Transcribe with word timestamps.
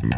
Hola 0.00 0.14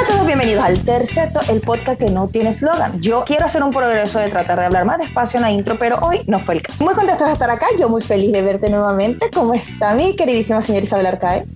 a 0.00 0.06
todos, 0.08 0.26
bienvenidos 0.26 0.62
al 0.62 0.78
Terceto, 0.78 1.40
el 1.48 1.60
podcast 1.60 1.98
que 1.98 2.06
no 2.06 2.28
tiene 2.28 2.50
eslogan. 2.50 3.00
Yo 3.00 3.24
quiero 3.24 3.46
hacer 3.46 3.64
un 3.64 3.72
progreso 3.72 4.20
de 4.20 4.28
tratar 4.28 4.60
de 4.60 4.66
hablar 4.66 4.84
más 4.84 4.98
despacio 4.98 5.38
en 5.38 5.42
la 5.42 5.50
intro, 5.50 5.76
pero 5.76 5.98
hoy 6.02 6.20
no 6.28 6.38
fue 6.38 6.54
el 6.54 6.62
caso. 6.62 6.84
Muy 6.84 6.94
contento 6.94 7.24
de 7.24 7.32
estar 7.32 7.50
acá, 7.50 7.66
yo 7.76 7.88
muy 7.88 8.02
feliz 8.02 8.30
de 8.30 8.42
verte 8.42 8.70
nuevamente. 8.70 9.28
¿Cómo 9.32 9.54
está 9.54 9.94
mi 9.94 10.14
queridísima 10.14 10.60
señora 10.60 10.84
Isabel 10.84 11.06
Arcae? 11.06 11.46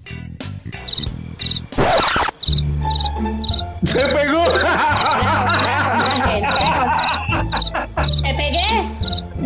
¡Se 3.84 4.00
pegó! 4.08 4.42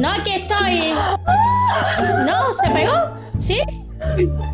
No, 0.03 0.11
aquí 0.11 0.33
estoy. 0.33 0.95
¿No? 2.27 2.57
¿Se 2.61 2.71
pegó? 2.73 2.93
¿Sí? 3.39 3.61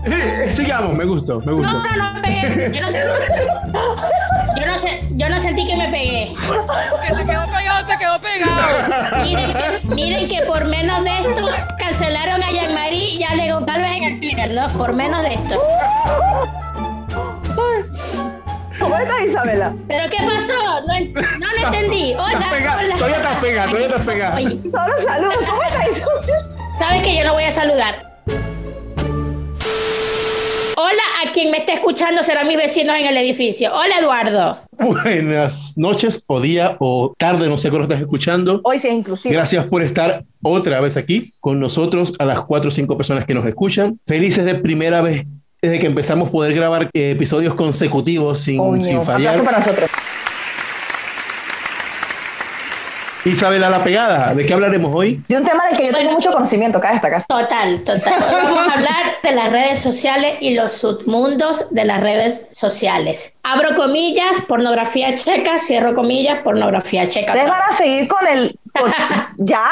Eh, 0.04 0.52
Sigamos, 0.54 0.92
me 0.92 1.06
gustó, 1.06 1.40
me 1.40 1.52
gustó. 1.52 1.72
No, 1.72 1.82
no, 1.82 1.96
no 1.96 2.12
me 2.12 2.20
pegué. 2.20 2.70
Yo 2.70 2.82
no, 2.82 2.88
yo 2.92 4.66
no, 4.66 4.78
sé, 4.78 5.08
yo 5.12 5.28
no 5.30 5.40
sentí 5.40 5.66
que 5.66 5.74
me 5.74 5.88
pegué. 5.88 6.32
Que 6.34 7.14
se 7.14 7.24
quedó 7.24 7.46
pegado, 7.46 7.88
se 7.88 7.96
quedó 7.96 8.18
pegado. 8.20 9.22
Miren 9.24 9.54
que, 9.54 9.94
miren 9.94 10.28
que 10.28 10.42
por 10.42 10.66
menos 10.66 11.02
de 11.02 11.18
esto 11.18 11.46
cancelaron 11.78 12.42
a 12.42 12.50
Jean-Marie 12.50 13.14
y 13.14 13.24
a 13.24 13.34
Lego 13.34 13.64
Calves 13.64 13.96
en 13.96 14.04
el 14.04 14.20
Twitter, 14.20 14.50
¿no? 14.52 14.68
Por 14.76 14.92
menos 14.92 15.22
de 15.22 15.32
esto. 15.32 15.62
¿Cómo 18.78 18.96
estás, 18.96 19.20
Isabela? 19.26 19.74
¿Pero 19.88 20.08
qué 20.10 20.16
pasó? 20.24 20.52
No, 20.86 21.00
no 21.40 21.52
lo 21.60 21.66
entendí. 21.66 22.14
Hola, 22.14 22.32
Estás 22.32 22.50
pegada, 22.50 22.82
hola. 22.84 22.94
todavía 22.96 23.16
estás 23.16 23.36
pegada, 23.40 23.66
todavía 23.68 23.86
estás 23.88 24.06
pegada. 24.06 24.40
Solo 24.40 25.04
saludos, 25.04 25.34
¿cómo 25.48 25.62
estás, 25.70 25.88
Isabel? 25.96 26.44
¿Sabes 26.78 27.02
que 27.02 27.16
yo 27.16 27.24
no 27.24 27.32
voy 27.34 27.44
a 27.44 27.50
saludar? 27.50 28.08
Hola 30.80 31.02
a 31.26 31.32
quien 31.32 31.50
me 31.50 31.58
esté 31.58 31.72
escuchando 31.74 32.22
serán 32.22 32.46
mis 32.46 32.56
vecinos 32.56 32.96
en 32.96 33.06
el 33.06 33.16
edificio. 33.16 33.74
Hola 33.74 33.98
Eduardo. 34.00 34.58
Buenas 34.70 35.76
noches, 35.76 36.22
o 36.28 36.40
día, 36.40 36.76
o 36.78 37.14
tarde, 37.18 37.48
no 37.48 37.58
sé 37.58 37.68
cuándo 37.70 37.82
estás 37.84 38.00
escuchando. 38.00 38.60
Hoy 38.62 38.78
sí 38.78 38.86
inclusive. 38.88 39.34
Gracias 39.34 39.66
por 39.66 39.82
estar 39.82 40.22
otra 40.40 40.80
vez 40.80 40.96
aquí 40.96 41.32
con 41.40 41.58
nosotros, 41.58 42.14
a 42.20 42.24
las 42.24 42.40
cuatro 42.42 42.68
o 42.68 42.70
cinco 42.70 42.96
personas 42.96 43.24
que 43.24 43.34
nos 43.34 43.44
escuchan. 43.44 43.98
Felices 44.06 44.44
de 44.44 44.54
primera 44.54 45.00
vez 45.00 45.26
desde 45.60 45.78
que 45.80 45.86
empezamos 45.86 46.28
a 46.28 46.32
poder 46.32 46.54
grabar 46.54 46.88
eh, 46.94 47.10
episodios 47.10 47.54
consecutivos 47.54 48.40
sin, 48.40 48.58
Coño, 48.58 48.82
sin 48.84 49.02
fallar. 49.02 49.42
para 49.44 49.58
nosotros. 49.58 49.90
Isabela 53.24 53.68
La 53.68 53.82
Pegada, 53.82 54.32
¿de 54.32 54.46
qué 54.46 54.54
hablaremos 54.54 54.94
hoy? 54.94 55.20
De 55.28 55.36
un 55.36 55.44
tema 55.44 55.66
del 55.66 55.76
que 55.76 55.86
yo 55.88 55.92
tengo 55.92 56.12
mucho 56.12 56.32
conocimiento, 56.32 56.80
cabe 56.80 56.94
destacar. 56.94 57.26
Total, 57.28 57.80
total. 57.84 58.22
Hoy 58.22 58.42
vamos 58.44 58.68
a 58.68 58.72
hablar 58.74 59.04
de 59.22 59.32
las 59.32 59.52
redes 59.52 59.80
sociales 59.80 60.38
y 60.40 60.54
los 60.54 60.72
submundos 60.72 61.66
de 61.70 61.84
las 61.84 62.00
redes 62.00 62.42
sociales. 62.52 63.34
Abro 63.42 63.74
comillas, 63.74 64.40
pornografía 64.46 65.14
checa, 65.16 65.58
cierro 65.58 65.94
comillas, 65.94 66.40
pornografía 66.42 67.08
checa. 67.08 67.32
Ustedes 67.32 67.50
van 67.50 67.62
a 67.68 67.72
seguir 67.72 68.08
con 68.08 68.26
el... 68.28 68.58
con- 68.80 68.92
ya, 69.46 69.66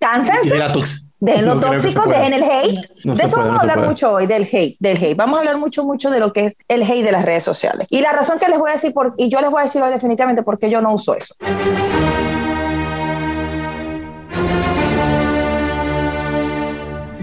cánsense. 0.00 0.50
de 0.52 0.58
la 0.58 0.72
tox. 0.72 1.06
Dejen 1.22 1.46
lo 1.46 1.54
No 1.54 1.60
tóxico, 1.60 2.02
dejen 2.08 2.32
el 2.32 2.42
hate. 2.42 2.80
No 3.04 3.14
de 3.14 3.22
eso 3.22 3.36
puede, 3.36 3.46
vamos 3.46 3.62
no 3.62 3.68
a 3.68 3.72
hablar 3.72 3.88
mucho 3.88 4.10
hoy, 4.10 4.26
del 4.26 4.42
hate, 4.42 4.76
del 4.80 4.96
hate. 4.96 5.16
Vamos 5.16 5.36
a 5.36 5.38
hablar 5.38 5.56
mucho, 5.56 5.84
mucho 5.84 6.10
de 6.10 6.18
lo 6.18 6.32
que 6.32 6.46
es 6.46 6.56
el 6.66 6.82
hate 6.82 7.04
de 7.04 7.12
las 7.12 7.24
redes 7.24 7.44
sociales. 7.44 7.86
Y 7.90 8.00
la 8.00 8.10
razón 8.10 8.40
que 8.40 8.48
les 8.48 8.58
voy 8.58 8.70
a 8.70 8.72
decir, 8.72 8.92
por, 8.92 9.14
y 9.16 9.28
yo 9.28 9.40
les 9.40 9.48
voy 9.48 9.60
a 9.60 9.62
decir 9.62 9.80
hoy 9.80 9.92
definitivamente 9.92 10.42
porque 10.42 10.68
yo 10.68 10.82
no 10.82 10.92
uso 10.92 11.14
eso. 11.14 11.36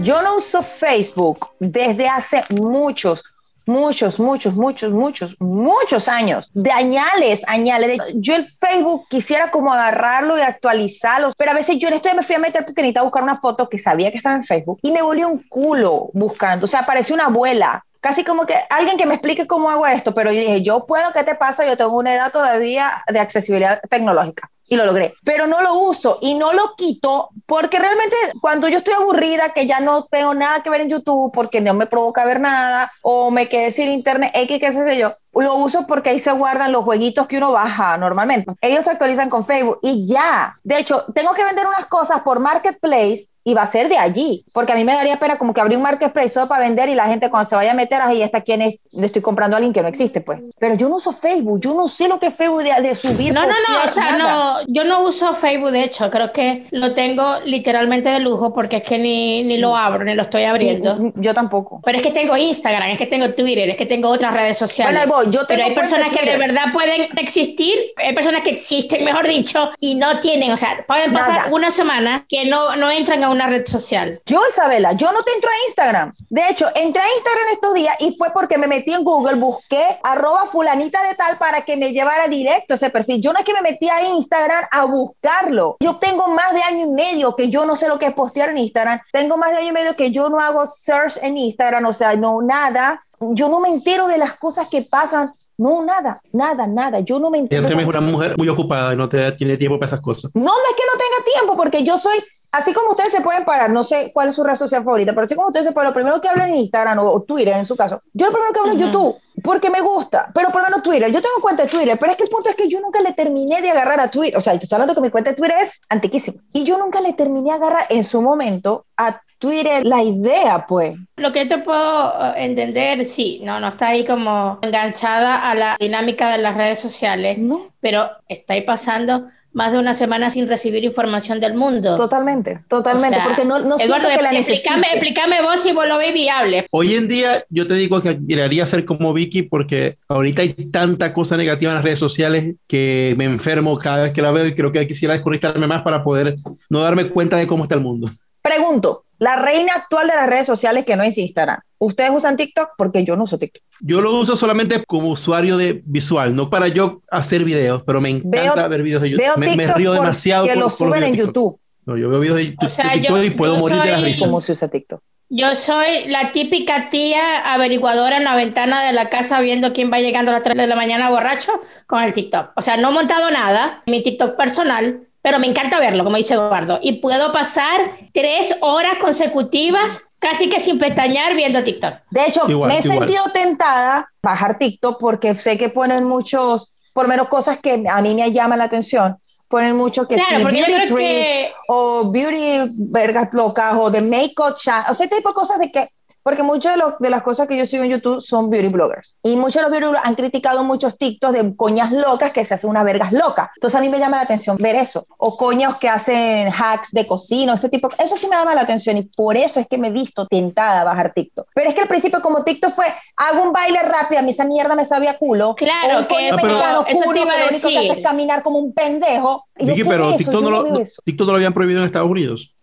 Yo 0.00 0.22
no 0.22 0.38
uso 0.38 0.62
Facebook 0.62 1.48
desde 1.58 2.08
hace 2.08 2.42
muchos, 2.58 3.22
muchos, 3.70 4.18
muchos, 4.18 4.54
muchos, 4.54 4.92
muchos, 4.92 5.40
muchos 5.40 6.08
años. 6.08 6.50
De 6.52 6.70
añales, 6.70 7.42
añales. 7.46 8.00
Yo 8.16 8.34
el 8.34 8.44
Facebook 8.44 9.06
quisiera 9.08 9.50
como 9.50 9.72
agarrarlo 9.72 10.36
y 10.36 10.42
actualizarlo, 10.42 11.30
pero 11.36 11.52
a 11.52 11.54
veces 11.54 11.78
yo 11.78 11.88
en 11.88 11.94
esto 11.94 12.08
ya 12.08 12.14
me 12.14 12.22
fui 12.22 12.34
a 12.34 12.38
meter 12.38 12.64
porque 12.64 12.82
necesitaba 12.82 13.04
buscar 13.04 13.22
una 13.22 13.40
foto 13.40 13.68
que 13.68 13.78
sabía 13.78 14.10
que 14.10 14.18
estaba 14.18 14.36
en 14.36 14.44
Facebook 14.44 14.78
y 14.82 14.90
me 14.90 15.02
volvió 15.02 15.28
un 15.28 15.42
culo 15.48 16.10
buscando. 16.12 16.64
O 16.64 16.68
sea, 16.68 16.84
parecía 16.84 17.14
una 17.14 17.26
abuela. 17.26 17.84
Casi 18.00 18.24
como 18.24 18.46
que 18.46 18.54
alguien 18.70 18.96
que 18.96 19.06
me 19.06 19.14
explique 19.14 19.46
cómo 19.46 19.70
hago 19.70 19.86
esto, 19.86 20.14
pero 20.14 20.32
yo 20.32 20.40
dije, 20.40 20.62
yo 20.62 20.86
puedo, 20.86 21.12
¿qué 21.12 21.22
te 21.22 21.34
pasa? 21.34 21.66
Yo 21.66 21.76
tengo 21.76 21.96
una 21.96 22.14
edad 22.14 22.32
todavía 22.32 23.04
de 23.06 23.20
accesibilidad 23.20 23.80
tecnológica 23.88 24.50
y 24.70 24.76
lo 24.76 24.86
logré, 24.86 25.12
pero 25.24 25.46
no 25.46 25.60
lo 25.60 25.74
uso 25.74 26.18
y 26.20 26.34
no 26.34 26.52
lo 26.52 26.74
quito 26.76 27.30
porque 27.44 27.78
realmente 27.78 28.16
cuando 28.40 28.68
yo 28.68 28.78
estoy 28.78 28.94
aburrida, 28.94 29.52
que 29.52 29.66
ya 29.66 29.80
no 29.80 30.04
tengo 30.04 30.32
nada 30.32 30.62
que 30.62 30.70
ver 30.70 30.82
en 30.82 30.90
YouTube 30.90 31.32
porque 31.32 31.60
no 31.60 31.74
me 31.74 31.86
provoca 31.86 32.24
ver 32.24 32.40
nada 32.40 32.92
o 33.02 33.30
me 33.30 33.48
quedé 33.48 33.72
sin 33.72 33.90
internet, 33.90 34.30
X, 34.32 34.60
qué 34.60 34.72
sé 34.72 34.96
yo, 34.96 35.12
lo 35.34 35.54
uso 35.54 35.86
porque 35.86 36.10
ahí 36.10 36.18
se 36.18 36.32
guardan 36.32 36.72
los 36.72 36.84
jueguitos 36.84 37.26
que 37.26 37.36
uno 37.38 37.52
baja 37.52 37.96
normalmente. 37.96 38.52
Ellos 38.60 38.84
se 38.84 38.90
actualizan 38.90 39.30
con 39.30 39.46
Facebook 39.46 39.78
y 39.82 40.06
ya. 40.06 40.56
De 40.64 40.78
hecho, 40.78 41.04
tengo 41.14 41.32
que 41.34 41.44
vender 41.44 41.66
unas 41.66 41.86
cosas 41.86 42.20
por 42.22 42.40
Marketplace 42.40 43.28
y 43.42 43.54
va 43.54 43.62
a 43.62 43.66
ser 43.66 43.88
de 43.88 43.96
allí, 43.96 44.44
porque 44.52 44.74
a 44.74 44.76
mí 44.76 44.84
me 44.84 44.92
daría 44.92 45.16
pena 45.16 45.38
como 45.38 45.54
que 45.54 45.62
abrir 45.62 45.78
un 45.78 45.82
marketplace 45.82 46.28
solo 46.28 46.46
para 46.46 46.60
vender 46.62 46.90
y 46.90 46.94
la 46.94 47.06
gente 47.06 47.30
cuando 47.30 47.48
se 47.48 47.56
vaya 47.56 47.70
a 47.70 47.74
meter, 47.74 48.02
ahí 48.02 48.20
está 48.20 48.42
quien 48.42 48.60
es, 48.60 48.86
le 48.92 49.06
estoy 49.06 49.22
comprando 49.22 49.56
a 49.56 49.58
alguien 49.58 49.72
que 49.72 49.80
no 49.80 49.88
existe, 49.88 50.20
pues. 50.20 50.42
Pero 50.58 50.74
yo 50.74 50.90
no 50.90 50.96
uso 50.96 51.10
Facebook, 51.10 51.58
yo 51.58 51.72
no 51.72 51.88
sé 51.88 52.06
lo 52.06 52.20
que 52.20 52.26
es 52.26 52.34
Facebook 52.34 52.62
de, 52.62 52.82
de 52.82 52.94
subir. 52.94 53.32
No, 53.32 53.40
no, 53.40 53.48
no, 53.48 53.84
o 53.84 53.88
sea, 53.88 54.16
nada. 54.18 54.32
no, 54.34 54.58
yo 54.68 54.84
no 54.84 55.04
uso 55.04 55.34
Facebook, 55.34 55.70
de 55.70 55.84
hecho, 55.84 56.10
creo 56.10 56.32
que 56.32 56.66
lo 56.70 56.92
tengo 56.92 57.40
literalmente 57.46 58.10
de 58.10 58.20
lujo 58.20 58.52
porque 58.52 58.76
es 58.76 58.82
que 58.84 58.98
ni, 58.98 59.42
ni 59.42 59.56
lo 59.56 59.74
abro, 59.74 60.04
ni 60.04 60.14
lo 60.14 60.24
estoy 60.24 60.44
abriendo. 60.44 60.98
Y- 61.00 61.06
y- 61.06 61.12
Yo 61.22 61.32
tampoco. 61.32 61.80
Pero 61.82 61.96
es 61.96 62.04
que 62.04 62.10
tengo 62.12 62.36
Instagram, 62.36 62.90
es 62.90 62.98
que 62.98 63.06
tengo 63.06 63.32
Twitter, 63.34 63.70
es 63.70 63.76
que 63.78 63.86
tengo 63.86 64.10
otras 64.10 64.34
redes 64.34 64.58
sociales. 64.58 64.94
Bueno, 65.06 65.10
yo 65.24 65.46
Pero 65.46 65.64
hay 65.64 65.74
personas 65.74 66.12
que 66.12 66.24
de 66.24 66.36
verdad 66.36 66.72
pueden 66.72 67.08
existir, 67.18 67.76
hay 67.96 68.14
personas 68.14 68.42
que 68.42 68.50
existen, 68.50 69.04
mejor 69.04 69.26
dicho, 69.26 69.70
y 69.80 69.94
no 69.94 70.20
tienen, 70.20 70.52
o 70.52 70.56
sea, 70.56 70.84
pueden 70.86 71.12
pasar 71.12 71.34
Nada. 71.34 71.48
una 71.50 71.70
semana 71.70 72.26
que 72.28 72.44
no, 72.44 72.76
no 72.76 72.90
entran 72.90 73.22
a 73.24 73.30
una 73.30 73.46
red 73.46 73.66
social. 73.66 74.20
Yo, 74.26 74.40
Isabela, 74.48 74.92
yo 74.92 75.12
no 75.12 75.22
te 75.22 75.32
entro 75.32 75.50
a 75.50 75.66
Instagram. 75.68 76.12
De 76.28 76.42
hecho, 76.48 76.66
entré 76.74 77.02
a 77.02 77.14
Instagram 77.16 77.46
estos 77.52 77.74
días 77.74 77.96
y 78.00 78.14
fue 78.16 78.28
porque 78.32 78.58
me 78.58 78.66
metí 78.66 78.92
en 78.92 79.04
Google, 79.04 79.34
busqué 79.34 79.98
arroba 80.02 80.46
fulanita 80.46 81.02
de 81.06 81.14
tal 81.14 81.36
para 81.38 81.62
que 81.62 81.76
me 81.76 81.92
llevara 81.92 82.26
directo 82.28 82.74
ese 82.74 82.90
perfil. 82.90 83.20
Yo 83.20 83.32
no 83.32 83.38
es 83.38 83.44
que 83.44 83.54
me 83.54 83.62
metí 83.62 83.88
a 83.88 84.02
Instagram 84.02 84.64
a 84.70 84.84
buscarlo. 84.84 85.76
Yo 85.80 85.96
tengo 85.96 86.28
más 86.28 86.52
de 86.52 86.62
año 86.62 86.86
y 86.86 86.90
medio 86.90 87.36
que 87.36 87.50
yo 87.50 87.64
no 87.64 87.76
sé 87.76 87.88
lo 87.88 87.98
que 87.98 88.06
es 88.06 88.14
postear 88.14 88.50
en 88.50 88.58
Instagram. 88.58 89.00
Tengo 89.12 89.36
más 89.36 89.50
de 89.50 89.58
año 89.58 89.68
y 89.68 89.72
medio 89.72 89.96
que 89.96 90.10
yo 90.10 90.28
no 90.28 90.38
hago 90.38 90.66
search 90.66 91.18
en 91.22 91.36
Instagram, 91.36 91.86
o 91.86 91.92
sea, 91.92 92.16
no 92.16 92.40
nada. 92.42 93.04
Yo 93.20 93.48
no 93.48 93.60
me 93.60 93.68
entero 93.68 94.06
de 94.06 94.16
las 94.16 94.36
cosas 94.36 94.68
que 94.68 94.82
pasan. 94.82 95.30
No, 95.58 95.84
nada, 95.84 96.18
nada, 96.32 96.66
nada. 96.66 97.00
Yo 97.00 97.18
no 97.20 97.30
me 97.30 97.38
entero. 97.38 97.66
Ella 97.66 97.80
es 97.80 97.86
una 97.86 98.00
mujer 98.00 98.34
muy 98.38 98.48
ocupada 98.48 98.94
y 98.94 98.96
no 98.96 99.08
te 99.08 99.30
tiene 99.32 99.58
tiempo 99.58 99.78
para 99.78 99.88
esas 99.88 100.00
cosas. 100.00 100.30
No, 100.34 100.42
no 100.44 100.50
es 100.50 100.76
que 100.76 100.82
no 100.86 100.98
tenga 100.98 101.38
tiempo, 101.38 101.56
porque 101.56 101.84
yo 101.84 101.98
soy, 101.98 102.18
así 102.52 102.72
como 102.72 102.90
ustedes 102.90 103.12
se 103.12 103.20
pueden 103.20 103.44
parar, 103.44 103.68
no 103.68 103.84
sé 103.84 104.10
cuál 104.14 104.30
es 104.30 104.34
su 104.34 104.42
red 104.42 104.56
social 104.56 104.82
favorita, 104.82 105.12
pero 105.12 105.24
así 105.24 105.34
como 105.34 105.48
ustedes 105.48 105.66
se 105.66 105.72
pueden, 105.72 105.90
lo 105.90 105.94
primero 105.94 106.18
que 106.18 106.28
hablo 106.28 106.44
en 106.44 106.56
Instagram 106.56 107.00
o, 107.00 107.12
o 107.12 107.22
Twitter 107.22 107.54
en 107.54 107.66
su 107.66 107.76
caso, 107.76 108.00
yo 108.14 108.26
lo 108.26 108.32
primero 108.32 108.52
que 108.54 108.60
hablo 108.60 108.72
en 108.72 108.78
Ujú. 108.78 108.86
YouTube, 108.86 109.16
porque 109.44 109.68
me 109.68 109.82
gusta, 109.82 110.30
pero 110.34 110.48
por 110.48 110.62
lo 110.62 110.68
menos 110.68 110.82
Twitter, 110.82 111.12
yo 111.12 111.20
tengo 111.20 111.36
cuenta 111.42 111.64
de 111.64 111.68
Twitter, 111.68 111.98
pero 111.98 112.12
es 112.12 112.16
que 112.16 112.24
el 112.24 112.30
punto 112.30 112.48
es 112.48 112.56
que 112.56 112.68
yo 112.68 112.80
nunca 112.80 113.00
le 113.02 113.12
terminé 113.12 113.60
de 113.60 113.68
agarrar 113.70 114.00
a 114.00 114.08
Twitter, 114.08 114.38
o 114.38 114.40
sea, 114.40 114.54
estoy 114.54 114.74
hablando 114.74 114.94
que 114.94 115.00
mi 115.02 115.10
cuenta 115.10 115.30
de 115.30 115.36
Twitter 115.36 115.58
es 115.60 115.78
antiquísima, 115.90 116.40
y 116.54 116.64
yo 116.64 116.78
nunca 116.78 117.02
le 117.02 117.12
terminé 117.12 117.50
de 117.50 117.56
agarrar 117.56 117.84
en 117.90 118.02
su 118.02 118.22
momento 118.22 118.86
a 118.96 119.20
Twitter 119.40 119.84
la 119.84 120.02
idea, 120.02 120.66
pues. 120.68 120.96
Lo 121.16 121.32
que 121.32 121.44
yo 121.44 121.56
te 121.56 121.58
puedo 121.58 122.34
eh, 122.34 122.44
entender, 122.44 123.04
sí, 123.06 123.40
no, 123.42 123.58
no 123.58 123.68
está 123.68 123.88
ahí 123.88 124.04
como 124.04 124.58
enganchada 124.62 125.50
a 125.50 125.54
la 125.54 125.76
dinámica 125.80 126.30
de 126.30 126.38
las 126.38 126.56
redes 126.56 126.78
sociales, 126.78 127.38
No, 127.38 127.72
pero 127.80 128.10
está 128.28 128.54
ahí 128.54 128.62
pasando 128.62 129.28
más 129.52 129.72
de 129.72 129.78
una 129.78 129.94
semana 129.94 130.30
sin 130.30 130.46
recibir 130.46 130.84
información 130.84 131.40
del 131.40 131.54
mundo. 131.54 131.96
totalmente, 131.96 132.60
totalmente, 132.68 133.16
O 133.16 133.20
sea, 133.20 133.28
porque 133.28 133.44
no, 133.44 133.58
no 133.58 133.80
Eduardo, 133.80 134.06
siento 134.06 134.28
que 134.28 134.34
la 134.34 134.38
explícame, 134.38 134.86
explícame 134.92 135.42
vos 135.42 135.60
si 135.60 135.72
vos 135.72 135.88
lo 135.88 135.98
ves 135.98 136.14
viable. 136.14 136.66
Hoy 136.70 136.94
en 136.94 137.08
día 137.08 137.44
yo 137.48 137.66
te 137.66 137.74
digo 137.74 138.00
que 138.00 138.18
quería 138.28 138.66
ser 138.66 138.84
como 138.84 139.12
Vicky 139.12 139.42
porque 139.42 139.96
ahorita 140.08 140.42
hay 140.42 140.52
tanta 140.70 141.12
cosa 141.12 141.36
negativa 141.36 141.72
en 141.72 141.76
las 141.76 141.84
redes 141.84 141.98
sociales 141.98 142.54
que 142.68 143.14
me 143.16 143.24
enfermo 143.24 143.76
cada 143.78 144.04
vez 144.04 144.12
que 144.12 144.22
la 144.22 144.30
veo 144.30 144.46
y 144.46 144.54
creo 144.54 144.70
que 144.70 144.86
quisiera 144.86 145.14
desconectarme 145.14 145.66
más 145.66 145.82
para 145.82 146.04
poder 146.04 146.36
no 146.68 146.80
darme 146.80 147.08
cuenta 147.08 147.36
de 147.36 147.46
cómo 147.46 147.64
está 147.64 147.74
el 147.74 147.80
mundo. 147.80 148.08
Pregunto, 148.42 149.04
la 149.20 149.36
reina 149.36 149.72
actual 149.76 150.08
de 150.08 150.14
las 150.16 150.28
redes 150.28 150.46
sociales 150.46 150.84
que 150.84 150.96
no 150.96 151.04
es 151.04 151.16
Instagram, 151.16 151.60
¿ustedes 151.78 152.10
usan 152.12 152.36
TikTok? 152.36 152.70
Porque 152.76 153.04
yo 153.04 153.14
no 153.16 153.24
uso 153.24 153.38
TikTok. 153.38 153.62
Yo 153.80 154.00
lo 154.00 154.14
uso 154.16 154.34
solamente 154.34 154.82
como 154.84 155.10
usuario 155.10 155.56
de 155.56 155.82
visual, 155.84 156.34
no 156.34 156.50
para 156.50 156.66
yo 156.68 157.02
hacer 157.10 157.44
videos, 157.44 157.82
pero 157.84 158.00
me 158.00 158.10
encanta 158.10 158.54
Veo- 158.56 158.68
ver 158.68 158.82
videos 158.82 159.02
de 159.02 159.10
YouTube. 159.10 159.24
Veo 159.24 159.34
Me, 159.36 159.46
me 159.46 159.52
TikTok 159.58 159.76
río 159.76 159.90
porque 159.90 160.00
demasiado. 160.02 160.46
por- 160.48 160.56
lo 160.56 160.68
suben 160.70 160.92
videos 161.00 161.08
en. 161.10 161.16
YouTube. 161.16 161.60
No, 161.86 161.96
yo 161.96 162.08
veo 162.10 162.18
videos 162.20 162.36
de 162.38 162.46
YouTube, 162.46 162.66
O 162.66 162.70
sea, 162.70 162.84
de 162.86 162.98
TikTok 162.98 163.16
yo- 163.16 163.22
y 163.22 163.30
puedo 163.30 163.56
morir 163.56 163.80
de 163.80 163.90
la 163.90 163.96
soy- 163.98 164.04
risa. 164.08 164.24
¿Cómo 164.26 164.40
se 164.40 164.52
usa 164.52 164.68
TikTok? 164.68 165.00
Yo 165.32 165.54
soy 165.54 166.08
la 166.08 166.32
típica 166.32 166.90
tía 166.90 167.52
averiguadora 167.54 168.16
en 168.16 168.24
la 168.24 168.34
ventana 168.34 168.84
de 168.84 168.92
la 168.92 169.08
casa 169.10 169.40
viendo 169.40 169.72
quién 169.72 169.88
va 169.92 170.00
llegando 170.00 170.32
a 170.32 170.34
las 170.34 170.42
3 170.42 170.56
de 170.56 170.66
la 170.66 170.74
mañana 170.74 171.08
borracho 171.08 171.52
con 171.86 172.02
el 172.02 172.12
TikTok. 172.12 172.50
O 172.56 172.62
sea, 172.62 172.76
no 172.78 172.88
he 172.88 172.92
montado 172.92 173.30
nada, 173.30 173.82
mi 173.86 174.02
TikTok 174.02 174.36
personal, 174.36 175.02
pero 175.22 175.38
me 175.38 175.46
encanta 175.46 175.78
verlo, 175.78 176.04
como 176.04 176.16
dice 176.16 176.34
Eduardo. 176.34 176.78
Y 176.82 177.00
puedo 177.00 177.32
pasar 177.32 177.80
tres 178.12 178.54
horas 178.60 178.94
consecutivas 179.00 180.02
casi 180.18 180.48
que 180.50 180.60
sin 180.60 180.78
pestañear 180.78 181.34
viendo 181.34 181.62
TikTok. 181.62 181.94
De 182.10 182.26
hecho, 182.26 182.48
Igual, 182.48 182.68
me 182.70 182.78
he 182.78 182.80
igual. 182.80 182.98
sentido 182.98 183.24
tentada 183.32 184.10
bajar 184.22 184.58
TikTok 184.58 184.98
porque 185.00 185.34
sé 185.34 185.56
que 185.56 185.68
ponen 185.68 186.04
muchos, 186.04 186.74
por 186.92 187.04
lo 187.04 187.08
menos 187.08 187.28
cosas 187.28 187.58
que 187.58 187.84
a 187.90 188.02
mí 188.02 188.14
me 188.14 188.30
llaman 188.32 188.58
la 188.58 188.64
atención. 188.64 189.18
Ponen 189.48 189.74
mucho 189.76 190.06
que 190.06 190.14
Claro, 190.14 190.36
sí, 190.36 190.42
porque 190.42 190.56
beauty 190.58 190.72
tricks 190.74 190.92
que- 190.92 191.52
o 191.68 192.10
beauty 192.10 192.70
vergas 192.92 193.30
locas 193.32 193.74
o 193.78 193.90
de 193.90 194.00
make-up 194.00 194.54
chat, 194.56 194.88
o 194.90 194.94
sea, 194.94 195.04
este 195.06 195.16
tipo 195.16 195.30
de 195.30 195.34
cosas 195.34 195.58
de 195.58 195.72
que, 195.72 195.88
porque 196.22 196.42
muchas 196.42 196.74
de, 196.74 196.78
los- 196.78 196.98
de 196.98 197.10
las 197.10 197.22
cosas 197.22 197.46
que 197.48 197.56
yo 197.56 197.66
sigo 197.66 197.84
en 197.84 197.90
YouTube 197.90 198.20
son 198.20 198.50
beauty 198.50 198.68
bloggers 198.68 199.16
y 199.22 199.36
muchos 199.36 199.54
de 199.56 199.62
los 199.62 199.70
beauty 199.70 199.84
bloggers 199.86 200.06
han 200.06 200.14
criticado 200.14 200.64
muchos 200.64 200.98
TikToks 200.98 201.32
de 201.34 201.56
coñas 201.56 201.92
locas 201.92 202.32
que 202.32 202.44
se 202.44 202.54
hacen 202.54 202.70
unas 202.70 202.84
vergas 202.84 203.12
locas. 203.12 203.48
Entonces 203.56 203.78
a 203.78 203.82
mí 203.82 203.88
me 203.88 203.98
llama 203.98 204.16
la 204.18 204.22
atención 204.24 204.56
ver 204.58 204.76
eso 204.76 205.06
o 205.18 205.36
coños 205.36 205.76
que 205.76 205.88
hacen 205.88 206.48
hacks 206.48 206.90
de 206.92 207.06
cocina, 207.06 207.54
ese 207.54 207.68
tipo, 207.68 207.88
eso 207.98 208.16
sí 208.16 208.26
me 208.28 208.36
llama 208.36 208.54
la 208.54 208.62
atención 208.62 208.96
y 208.96 209.02
por 209.02 209.36
eso 209.36 209.60
es 209.60 209.66
que 209.66 209.78
me 209.78 209.88
he 209.88 209.90
visto 209.90 210.26
tentada 210.26 210.80
a 210.82 210.84
bajar 210.84 211.12
TikTok. 211.14 211.48
Pero 211.54 211.68
es 211.68 211.74
que 211.74 211.82
al 211.82 211.88
principio 211.88 212.20
como 212.20 212.44
TikTok 212.44 212.72
fue, 212.72 212.86
hago 213.16 213.42
un 213.42 213.52
baile 213.52 213.80
rápido, 213.82 214.18
a 214.20 214.22
mí 214.22 214.30
esa 214.30 214.44
mierda 214.44 214.74
me 214.74 214.84
sabía 214.84 215.16
culo. 215.18 215.54
Claro, 215.54 215.96
o 215.96 216.00
un 216.00 216.06
que 216.06 216.14
coño 216.14 216.26
eso- 216.36 216.46
mexicano 216.46 216.84
eso 216.86 217.00
te 217.12 217.20
iba 217.20 217.32
a 217.32 217.34
que 217.36 217.40
lo 217.42 217.48
único 217.48 217.68
que 217.68 217.78
hace 217.78 218.00
es 218.00 218.06
caminar 218.06 218.42
como 218.42 218.58
un 218.58 218.72
pendejo. 218.72 219.46
Vicky, 219.60 219.82
¿qué 219.82 219.84
pero 219.84 220.10
es? 220.10 220.16
TikTok 220.18 220.42
no, 220.42 220.50
lo, 220.50 220.66
no-. 220.66 220.80
TikTok 221.04 221.26
no 221.26 221.32
lo 221.32 221.36
habían 221.36 221.54
prohibido 221.54 221.80
en 221.80 221.86
Estados 221.86 222.10
Unidos. 222.10 222.54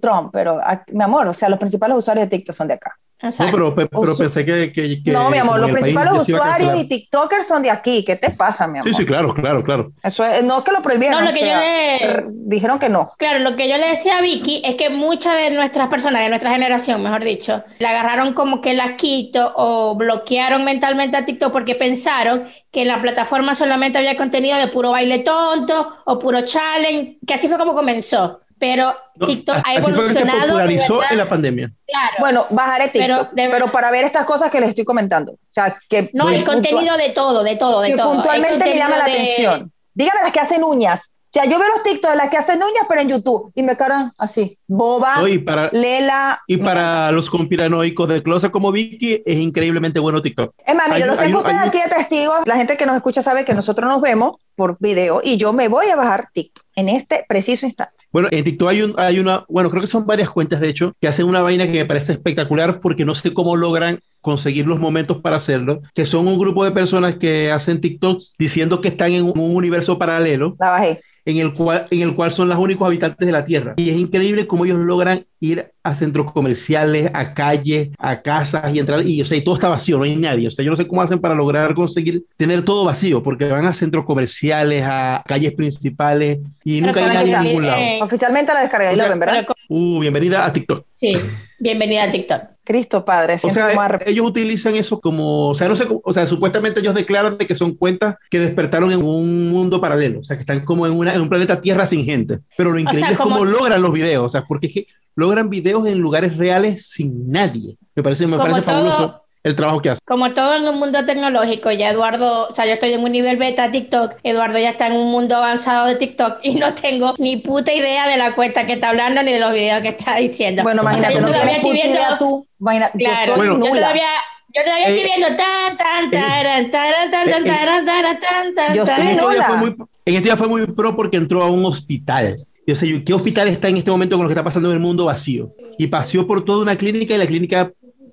Trump, 0.00 0.30
pero 0.32 0.60
mi 0.92 1.02
amor, 1.02 1.28
o 1.28 1.34
sea, 1.34 1.48
los 1.48 1.58
principales 1.58 1.96
usuarios 1.96 2.26
de 2.28 2.36
TikTok 2.36 2.54
son 2.54 2.68
de 2.68 2.74
acá. 2.74 2.98
No, 3.20 3.50
pero, 3.50 3.74
pe- 3.74 3.86
pero 3.88 4.16
pensé 4.16 4.44
que, 4.44 4.72
que- 4.72 5.02
que 5.02 5.10
no, 5.10 5.28
mi 5.30 5.38
amor, 5.38 5.58
los 5.58 5.70
principales 5.72 6.12
usuarios 6.20 6.70
y 6.80 6.88
TikTokers 6.88 7.46
son 7.48 7.62
de 7.62 7.70
aquí. 7.70 8.04
¿Qué 8.04 8.14
te 8.16 8.30
pasa, 8.30 8.66
mi 8.68 8.78
amor? 8.78 8.90
Sí, 8.92 8.96
sí, 8.96 9.04
claro, 9.04 9.34
claro, 9.34 9.64
claro. 9.64 9.92
Eso 10.02 10.24
es, 10.24 10.44
no 10.44 10.58
es 10.58 10.64
que 10.64 10.70
lo 10.72 10.82
prohibieron. 10.82 11.18
No, 11.20 11.26
lo 11.26 11.32
que 11.32 11.40
yo 11.40 11.46
le- 11.56 12.24
dijeron 12.46 12.78
que 12.78 12.88
no. 12.88 13.08
Claro, 13.18 13.40
lo 13.40 13.56
que 13.56 13.68
yo 13.68 13.76
le 13.76 13.88
decía 13.88 14.18
a 14.18 14.20
Vicky 14.20 14.62
es 14.64 14.76
que 14.76 14.88
muchas 14.90 15.36
de 15.36 15.50
nuestras 15.50 15.88
personas, 15.88 16.22
de 16.22 16.28
nuestra 16.28 16.52
generación, 16.52 17.02
mejor 17.02 17.24
dicho, 17.24 17.64
la 17.80 17.90
agarraron 17.90 18.34
como 18.34 18.60
que 18.60 18.74
la 18.74 18.94
quito 18.96 19.52
o 19.56 19.96
bloquearon 19.96 20.64
mentalmente 20.64 21.16
a 21.16 21.24
TikTok 21.24 21.52
porque 21.52 21.74
pensaron 21.74 22.44
que 22.70 22.82
en 22.82 22.88
la 22.88 23.02
plataforma 23.02 23.54
solamente 23.54 23.98
había 23.98 24.16
contenido 24.16 24.56
de 24.58 24.68
puro 24.68 24.92
baile 24.92 25.20
tonto 25.20 25.88
o 26.04 26.18
puro 26.18 26.42
challenge, 26.42 27.18
que 27.26 27.34
así 27.34 27.48
fue 27.48 27.58
como 27.58 27.74
comenzó. 27.74 28.40
Pero 28.58 28.92
No, 29.16 29.26
TikTok 29.26 29.56
así 29.56 29.64
ha 29.66 29.80
fue 29.80 29.92
que 29.92 29.92
se 29.92 29.98
evolucionado. 30.00 30.40
de 30.40 30.46
popularizó 30.46 31.00
en 31.10 31.16
la 31.18 31.28
pandemia. 31.28 31.72
Claro. 31.86 32.14
Bueno, 32.18 32.46
bajaré 32.50 32.90
Pero 32.92 33.16
TikTok, 33.18 33.34
de 33.34 33.42
pero, 33.42 33.52
verdad- 33.52 33.72
para 33.72 33.90
ver 33.90 34.04
estas 34.04 34.24
cosas 34.24 34.50
que 34.50 34.60
les 34.60 34.70
estoy 34.70 34.84
comentando. 34.84 35.32
O 35.32 35.38
sea, 35.50 35.76
que, 35.88 36.10
no, 36.12 36.26
hay 36.28 36.38
puntual- 36.42 36.54
contenido 36.54 36.96
de 36.96 37.10
todo, 37.10 37.42
de 37.44 37.56
todo, 37.56 37.80
de 37.80 37.90
que 37.90 37.96
todo. 37.96 38.12
Puntualmente 38.14 38.64
me 38.64 38.74
llama 38.76 38.98
la 38.98 39.04
de- 39.04 39.12
atención. 39.12 39.72
Dígame 39.94 40.20
las 40.22 40.32
que 40.32 40.40
hacen 40.40 40.64
uñas. 40.64 41.12
O 41.30 41.30
sea, 41.30 41.44
yo 41.44 41.58
veo 41.58 41.68
los 41.68 41.82
TikToks 41.82 42.12
de 42.14 42.16
las 42.16 42.30
que 42.30 42.38
hacen 42.38 42.56
uñas, 42.56 42.86
pero 42.88 43.02
en 43.02 43.08
YouTube. 43.10 43.52
Y 43.54 43.62
me 43.62 43.76
quedan 43.76 44.10
así. 44.18 44.56
Boba, 44.66 45.16
No, 45.18 45.28
y 45.28 45.38
para, 45.38 45.68
Lela. 45.72 46.40
y 46.46 46.56
para 46.56 47.12
los 47.12 47.28
conspiranoicos 47.28 48.08
de 48.08 48.22
closet 48.22 48.50
como 48.50 48.72
Vicky, 48.72 49.22
es 49.26 49.36
increíblemente 49.38 50.00
bueno 50.00 50.22
TikTok. 50.22 50.54
Es 50.64 50.74
más, 50.74 50.88
mira, 50.88 51.04
los 51.06 51.18
tengo 51.18 51.38
ustedes 51.38 51.56
hay 51.60 51.68
aquí 51.68 51.78
de 51.82 51.88
testigos. 51.94 52.38
La 52.46 52.56
gente 52.56 52.78
que 52.78 52.86
nos 52.86 52.96
escucha 52.96 53.20
sabe 53.20 53.44
que 53.44 53.52
nosotros 53.52 53.86
nos 53.90 54.00
vemos 54.00 54.36
por 54.56 54.78
video 54.80 55.20
y 55.22 55.36
yo 55.36 55.52
me 55.52 55.68
voy 55.68 55.88
a 55.90 55.96
bajar 55.96 56.28
TikTok 56.32 56.64
en 56.78 56.88
este 56.88 57.24
preciso 57.28 57.66
instante. 57.66 58.04
Bueno, 58.12 58.28
en 58.30 58.44
TikTok 58.44 58.68
hay, 58.68 58.82
un, 58.82 58.94
hay 58.96 59.18
una, 59.18 59.44
bueno, 59.48 59.68
creo 59.68 59.80
que 59.80 59.88
son 59.88 60.06
varias 60.06 60.30
cuentas, 60.30 60.60
de 60.60 60.68
hecho, 60.68 60.94
que 61.00 61.08
hacen 61.08 61.26
una 61.26 61.42
vaina 61.42 61.66
que 61.66 61.72
me 61.72 61.84
parece 61.84 62.12
espectacular 62.12 62.80
porque 62.80 63.04
no 63.04 63.14
sé 63.14 63.34
cómo 63.34 63.56
logran 63.56 64.00
conseguir 64.20 64.66
los 64.66 64.78
momentos 64.78 65.20
para 65.20 65.36
hacerlo, 65.36 65.80
que 65.94 66.06
son 66.06 66.28
un 66.28 66.38
grupo 66.38 66.64
de 66.64 66.70
personas 66.70 67.16
que 67.16 67.50
hacen 67.50 67.80
TikToks 67.80 68.34
diciendo 68.38 68.80
que 68.80 68.88
están 68.88 69.12
en 69.12 69.24
un, 69.24 69.38
un 69.38 69.56
universo 69.56 69.98
paralelo 69.98 70.56
La 70.60 70.70
bajé. 70.70 71.00
en 71.24 71.38
el, 71.38 71.52
cual, 71.52 71.84
en 71.90 72.02
el 72.02 72.14
cual 72.14 72.30
son 72.30 72.48
los 72.48 72.58
únicos 72.58 72.86
habitantes 72.86 73.26
de 73.26 73.32
la 73.32 73.44
Tierra. 73.44 73.74
Y 73.76 73.90
es 73.90 73.96
increíble 73.96 74.46
cómo 74.46 74.64
ellos 74.64 74.78
logran 74.78 75.26
ir 75.40 75.72
a 75.88 75.94
centros 75.94 76.32
comerciales, 76.32 77.10
a 77.12 77.34
calles, 77.34 77.90
a 77.98 78.20
casas 78.22 78.74
y 78.74 78.78
entrar, 78.78 79.06
y, 79.06 79.20
o 79.22 79.24
sea, 79.24 79.36
y 79.38 79.42
todo 79.42 79.54
está 79.56 79.68
vacío, 79.68 79.98
no 79.98 80.04
hay 80.04 80.16
nadie. 80.16 80.48
O 80.48 80.50
sea, 80.50 80.64
yo 80.64 80.70
no 80.70 80.76
sé 80.76 80.86
cómo 80.86 81.02
hacen 81.02 81.18
para 81.20 81.34
lograr 81.34 81.74
conseguir 81.74 82.24
tener 82.36 82.62
todo 82.62 82.84
vacío, 82.84 83.22
porque 83.22 83.48
van 83.48 83.66
a 83.66 83.72
centros 83.72 84.04
comerciales, 84.04 84.84
a 84.86 85.22
calles 85.26 85.52
principales 85.52 86.38
y 86.64 86.80
Pero 86.80 86.86
nunca 86.92 87.00
hay 87.00 87.14
nadie 87.16 87.34
en 87.34 87.42
ningún 87.42 87.66
lado. 87.66 87.80
eh, 87.80 87.98
Oficialmente 88.02 88.52
la 88.54 88.60
descargué, 88.60 88.88
O 88.88 88.92
y 88.92 88.96
la 88.96 89.08
ven, 89.08 89.18
¿verdad? 89.18 89.46
Uh, 89.70 90.00
bienvenida 90.00 90.46
a 90.46 90.52
TikTok. 90.52 90.86
sí, 90.96 91.12
bienvenida 91.58 92.04
a 92.04 92.10
TikTok. 92.10 92.40
Cristo 92.64 93.04
Padre, 93.04 93.34
O 93.42 93.50
sea, 93.50 93.68
como 93.68 93.82
arrep- 93.82 94.02
ellos 94.06 94.26
utilizan 94.26 94.74
eso 94.76 95.00
como, 95.00 95.48
o 95.50 95.54
sea, 95.54 95.68
no 95.68 95.76
sé, 95.76 95.86
cómo- 95.86 96.00
o 96.04 96.12
sea, 96.12 96.26
supuestamente 96.26 96.80
ellos 96.80 96.94
declaran 96.94 97.36
de 97.38 97.46
que 97.46 97.54
son 97.54 97.74
cuentas 97.74 98.16
que 98.30 98.40
despertaron 98.40 98.92
en 98.92 99.02
un 99.02 99.50
mundo 99.50 99.80
paralelo, 99.80 100.20
o 100.20 100.24
sea, 100.24 100.36
que 100.36 100.42
están 100.42 100.64
como 100.64 100.86
en, 100.86 100.92
una, 100.92 101.14
en 101.14 101.20
un 101.20 101.28
planeta 101.28 101.60
Tierra 101.60 101.86
sin 101.86 102.04
gente. 102.04 102.38
Pero 102.56 102.72
lo 102.72 102.78
increíble 102.78 103.06
sea, 103.08 103.12
es 103.12 103.18
cómo 103.18 103.44
logran 103.44 103.80
los 103.82 103.92
videos, 103.92 104.24
o 104.24 104.28
sea, 104.28 104.44
porque 104.46 104.68
es 104.68 104.72
que 104.72 104.86
logran 105.14 105.50
videos 105.50 105.86
en 105.86 105.98
lugares 105.98 106.36
reales 106.36 106.86
sin 106.88 107.30
nadie. 107.30 107.76
Me 107.94 108.02
parece, 108.02 108.26
me 108.26 108.36
Como 108.36 108.42
parece 108.50 108.62
todo- 108.62 108.74
fabuloso 108.90 109.22
el 109.48 109.56
trabajo 109.56 109.80
que 109.82 109.90
hacen. 109.90 110.00
Como 110.06 110.32
todo 110.32 110.54
en 110.54 110.68
un 110.68 110.78
mundo 110.78 111.04
tecnológico, 111.04 111.70
ya 111.72 111.90
Eduardo, 111.90 112.48
o 112.48 112.54
sea, 112.54 112.66
yo 112.66 112.72
estoy 112.74 112.92
en 112.92 113.02
un 113.02 113.10
nivel 113.12 113.36
beta 113.36 113.64
de 113.68 113.80
TikTok, 113.80 114.14
Eduardo 114.22 114.58
ya 114.58 114.70
está 114.70 114.86
en 114.88 114.94
un 114.94 115.10
mundo 115.10 115.36
avanzado 115.36 115.86
de 115.86 115.96
TikTok 115.96 116.38
y 116.42 116.54
no 116.54 116.74
tengo 116.74 117.14
ni 117.18 117.36
puta 117.38 117.72
idea 117.72 118.06
de 118.08 118.16
la 118.16 118.34
cuenta 118.34 118.66
que 118.66 118.74
está 118.74 118.90
hablando 118.90 119.22
ni 119.22 119.32
de 119.32 119.40
los 119.40 119.52
videos 119.52 119.80
que 119.82 119.88
está 119.88 120.16
diciendo. 120.16 120.62
Bueno, 120.62 120.82
O 120.82 120.84
sea, 120.84 120.92
imagínate, 120.92 121.14
yo 121.14 121.20
no 121.20 121.26
todavía 121.28 121.56
estoy 121.56 121.72
viendo- 121.72 121.94
idea 121.94 122.18
tú. 122.18 122.46
Yo 122.58 122.66
Claro, 122.66 123.32
estoy 123.32 123.36
Bueno. 123.48 123.66
yo 123.66 123.72
todavía, 123.74 124.08
yo 124.54 124.62
todavía 124.64 124.88
Eh, 124.88 124.96
estoy 124.96 125.10
viendo 125.16 125.36
tan, 125.36 125.76
tan, 125.76 126.10
taran, 126.10 126.70
taran, 126.70 127.10
tan, 127.10 127.30
tan, 127.30 127.42
eh, 127.42 127.46
taran, 127.46 127.84
taran, 127.86 128.20
tan, 128.20 128.54
tan, 128.54 128.74
yo 128.74 128.82
estoy 128.82 128.96
tan. 128.96 129.06
En 129.06 129.12
en 129.12 129.18
este, 129.18 129.34
día 129.34 129.44
fue 129.44 129.56
muy, 129.56 129.68
en 130.04 130.14
este 130.14 130.24
día 130.24 130.36
fue 130.36 130.48
muy 130.48 130.66
pro 130.66 130.96
porque 130.96 131.16
entró 131.16 131.42
a 131.42 131.50
un 131.50 131.64
hospital. 131.64 132.36
Yo 132.66 132.76
sé, 132.76 132.86
yo, 132.86 133.02
¿qué 133.04 133.14
hospital 133.14 133.48
está 133.48 133.68
en 133.68 133.78
este 133.78 133.90
momento 133.90 134.16
con 134.16 134.24
lo 134.24 134.28
que 134.28 134.34
está 134.34 134.44
pasando 134.44 134.68
en 134.68 134.74
el 134.74 134.80
mundo 134.80 135.06
vacío? 135.06 135.52
Y 135.78 135.86
paseó 135.86 136.26
por 136.26 136.44
toda 136.44 136.60
una 136.62 136.76
clínica 136.76 137.14
y 137.14 137.18
la 137.18 137.26
clínica 137.26 137.70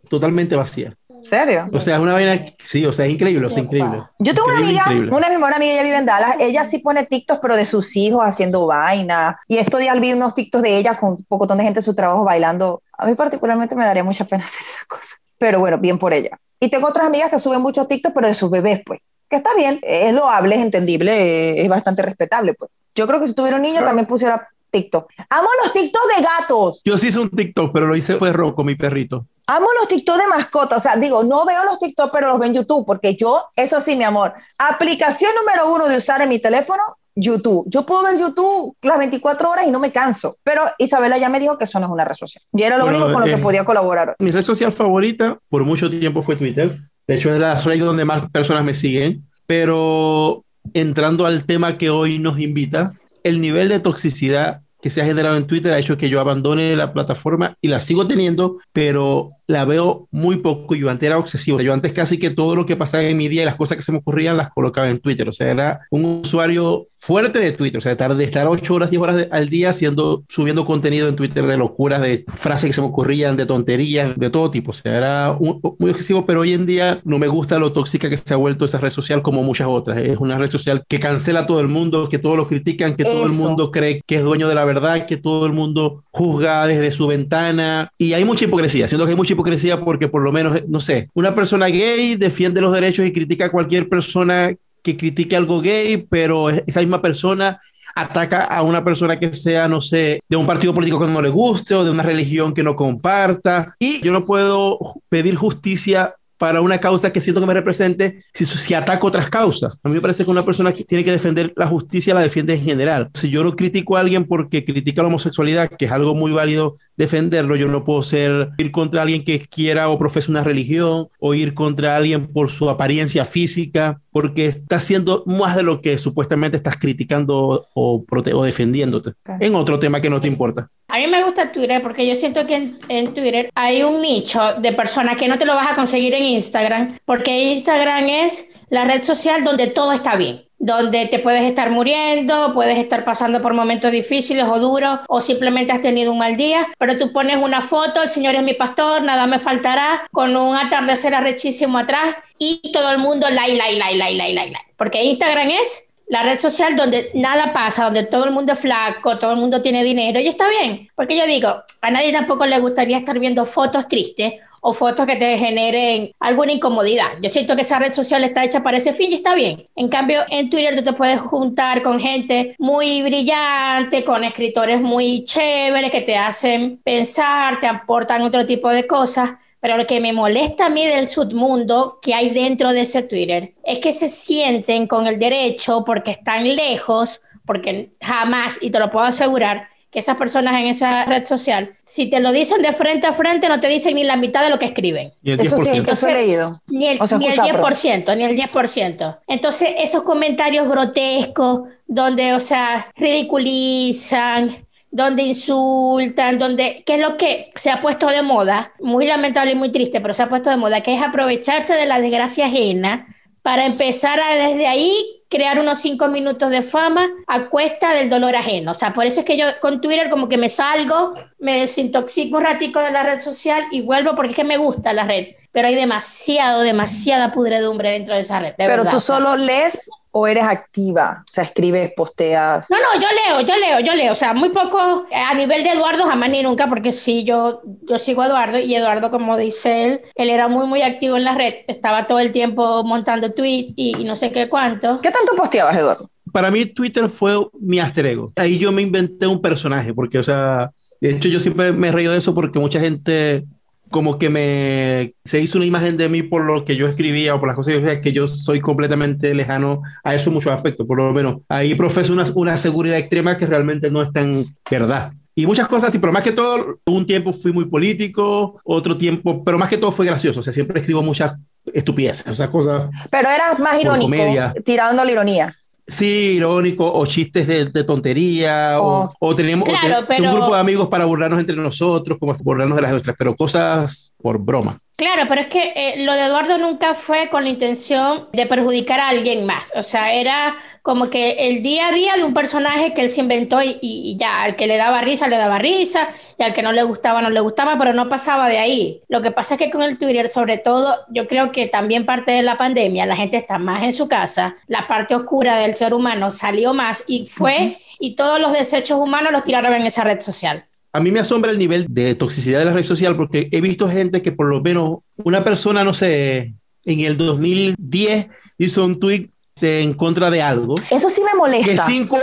totalmente 0.10 0.56
vacía. 0.56 0.94
¿En 1.16 1.24
serio? 1.24 1.70
O 1.74 1.82
sea, 1.82 1.96
es 1.96 2.02
una 2.02 2.14
vaina, 2.14 2.46
sí, 2.64 2.86
o 2.86 2.94
sea, 2.94 3.06
es 3.06 3.12
increíble, 3.12 3.48
o 3.48 3.50
sea, 3.50 3.64
increíble. 3.64 4.04
Yo 4.20 4.34
tengo 4.34 4.48
una 4.48 4.58
amiga, 4.58 4.82
increíble. 4.82 5.12
una 5.12 5.28
de 5.28 5.30
mis 5.32 5.40
mejores 5.40 5.58
amigas, 5.58 5.74
ella 5.76 5.84
vive 5.84 5.98
en 5.98 6.06
Dallas, 6.06 6.36
ella 6.40 6.64
sí 6.66 6.80
pone 6.80 7.06
TikToks, 7.06 7.40
pero 7.42 7.56
de 7.56 7.66
sus 7.66 7.96
hijos 7.96 8.22
haciendo 8.24 8.66
vaina. 8.66 9.40
Y 9.48 9.58
estos 9.58 9.80
días 9.80 10.00
vi 10.00 10.14
unos 10.14 10.36
TikToks 10.36 10.64
de 10.64 10.78
ella 10.78 10.96
con 10.96 11.12
un 11.12 11.24
poco 11.24 11.48
de 11.48 11.64
gente 11.64 11.80
en 11.80 11.84
su 11.84 11.96
trabajo 11.96 12.24
bailando. 12.24 12.82
A 12.98 13.06
mí 13.06 13.16
particularmente 13.16 13.76
me 13.76 13.86
daría 13.86 14.04
mucha 14.04 14.26
pena 14.26 14.44
hacer 14.46 14.62
esas 14.62 14.86
cosas. 14.86 15.18
Pero 15.38 15.60
bueno, 15.60 15.78
bien 15.78 15.98
por 15.98 16.14
ella. 16.14 16.38
Y 16.60 16.70
tengo 16.70 16.88
otras 16.88 17.08
amigas 17.08 17.30
que 17.30 17.40
suben 17.40 17.62
muchos 17.62 17.88
TikToks, 17.88 18.14
pero 18.14 18.28
de 18.28 18.34
sus 18.34 18.50
bebés, 18.50 18.82
pues. 18.86 19.00
Que 19.30 19.38
está 19.38 19.56
bien, 19.56 19.80
es 19.82 20.14
loable, 20.14 20.56
es 20.56 20.62
entendible, 20.62 21.62
es 21.62 21.68
bastante 21.68 22.02
respetable, 22.02 22.54
pues. 22.54 22.70
Yo 22.94 23.08
creo 23.08 23.20
que 23.20 23.28
si 23.28 23.34
tuviera 23.34 23.58
un 23.58 23.64
niño 23.64 23.84
también 23.84 24.06
pusiera 24.06 24.48
TikTok. 24.72 25.10
Amo 25.30 25.48
los 25.64 25.74
TikToks 25.74 26.16
de 26.16 26.24
gatos. 26.24 26.82
Yo 26.86 26.98
sí 26.98 27.08
hice 27.08 27.20
un 27.20 27.30
TikTok, 27.30 27.72
pero 27.74 27.88
lo 27.88 27.96
hice 27.96 28.16
fue 28.18 28.32
Rocco, 28.32 28.64
mi 28.64 28.76
perrito. 28.76 29.26
Amo 29.48 29.68
los 29.80 29.88
TikTok 29.88 30.18
de 30.18 30.28
mascota, 30.28 30.78
o 30.78 30.80
sea, 30.80 30.96
digo, 30.96 31.24
no 31.24 31.46
veo 31.46 31.64
los 31.66 31.80
TikTok, 31.80 32.12
pero 32.12 32.30
los 32.30 32.40
veo 32.40 32.50
en 32.50 32.56
YouTube, 32.56 32.86
porque 32.86 33.16
yo, 33.16 33.46
eso 33.56 33.80
sí, 33.80 33.96
mi 33.96 34.04
amor, 34.04 34.34
aplicación 34.58 35.32
número 35.36 35.74
uno 35.74 35.88
de 35.88 35.98
usar 35.98 36.22
en 36.22 36.30
mi 36.30 36.40
teléfono, 36.40 36.82
YouTube. 37.16 37.66
Yo 37.68 37.86
puedo 37.86 38.04
ver 38.04 38.20
YouTube 38.20 38.76
las 38.82 38.98
24 38.98 39.50
horas 39.50 39.68
y 39.68 39.72
no 39.72 39.80
me 39.80 39.92
canso, 39.92 40.36
pero 40.44 40.62
Isabela 40.78 41.18
ya 41.18 41.30
me 41.30 41.40
dijo 41.40 41.58
que 41.58 41.64
eso 41.64 41.80
no 41.80 41.86
es 41.86 41.92
una 41.92 42.04
red 42.04 42.16
social. 42.16 42.44
Y 42.54 42.64
era 42.64 42.78
lo 42.78 42.84
Bueno, 42.84 43.00
único 43.00 43.14
con 43.14 43.22
lo 43.22 43.28
eh, 43.28 43.36
que 43.36 43.42
podía 43.42 43.64
colaborar. 43.64 44.16
Mi 44.20 44.32
red 44.32 44.42
social 44.42 44.72
favorita 44.72 45.38
por 45.50 45.64
mucho 45.64 45.90
tiempo 45.90 46.22
fue 46.22 46.36
Twitter. 46.36 46.78
De 47.08 47.16
hecho, 47.16 47.34
es 47.34 47.40
la 47.40 47.56
red 47.56 47.80
donde 47.80 48.04
más 48.04 48.30
personas 48.32 48.64
me 48.64 48.74
siguen. 48.74 49.24
Pero 49.48 50.44
entrando 50.74 51.26
al 51.26 51.46
tema 51.46 51.78
que 51.78 51.90
hoy 51.90 52.20
nos 52.20 52.40
invita, 52.40 52.94
el 53.24 53.40
nivel 53.42 53.70
de 53.70 53.80
toxicidad 53.80 54.62
que 54.82 54.90
se 54.90 55.02
ha 55.02 55.06
generado 55.06 55.38
en 55.38 55.48
Twitter 55.48 55.72
ha 55.72 55.80
hecho 55.80 55.98
que 55.98 56.10
yo 56.10 56.20
abandone 56.20 56.76
la 56.76 56.94
plataforma 56.94 57.56
y 57.62 57.70
la 57.70 57.80
sigo 57.80 58.08
teniendo, 58.08 58.58
pero 58.74 59.32
la 59.48 59.66
veo 59.66 60.08
muy 60.12 60.38
poco. 60.38 60.76
Yo 60.76 60.90
antes 60.90 61.08
era 61.08 61.18
obsesivo. 61.18 61.62
Yo 61.62 61.74
antes 61.74 61.92
casi 61.94 62.18
que 62.18 62.30
todo 62.30 62.56
lo 62.56 62.66
que 62.66 62.76
pasaba 62.76 63.04
en 63.04 63.18
mi 63.18 63.28
día 63.28 63.44
y 63.44 63.46
las 63.46 63.56
cosas 63.56 63.78
que 63.78 63.84
se 63.84 63.92
me 63.92 64.00
ocurrían 64.00 64.38
las 64.38 64.50
colocaba 64.52 64.90
en 64.90 65.00
Twitter. 65.00 65.28
O 65.30 65.34
sea, 65.34 65.52
era 65.52 65.80
un 65.92 66.22
usuario 66.24 66.88
fuerte 66.98 67.38
de 67.40 67.52
Twitter. 67.52 67.78
O 67.78 67.82
sea, 67.82 67.96
de 67.96 68.24
estar 68.24 68.48
8 68.48 68.74
horas, 68.74 68.90
10 68.90 69.02
horas 69.02 69.16
de- 69.16 69.28
al 69.32 69.50
día 69.50 69.70
haciendo, 69.70 70.24
subiendo 70.28 70.66
contenido 70.66 71.08
en 71.08 71.16
Twitter 71.16 71.46
de 71.46 71.58
locuras, 71.58 72.02
de 72.02 72.26
frases 72.34 72.68
que 72.70 72.74
se 72.74 72.82
me 72.82 72.88
ocurrían, 72.88 73.38
de 73.38 73.46
tonterías, 73.46 74.16
de 74.18 74.30
todo 74.32 74.50
tipo. 74.50 74.72
O 74.72 74.74
sea, 74.74 74.98
era 74.98 75.32
un- 75.40 75.60
muy 75.78 75.92
obsesivo, 75.92 76.26
pero 76.26 76.42
hoy 76.42 76.54
en 76.54 76.66
día 76.66 77.02
no 77.04 77.20
me 77.20 77.28
gusta 77.28 77.60
lo 77.60 77.72
tóxica 77.74 78.10
que 78.10 78.18
se 78.18 78.34
ha 78.34 78.38
vuelto 78.38 78.66
esa 78.66 78.80
red 78.80 78.90
social 78.90 79.22
como 79.22 79.44
muchas 79.44 79.68
otras. 79.68 80.00
Es 80.00 80.18
una 80.18 80.38
red 80.40 80.48
social 80.48 80.84
que 80.88 81.00
cancela 81.00 81.42
a 81.42 81.46
todo 81.48 81.60
el 81.60 81.68
mundo, 81.68 82.10
que 82.10 82.18
todos 82.18 82.38
lo 82.38 82.48
critican, 82.48 82.96
que 82.96 83.04
todo 83.04 83.26
el 83.26 83.32
Eso. 83.32 83.44
mundo 83.44 83.70
cree 83.72 84.02
que 84.08 84.16
es 84.16 84.24
dueño 84.24 84.48
de 84.48 84.56
la 84.56 84.66
verdad, 84.66 85.06
que 85.06 85.18
todo 85.18 85.46
el 85.46 85.54
mundo 85.54 86.04
juzga 86.12 86.66
desde 86.66 86.90
su 86.92 87.06
ventana. 87.06 87.92
Y 88.00 88.14
hay 88.14 88.26
mucha 88.26 88.46
hipocresía. 88.46 88.88
Siento 88.88 89.06
que 89.06 89.12
hay 89.12 89.18
mucha 89.18 89.34
hipocresía 89.36 89.80
porque 89.80 90.08
por 90.08 90.24
lo 90.24 90.32
menos, 90.32 90.64
no 90.68 90.80
sé, 90.80 91.10
una 91.14 91.36
persona 91.36 91.68
gay 91.68 92.16
defiende 92.16 92.62
los 92.62 92.74
derechos 92.74 93.06
y 93.06 93.14
critica 93.14 93.46
a 93.46 93.52
cualquier 93.52 93.88
persona 93.88 94.54
que 94.82 94.98
critique 94.98 95.36
algo 95.36 95.62
gay, 95.62 96.06
pero 96.10 96.50
esa 96.50 96.80
misma 96.80 97.02
persona 97.02 97.60
ataca 97.96 98.44
a 98.44 98.62
una 98.62 98.84
persona 98.84 99.18
que 99.18 99.34
sea, 99.34 99.68
no 99.68 99.80
sé, 99.80 100.20
de 100.28 100.36
un 100.36 100.46
partido 100.46 100.74
político 100.74 101.00
que 101.00 101.12
no 101.12 101.22
le 101.22 101.30
guste 101.30 101.76
o 101.76 101.84
de 101.84 101.92
una 101.92 102.04
religión 102.04 102.54
que 102.54 102.62
no 102.62 102.76
comparta. 102.76 103.76
Y 103.80 104.04
yo 104.04 104.12
no 104.12 104.26
puedo 104.26 104.78
pedir 105.10 105.36
justicia 105.36 106.14
para 106.38 106.62
una 106.62 106.80
causa 106.80 107.12
que 107.12 107.22
siento 107.22 107.42
que 107.42 107.48
me 107.48 107.54
represente 107.54 108.24
si, 108.34 108.46
si 108.46 108.74
ataco 108.74 109.08
otras 109.08 109.30
causas. 109.30 109.74
A 109.84 109.90
mí 109.90 109.96
me 109.96 110.02
parece 110.02 110.26
que 110.26 110.32
una 110.32 110.46
persona 110.46 110.74
que 110.74 110.84
tiene 110.84 111.04
que 111.04 111.12
defender 111.12 111.54
la 111.56 111.68
justicia 111.68 112.14
la 112.14 112.22
defiende 112.22 112.54
en 112.54 112.62
general. 112.62 113.10
Si 113.14 113.30
yo 113.30 113.44
no 113.44 113.56
critico 113.56 113.98
a 113.98 114.02
alguien 114.02 114.26
porque 114.26 114.66
critica 114.66 115.02
la 115.02 115.08
homosexualidad, 115.08 115.70
que 115.78 115.86
es 115.86 115.92
algo 115.92 116.16
muy 116.16 116.32
válido 116.32 116.76
defenderlo, 116.98 117.56
yo 117.56 117.68
no 117.68 117.84
puedo 117.84 118.02
ser 118.02 118.50
ir 118.58 118.72
contra 118.72 119.02
alguien 119.02 119.24
que 119.24 119.40
quiera 119.40 119.90
o 119.90 120.00
profese 120.00 120.32
una 120.32 120.44
religión 120.44 121.08
o 121.20 121.34
ir 121.34 121.54
contra 121.54 121.96
alguien 121.96 122.28
por 122.28 122.50
su 122.50 122.70
apariencia 122.70 123.26
física, 123.26 124.02
porque 124.16 124.46
está 124.46 124.78
haciendo 124.78 125.24
más 125.26 125.58
de 125.58 125.64
lo 125.64 125.82
que 125.82 125.98
supuestamente 125.98 126.56
estás 126.56 126.78
criticando 126.78 127.68
o, 127.74 128.06
o 128.10 128.44
defendiéndote. 128.46 129.12
En 129.42 129.56
otro 129.56 129.78
tema 129.78 130.00
que 130.00 130.10
no 130.10 130.22
te 130.22 130.30
importa. 130.30 130.70
A 130.88 131.00
mí 131.00 131.08
me 131.08 131.22
gusta 131.26 131.52
Twitter 131.52 131.82
porque 131.82 132.08
yo 132.08 132.16
siento 132.16 132.42
que 132.44 132.56
en, 132.56 132.72
en, 132.88 133.14
Twitter 133.14 133.50
hay 133.54 133.84
un 133.84 134.02
nicho 134.02 134.40
de 134.62 134.72
personas 134.72 135.18
que 135.18 135.28
no 135.28 135.38
te 135.38 135.44
lo 135.44 135.54
vas 135.54 135.70
a 135.70 135.76
conseguir 135.76 136.14
en 136.14 136.24
Instagram, 136.24 136.98
porque 137.04 137.56
Instagram 137.56 138.08
es 138.08 138.50
la 138.70 138.86
red 138.86 139.04
social 139.04 139.44
donde 139.44 139.68
todo 139.68 139.92
está 139.92 140.16
bien, 140.16 140.45
donde 140.58 141.06
te 141.08 141.20
puedes 141.20 141.44
estar 141.44 141.70
muriendo, 141.70 142.54
puedes 142.54 142.78
estar 142.78 143.04
pasando 143.04 143.42
por 143.42 143.54
momentos 143.54 143.92
difíciles 143.92 144.46
o 144.46 144.60
duros, 144.60 145.00
o 145.08 145.22
simplemente 145.22 145.72
has 145.72 145.82
tenido 145.82 146.12
un 146.12 146.18
mal 146.18 146.38
día, 146.38 146.68
pero 146.78 146.98
tú 146.98 147.12
pones 147.12 147.38
una 147.38 147.62
foto, 147.62 148.02
el 148.02 148.10
Señor 148.10 148.36
es 148.36 148.44
mi 148.44 148.54
pastor, 148.54 149.02
nada 149.04 149.28
me 149.28 149.40
faltará, 149.40 150.08
con 150.12 150.36
un 150.36 150.56
atardecer 150.56 151.14
arrechísimo 151.14 151.78
atrás 151.78 152.16
y 152.38 152.72
todo 152.72 152.92
el 152.92 152.98
mundo 152.98 153.28
like, 153.30 153.56
like, 153.56 153.78
like, 153.78 153.98
like, 153.98 154.18
like, 154.18 154.34
like, 154.34 154.52
like. 154.52 154.66
Porque 154.78 155.04
Instagram 155.04 155.50
es 155.50 155.90
la 156.08 156.24
red 156.24 156.40
social 156.40 156.76
donde 156.76 157.10
nada 157.14 157.52
pasa, 157.52 157.86
donde 157.86 158.04
todo 158.04 158.26
el 158.26 158.32
mundo 158.32 158.54
es 158.54 158.60
flaco, 158.60 159.18
todo 159.18 159.32
el 159.32 159.40
mundo 159.40 159.62
tiene 159.62 159.84
dinero 159.84 160.20
y 160.20 160.28
está 160.28 160.48
bien. 160.50 160.90
Porque 160.96 161.18
yo 161.18 161.26
digo, 161.26 161.64
a 161.82 161.92
nadie 161.92 162.12
tampoco 162.12 162.46
le 162.46 162.60
gustaría 162.60 162.98
estar 162.98 163.18
viendo 163.20 163.46
fotos 163.46 163.88
tristes 163.88 164.34
o 164.68 164.74
fotos 164.74 165.06
que 165.06 165.16
te 165.16 165.38
generen 165.38 166.12
alguna 166.20 166.52
incomodidad. 166.52 167.20
Yo 167.22 167.30
siento 167.30 167.56
que 167.56 167.62
esa 167.62 167.78
red 167.78 167.94
social 167.94 168.24
está 168.24 168.44
hecha 168.44 168.64
para 168.64 168.78
ese 168.78 168.94
fin 168.94 169.12
y 169.12 169.16
está 169.16 169.36
bien. 169.36 169.68
En 169.76 169.90
cambio, 169.90 170.22
en 170.28 170.50
Twitter 170.50 170.76
tú 170.76 170.84
te 170.84 170.94
puedes 170.94 171.20
juntar 171.22 171.84
con 171.84 172.00
gente 172.00 172.56
muy 172.58 173.04
brillante, 173.04 174.04
con 174.04 174.24
escritores 174.24 174.82
muy 174.82 175.24
chéveres 175.26 175.92
que 175.92 176.02
te 176.02 176.18
hacen 176.18 176.82
pensar, 176.84 177.60
te 177.60 177.68
aportan 177.68 178.24
otro 178.24 178.48
tipo 178.48 178.70
de 178.70 178.88
cosas 178.88 179.34
pero 179.60 179.78
lo 179.78 179.88
que 179.88 180.00
me 180.00 180.14
molesta 180.14 180.68
a 180.68 180.70
mí 180.70 180.86
del 180.86 181.10
submundo 181.10 181.98
que 182.00 182.14
hay 182.14 182.30
dentro 182.30 182.72
de 182.72 182.82
ese 182.82 183.02
Twitter 183.02 183.56
es 183.64 183.80
que 183.80 183.94
se 183.94 184.10
sienten 184.10 184.86
con 184.86 185.08
el 185.08 185.18
derecho 185.18 185.84
porque 185.84 186.12
están 186.12 186.44
lejos, 186.56 187.20
porque 187.48 187.90
jamás, 188.00 188.60
y 188.62 188.70
te 188.70 188.78
lo 188.78 188.92
puedo 188.92 189.08
asegurar, 189.08 189.70
que 189.96 190.02
esas 190.02 190.18
personas 190.18 190.60
en 190.60 190.68
esa 190.68 191.06
red 191.06 191.26
social, 191.26 191.78
si 191.86 192.10
te 192.10 192.20
lo 192.20 192.34
dicen 192.34 192.62
de 192.62 192.74
frente 192.74 193.08
a 193.08 193.14
frente, 193.14 193.48
no 193.48 193.62
te 193.62 193.70
dicen 193.70 193.96
ni 193.96 194.04
la 194.04 194.18
mitad 194.18 194.44
de 194.44 194.50
lo 194.50 194.60
que 194.60 194.66
escriben. 194.66 195.14
Y 195.24 195.32
el 195.32 195.40
Eso 195.40 195.64
sí, 195.64 195.72
10%. 195.72 195.90
eso 195.90 196.08
he 196.10 196.14
leído. 196.14 196.52
Ni 196.68 196.88
el, 196.88 196.98
O 197.02 197.08
sea, 197.08 197.18
ni 197.18 197.28
el 197.28 197.32
escucha, 197.32 197.54
10%, 197.54 198.18
ni 198.18 198.26
el 198.26 198.38
10%. 198.38 199.20
Entonces, 199.26 199.70
esos 199.78 200.04
comentarios 200.04 200.68
grotescos, 200.68 201.70
donde, 201.88 202.34
o 202.34 202.42
sea, 202.42 202.92
ridiculizan, 202.98 204.68
donde 204.92 205.24
insultan, 205.24 206.40
donde, 206.40 206.84
¿qué 206.86 206.96
es 206.96 207.00
lo 207.00 207.16
que 207.16 207.52
se 207.56 207.72
ha 207.72 207.82
puesto 207.82 208.08
de 208.08 208.22
moda? 208.22 208.74
Muy 208.82 209.08
lamentable 209.08 209.54
y 209.54 209.56
muy 209.56 209.72
triste, 209.72 210.02
pero 210.02 210.14
se 210.14 210.24
ha 210.24 210.28
puesto 210.28 210.50
de 210.50 210.58
moda, 210.58 210.82
que 210.82 210.94
es 210.94 211.02
aprovecharse 211.02 211.74
de 211.74 211.86
la 211.86 212.02
desgracia 212.02 212.48
ajena 212.48 213.08
para 213.42 213.66
empezar 213.66 214.20
a 214.20 214.36
desde 214.36 214.68
ahí 214.68 215.24
crear 215.36 215.60
unos 215.60 215.80
cinco 215.80 216.08
minutos 216.08 216.50
de 216.50 216.62
fama 216.62 217.10
a 217.28 217.50
cuesta 217.50 217.92
del 217.92 218.10
dolor 218.10 218.36
ajeno. 218.36 218.72
O 218.72 218.76
sea, 218.76 218.94
por 218.94 219.06
eso 219.06 219.20
es 219.20 219.26
que 219.26 219.38
yo 219.38 219.48
con 219.60 219.82
Twitter 219.82 220.10
como 220.10 220.30
que 220.30 220.38
me 220.38 220.48
salgo, 220.48 221.14
me 221.40 221.60
desintoxico 221.60 222.38
un 222.38 222.44
ratico 222.44 222.80
de 222.80 222.92
la 222.92 223.04
red 223.04 223.20
social 223.20 223.66
y 223.72 223.82
vuelvo 223.82 224.16
porque 224.16 224.30
es 224.32 224.36
que 224.38 224.44
me 224.46 224.58
gusta 224.58 224.94
la 224.94 225.04
red. 225.04 225.36
Pero 225.52 225.68
hay 225.68 225.76
demasiado, 225.76 226.62
demasiada 226.62 227.34
pudredumbre 227.34 227.92
dentro 227.92 228.16
de 228.16 228.22
esa 228.22 228.40
red. 228.40 228.50
de 228.52 228.56
Pero 228.58 228.78
verdad. 228.78 228.92
tú 228.92 229.00
solo 229.02 229.36
lees 229.36 229.90
o 230.18 230.28
eres 230.28 230.46
activa, 230.46 231.26
o 231.28 231.30
sea, 231.30 231.44
escribes, 231.44 231.92
posteas. 231.94 232.70
No, 232.70 232.78
no, 232.78 233.02
yo 233.02 233.08
leo, 233.10 233.42
yo 233.42 233.58
leo, 233.58 233.80
yo 233.82 233.94
leo. 233.96 234.14
O 234.14 234.16
sea, 234.16 234.34
muy 234.34 234.48
poco 234.48 235.06
eh, 235.12 235.16
a 235.16 235.34
nivel 235.34 235.62
de 235.62 235.72
Eduardo, 235.72 236.06
jamás 236.06 236.30
ni 236.30 236.42
nunca, 236.42 236.70
porque 236.70 236.94
sí, 236.94 237.26
yo, 237.26 237.62
yo 237.82 238.00
sigo 238.00 238.22
a 238.22 238.28
Eduardo 238.28 238.58
y 238.58 238.74
Eduardo, 238.74 239.12
como 239.12 239.36
dice 239.36 239.84
él, 239.84 240.02
él 240.16 240.30
era 240.30 240.48
muy, 240.48 240.68
muy 240.68 240.84
activo 240.84 241.18
en 241.18 241.26
la 241.26 241.36
red. 241.36 241.56
Estaba 241.68 242.08
todo 242.08 242.22
el 242.22 242.32
tiempo 242.32 242.86
montando 242.86 243.34
tweets 243.34 243.74
y, 243.76 243.98
y 244.00 244.06
no 244.06 244.16
sé 244.16 244.32
qué 244.32 244.48
cuánto. 244.48 245.02
¿Qué 245.02 245.12
tanto 245.12 245.36
posteabas, 245.36 245.76
Eduardo? 245.76 246.06
Para 246.32 246.50
mí 246.50 246.66
Twitter 246.66 247.10
fue 247.10 247.36
mi 247.60 247.82
alter 247.82 248.06
ego. 248.06 248.32
Ahí 248.38 248.58
yo 248.58 248.72
me 248.72 248.84
inventé 248.84 249.28
un 249.28 249.42
personaje, 249.42 249.94
porque, 249.94 250.18
o 250.18 250.24
sea, 250.24 250.72
de 251.02 251.10
hecho 251.10 251.28
yo 251.28 251.42
siempre 251.42 251.74
me 251.74 251.90
he 251.90 251.92
reído 251.92 252.14
de 252.14 252.20
eso 252.20 252.34
porque 252.34 252.58
mucha 252.58 252.80
gente 252.80 253.44
como 253.90 254.18
que 254.18 254.30
me 254.30 255.14
se 255.26 255.40
hizo 255.40 255.58
una 255.58 255.66
imagen 255.66 255.98
de 255.98 256.10
mí 256.10 256.24
por 256.24 256.44
lo 256.44 256.66
que 256.66 256.76
yo 256.76 256.88
escribía 256.88 257.36
o 257.36 257.40
por 257.40 257.48
las 257.48 257.56
cosas 257.56 257.74
que 257.74 257.80
yo 257.80 257.88
hacía, 257.88 258.02
que 258.02 258.12
yo 258.12 258.28
soy 258.28 258.60
completamente 258.60 259.34
lejano 259.34 259.82
a 260.04 260.16
eso 260.16 260.30
en 260.30 260.36
muchos 260.36 260.54
aspectos, 260.54 260.86
por 260.86 260.98
lo 260.98 261.14
menos. 261.14 261.44
Ahí 261.50 261.76
profeso 261.76 262.14
una, 262.14 262.26
una 262.36 262.58
seguridad 262.58 262.98
extrema 262.98 263.38
que 263.38 263.46
realmente 263.46 263.90
no 263.92 264.02
es 264.02 264.12
tan 264.12 264.44
verdad. 264.70 265.12
Y 265.38 265.46
muchas 265.46 265.68
cosas 265.68 265.90
así, 265.90 266.00
pero 266.00 266.14
más 266.14 266.24
que 266.24 266.32
todo, 266.32 266.80
un 266.86 267.06
tiempo 267.06 267.34
fui 267.34 267.52
muy 267.52 267.66
político, 267.66 268.62
otro 268.64 268.98
tiempo, 268.98 269.44
pero 269.44 269.58
más 269.58 269.68
que 269.68 269.78
todo 269.78 269.92
fue 269.92 270.06
gracioso. 270.06 270.40
O 270.40 270.44
sea, 270.44 270.54
siempre 270.54 270.80
escribo 270.80 271.04
muchas 271.04 271.36
estupideces, 271.74 272.26
o 272.28 272.36
sea, 272.36 272.50
cosas 272.50 272.90
Pero 273.12 273.30
eras 273.30 273.60
más 273.60 273.80
irónico, 273.80 274.16
tirando 274.64 275.04
la 275.04 275.12
ironía. 275.12 275.56
Sí, 275.88 276.34
irónico, 276.38 276.92
o 276.92 277.06
chistes 277.06 277.46
de, 277.48 277.66
de 277.66 277.84
tontería, 277.84 278.82
o, 278.82 279.04
Oh. 279.06 279.14
o 279.20 279.36
tenemos 279.36 279.70
o 279.70 279.72
Claro, 279.72 280.00
te- 280.02 280.06
pero- 280.08 280.30
un 280.32 280.36
grupo 280.36 280.56
de 280.56 280.60
amigos 280.62 280.88
para 280.88 281.06
burlarnos 281.06 281.40
entre 281.40 281.56
nosotros, 281.56 282.18
como 282.20 282.34
burlarnos 282.44 282.76
de 282.76 282.82
las 282.82 282.92
nuestras, 282.92 283.16
pero 283.18 283.36
cosas 283.36 284.14
por 284.22 284.40
broma. 284.40 284.80
Claro, 284.98 285.24
pero 285.28 285.42
es 285.42 285.48
que 285.48 285.74
eh, 285.76 286.06
lo 286.06 286.14
de 286.14 286.22
Eduardo 286.22 286.58
nunca 286.58 286.96
fue 286.96 287.28
con 287.28 287.44
la 287.44 287.50
intención 287.50 288.30
de 288.32 288.46
perjudicar 288.46 289.02
a 289.02 289.10
alguien 289.10 289.46
más. 289.46 289.74
O 289.76 289.84
sea, 289.84 290.14
era 290.14 290.56
como 290.84 291.10
que 291.10 291.32
el 291.50 291.62
día 291.62 291.90
a 291.90 291.92
día 291.92 292.14
de 292.16 292.24
un 292.24 292.34
personaje 292.34 292.94
que 292.94 293.02
él 293.02 293.10
se 293.10 293.20
inventó 293.20 293.60
y, 293.62 294.16
ya, 294.18 294.44
al 294.44 294.56
que 294.56 294.68
le 294.68 294.78
daba 294.78 295.02
risa, 295.02 295.28
le 295.28 295.36
daba 295.36 295.60
risa, 295.60 296.08
y 296.38 296.44
al 296.44 296.54
que 296.54 296.62
no 296.62 296.72
le 296.72 296.84
gustaba, 296.84 297.22
no 297.22 297.30
le 297.30 297.42
gustaba, 297.42 297.78
pero 297.78 297.92
no 297.92 298.08
pasaba 298.08 298.48
de 298.48 298.58
ahí. 298.58 299.02
Lo 299.10 299.22
que 299.22 299.32
pasa 299.32 299.56
es 299.56 299.60
que 299.60 299.70
con 299.70 299.82
el 299.82 299.98
Twitter, 299.98 300.30
sobre 300.30 300.60
todo, 300.60 300.96
yo 301.10 301.28
creo 301.28 301.52
que 301.52 301.66
también 301.66 302.06
parte 302.06 302.32
de 302.32 302.44
la 302.44 302.58
pandemia, 302.58 303.06
la 303.06 303.18
gente 303.18 303.36
está 303.36 303.58
más 303.58 303.84
en 303.84 303.92
su 303.92 304.08
casa, 304.08 304.56
la 304.68 304.88
parte 304.88 305.14
oscura 305.14 305.58
del 305.58 305.74
ser 305.74 305.94
humano 305.94 306.32
salió 306.32 306.74
más 306.74 307.04
y 307.06 307.28
fue, 307.28 307.80
y 308.00 308.16
todos 308.16 308.40
los 308.40 308.54
desechos 308.54 308.98
humanos 308.98 309.34
los 309.34 309.44
tiraron 309.44 309.74
en 309.74 309.86
esa 309.86 310.06
red 310.06 310.22
social. 310.22 310.66
A 310.96 311.00
mí 311.02 311.12
me 311.12 311.20
asombra 311.20 311.52
el 311.52 311.58
nivel 311.60 311.86
de 311.90 312.16
toxicidad 312.16 312.60
de 312.60 312.66
la 312.66 312.74
red 312.74 312.84
social 312.84 313.16
porque 313.18 313.50
he 313.52 313.60
visto 313.60 313.90
gente 313.90 314.22
que 314.22 314.32
por 314.32 314.48
lo 314.48 314.62
menos 314.62 315.00
una 315.18 315.44
persona, 315.44 315.84
no 315.84 315.94
sé, 315.94 316.54
en 316.86 317.00
el 317.02 317.18
2010 317.18 318.28
hizo 318.58 318.86
un 318.86 318.98
tweet 319.00 319.30
de- 319.60 319.82
en 319.82 319.94
contra 319.94 320.30
de 320.32 320.42
algo 320.42 320.76
Eso 320.90 321.10
sí 321.10 321.22
me 321.22 321.32
que 321.32 321.38
molesta. 321.38 321.86
cinco, 321.86 322.18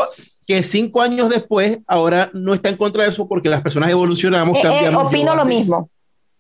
que 0.46 0.62
cinco 0.62 1.02
años 1.02 1.28
después 1.28 1.78
ahora 1.86 2.30
no 2.32 2.54
está 2.54 2.70
en 2.70 2.76
contra 2.76 3.02
de 3.04 3.10
eso 3.10 3.28
porque 3.28 3.48
las 3.50 3.60
personas 3.62 3.90
evolucionamos, 3.90 4.56
Eh, 4.58 4.68
eh, 4.84 4.94
opino 4.94 5.34
lo 5.34 5.44
mismo. 5.44 5.90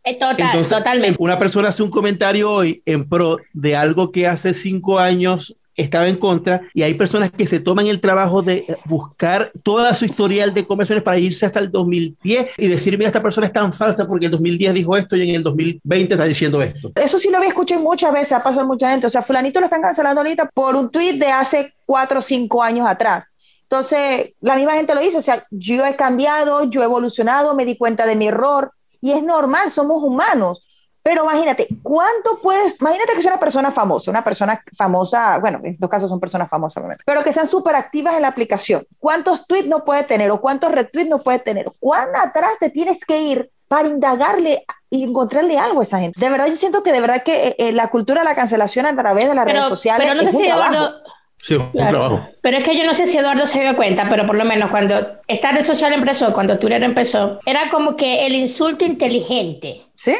Eh, 0.04 0.14
Total, 0.14 0.36
Entonces, 0.40 0.76
totalmente. 0.76 1.16
Una 1.20 1.38
persona 1.38 1.68
hace 1.68 1.82
un 1.82 1.90
comentario 1.90 2.50
hoy 2.50 2.82
en 2.86 3.08
pro 3.08 3.36
de 3.52 3.76
algo 3.76 4.10
que 4.10 4.26
hace 4.26 4.52
cinco 4.54 4.98
años 4.98 5.54
estaba 5.76 6.08
en 6.08 6.16
contra 6.16 6.62
y 6.74 6.82
hay 6.82 6.94
personas 6.94 7.30
que 7.30 7.46
se 7.46 7.60
toman 7.60 7.86
el 7.86 8.00
trabajo 8.00 8.42
de 8.42 8.64
buscar 8.86 9.52
toda 9.62 9.94
su 9.94 10.04
historial 10.04 10.52
de 10.54 10.66
conversaciones 10.66 11.02
para 11.02 11.18
irse 11.18 11.46
hasta 11.46 11.60
el 11.60 11.70
2010 11.70 12.50
y 12.58 12.68
decir, 12.68 12.96
mira, 12.98 13.08
esta 13.08 13.22
persona 13.22 13.46
es 13.46 13.52
tan 13.52 13.72
falsa 13.72 14.06
porque 14.06 14.26
el 14.26 14.32
2010 14.32 14.74
dijo 14.74 14.96
esto 14.96 15.16
y 15.16 15.28
en 15.28 15.34
el 15.36 15.42
2020 15.42 16.14
está 16.14 16.24
diciendo 16.24 16.62
esto. 16.62 16.92
Eso 16.94 17.18
sí 17.18 17.30
lo 17.30 17.38
había 17.38 17.48
escuchado 17.48 17.82
muchas 17.82 18.12
veces, 18.12 18.32
ha 18.32 18.42
pasado 18.42 18.66
mucha 18.66 18.90
gente. 18.90 19.06
O 19.06 19.10
sea, 19.10 19.22
fulanito 19.22 19.60
lo 19.60 19.66
están 19.66 19.82
cancelando 19.82 20.20
ahorita 20.20 20.50
por 20.52 20.76
un 20.76 20.90
tweet 20.90 21.14
de 21.14 21.28
hace 21.28 21.72
cuatro 21.86 22.18
o 22.18 22.22
cinco 22.22 22.62
años 22.62 22.86
atrás. 22.86 23.26
Entonces, 23.62 24.36
la 24.40 24.56
misma 24.56 24.74
gente 24.74 24.94
lo 24.94 25.00
dice, 25.00 25.16
o 25.16 25.22
sea, 25.22 25.46
yo 25.50 25.86
he 25.86 25.96
cambiado, 25.96 26.64
yo 26.64 26.82
he 26.82 26.84
evolucionado, 26.84 27.54
me 27.54 27.64
di 27.64 27.78
cuenta 27.78 28.04
de 28.04 28.16
mi 28.16 28.28
error 28.28 28.72
y 29.00 29.12
es 29.12 29.22
normal, 29.22 29.70
somos 29.70 30.02
humanos. 30.02 30.62
Pero 31.02 31.24
imagínate, 31.24 31.66
¿cuánto 31.82 32.38
puedes? 32.40 32.76
Imagínate 32.80 33.12
que 33.14 33.18
es 33.20 33.26
una 33.26 33.40
persona 33.40 33.70
famosa, 33.72 34.10
una 34.10 34.22
persona 34.22 34.62
famosa, 34.76 35.38
bueno, 35.40 35.58
en 35.64 35.72
estos 35.74 35.88
casos 35.90 36.08
son 36.08 36.20
personas 36.20 36.48
famosas, 36.48 36.84
pero 37.04 37.22
que 37.24 37.32
sean 37.32 37.46
súper 37.46 37.74
activas 37.74 38.14
en 38.14 38.22
la 38.22 38.28
aplicación. 38.28 38.86
¿Cuántos 39.00 39.46
tweets 39.46 39.66
no 39.68 39.82
puede 39.84 40.04
tener 40.04 40.30
o 40.30 40.40
cuántos 40.40 40.70
retweets 40.70 41.10
no 41.10 41.18
puede 41.18 41.40
tener? 41.40 41.66
¿Cuán 41.80 42.08
atrás 42.14 42.52
te 42.60 42.70
tienes 42.70 43.04
que 43.04 43.20
ir 43.20 43.50
para 43.66 43.88
indagarle 43.88 44.64
y 44.90 45.02
encontrarle 45.04 45.58
algo 45.58 45.80
a 45.80 45.82
esa 45.82 45.98
gente? 45.98 46.20
De 46.20 46.28
verdad, 46.28 46.46
yo 46.46 46.56
siento 46.56 46.82
que 46.82 46.92
de 46.92 47.00
verdad 47.00 47.22
que 47.24 47.48
eh, 47.48 47.56
eh, 47.58 47.72
la 47.72 47.88
cultura 47.88 48.20
de 48.20 48.28
la 48.28 48.34
cancelación 48.36 48.86
a 48.86 48.94
través 48.94 49.28
de 49.28 49.34
las 49.34 49.44
redes 49.44 49.58
Pero, 49.62 49.68
sociales 49.68 50.06
pero 50.08 50.14
no 50.14 50.22
sé 50.22 50.28
es 50.28 50.34
un 50.36 50.40
si 50.42 50.46
trabajo. 50.48 50.72
Eduardo, 50.74 50.96
Sí, 51.38 51.56
un 51.56 51.72
Claro. 51.72 51.98
trabajo. 51.98 52.28
Pero 52.40 52.58
es 52.58 52.64
que 52.64 52.78
yo 52.78 52.84
no 52.84 52.94
sé 52.94 53.08
si 53.08 53.18
Eduardo 53.18 53.46
se 53.46 53.60
dio 53.60 53.74
cuenta, 53.74 54.06
pero 54.08 54.24
por 54.24 54.36
lo 54.36 54.44
menos 54.44 54.70
cuando 54.70 54.94
esta 55.26 55.50
red 55.50 55.64
social 55.64 55.92
empezó, 55.92 56.32
cuando 56.32 56.56
Twitter 56.56 56.84
empezó, 56.84 57.40
era 57.44 57.68
como 57.68 57.96
que 57.96 58.24
el 58.26 58.34
insulto 58.36 58.84
inteligente. 58.84 59.80
¿Sí? 59.96 60.14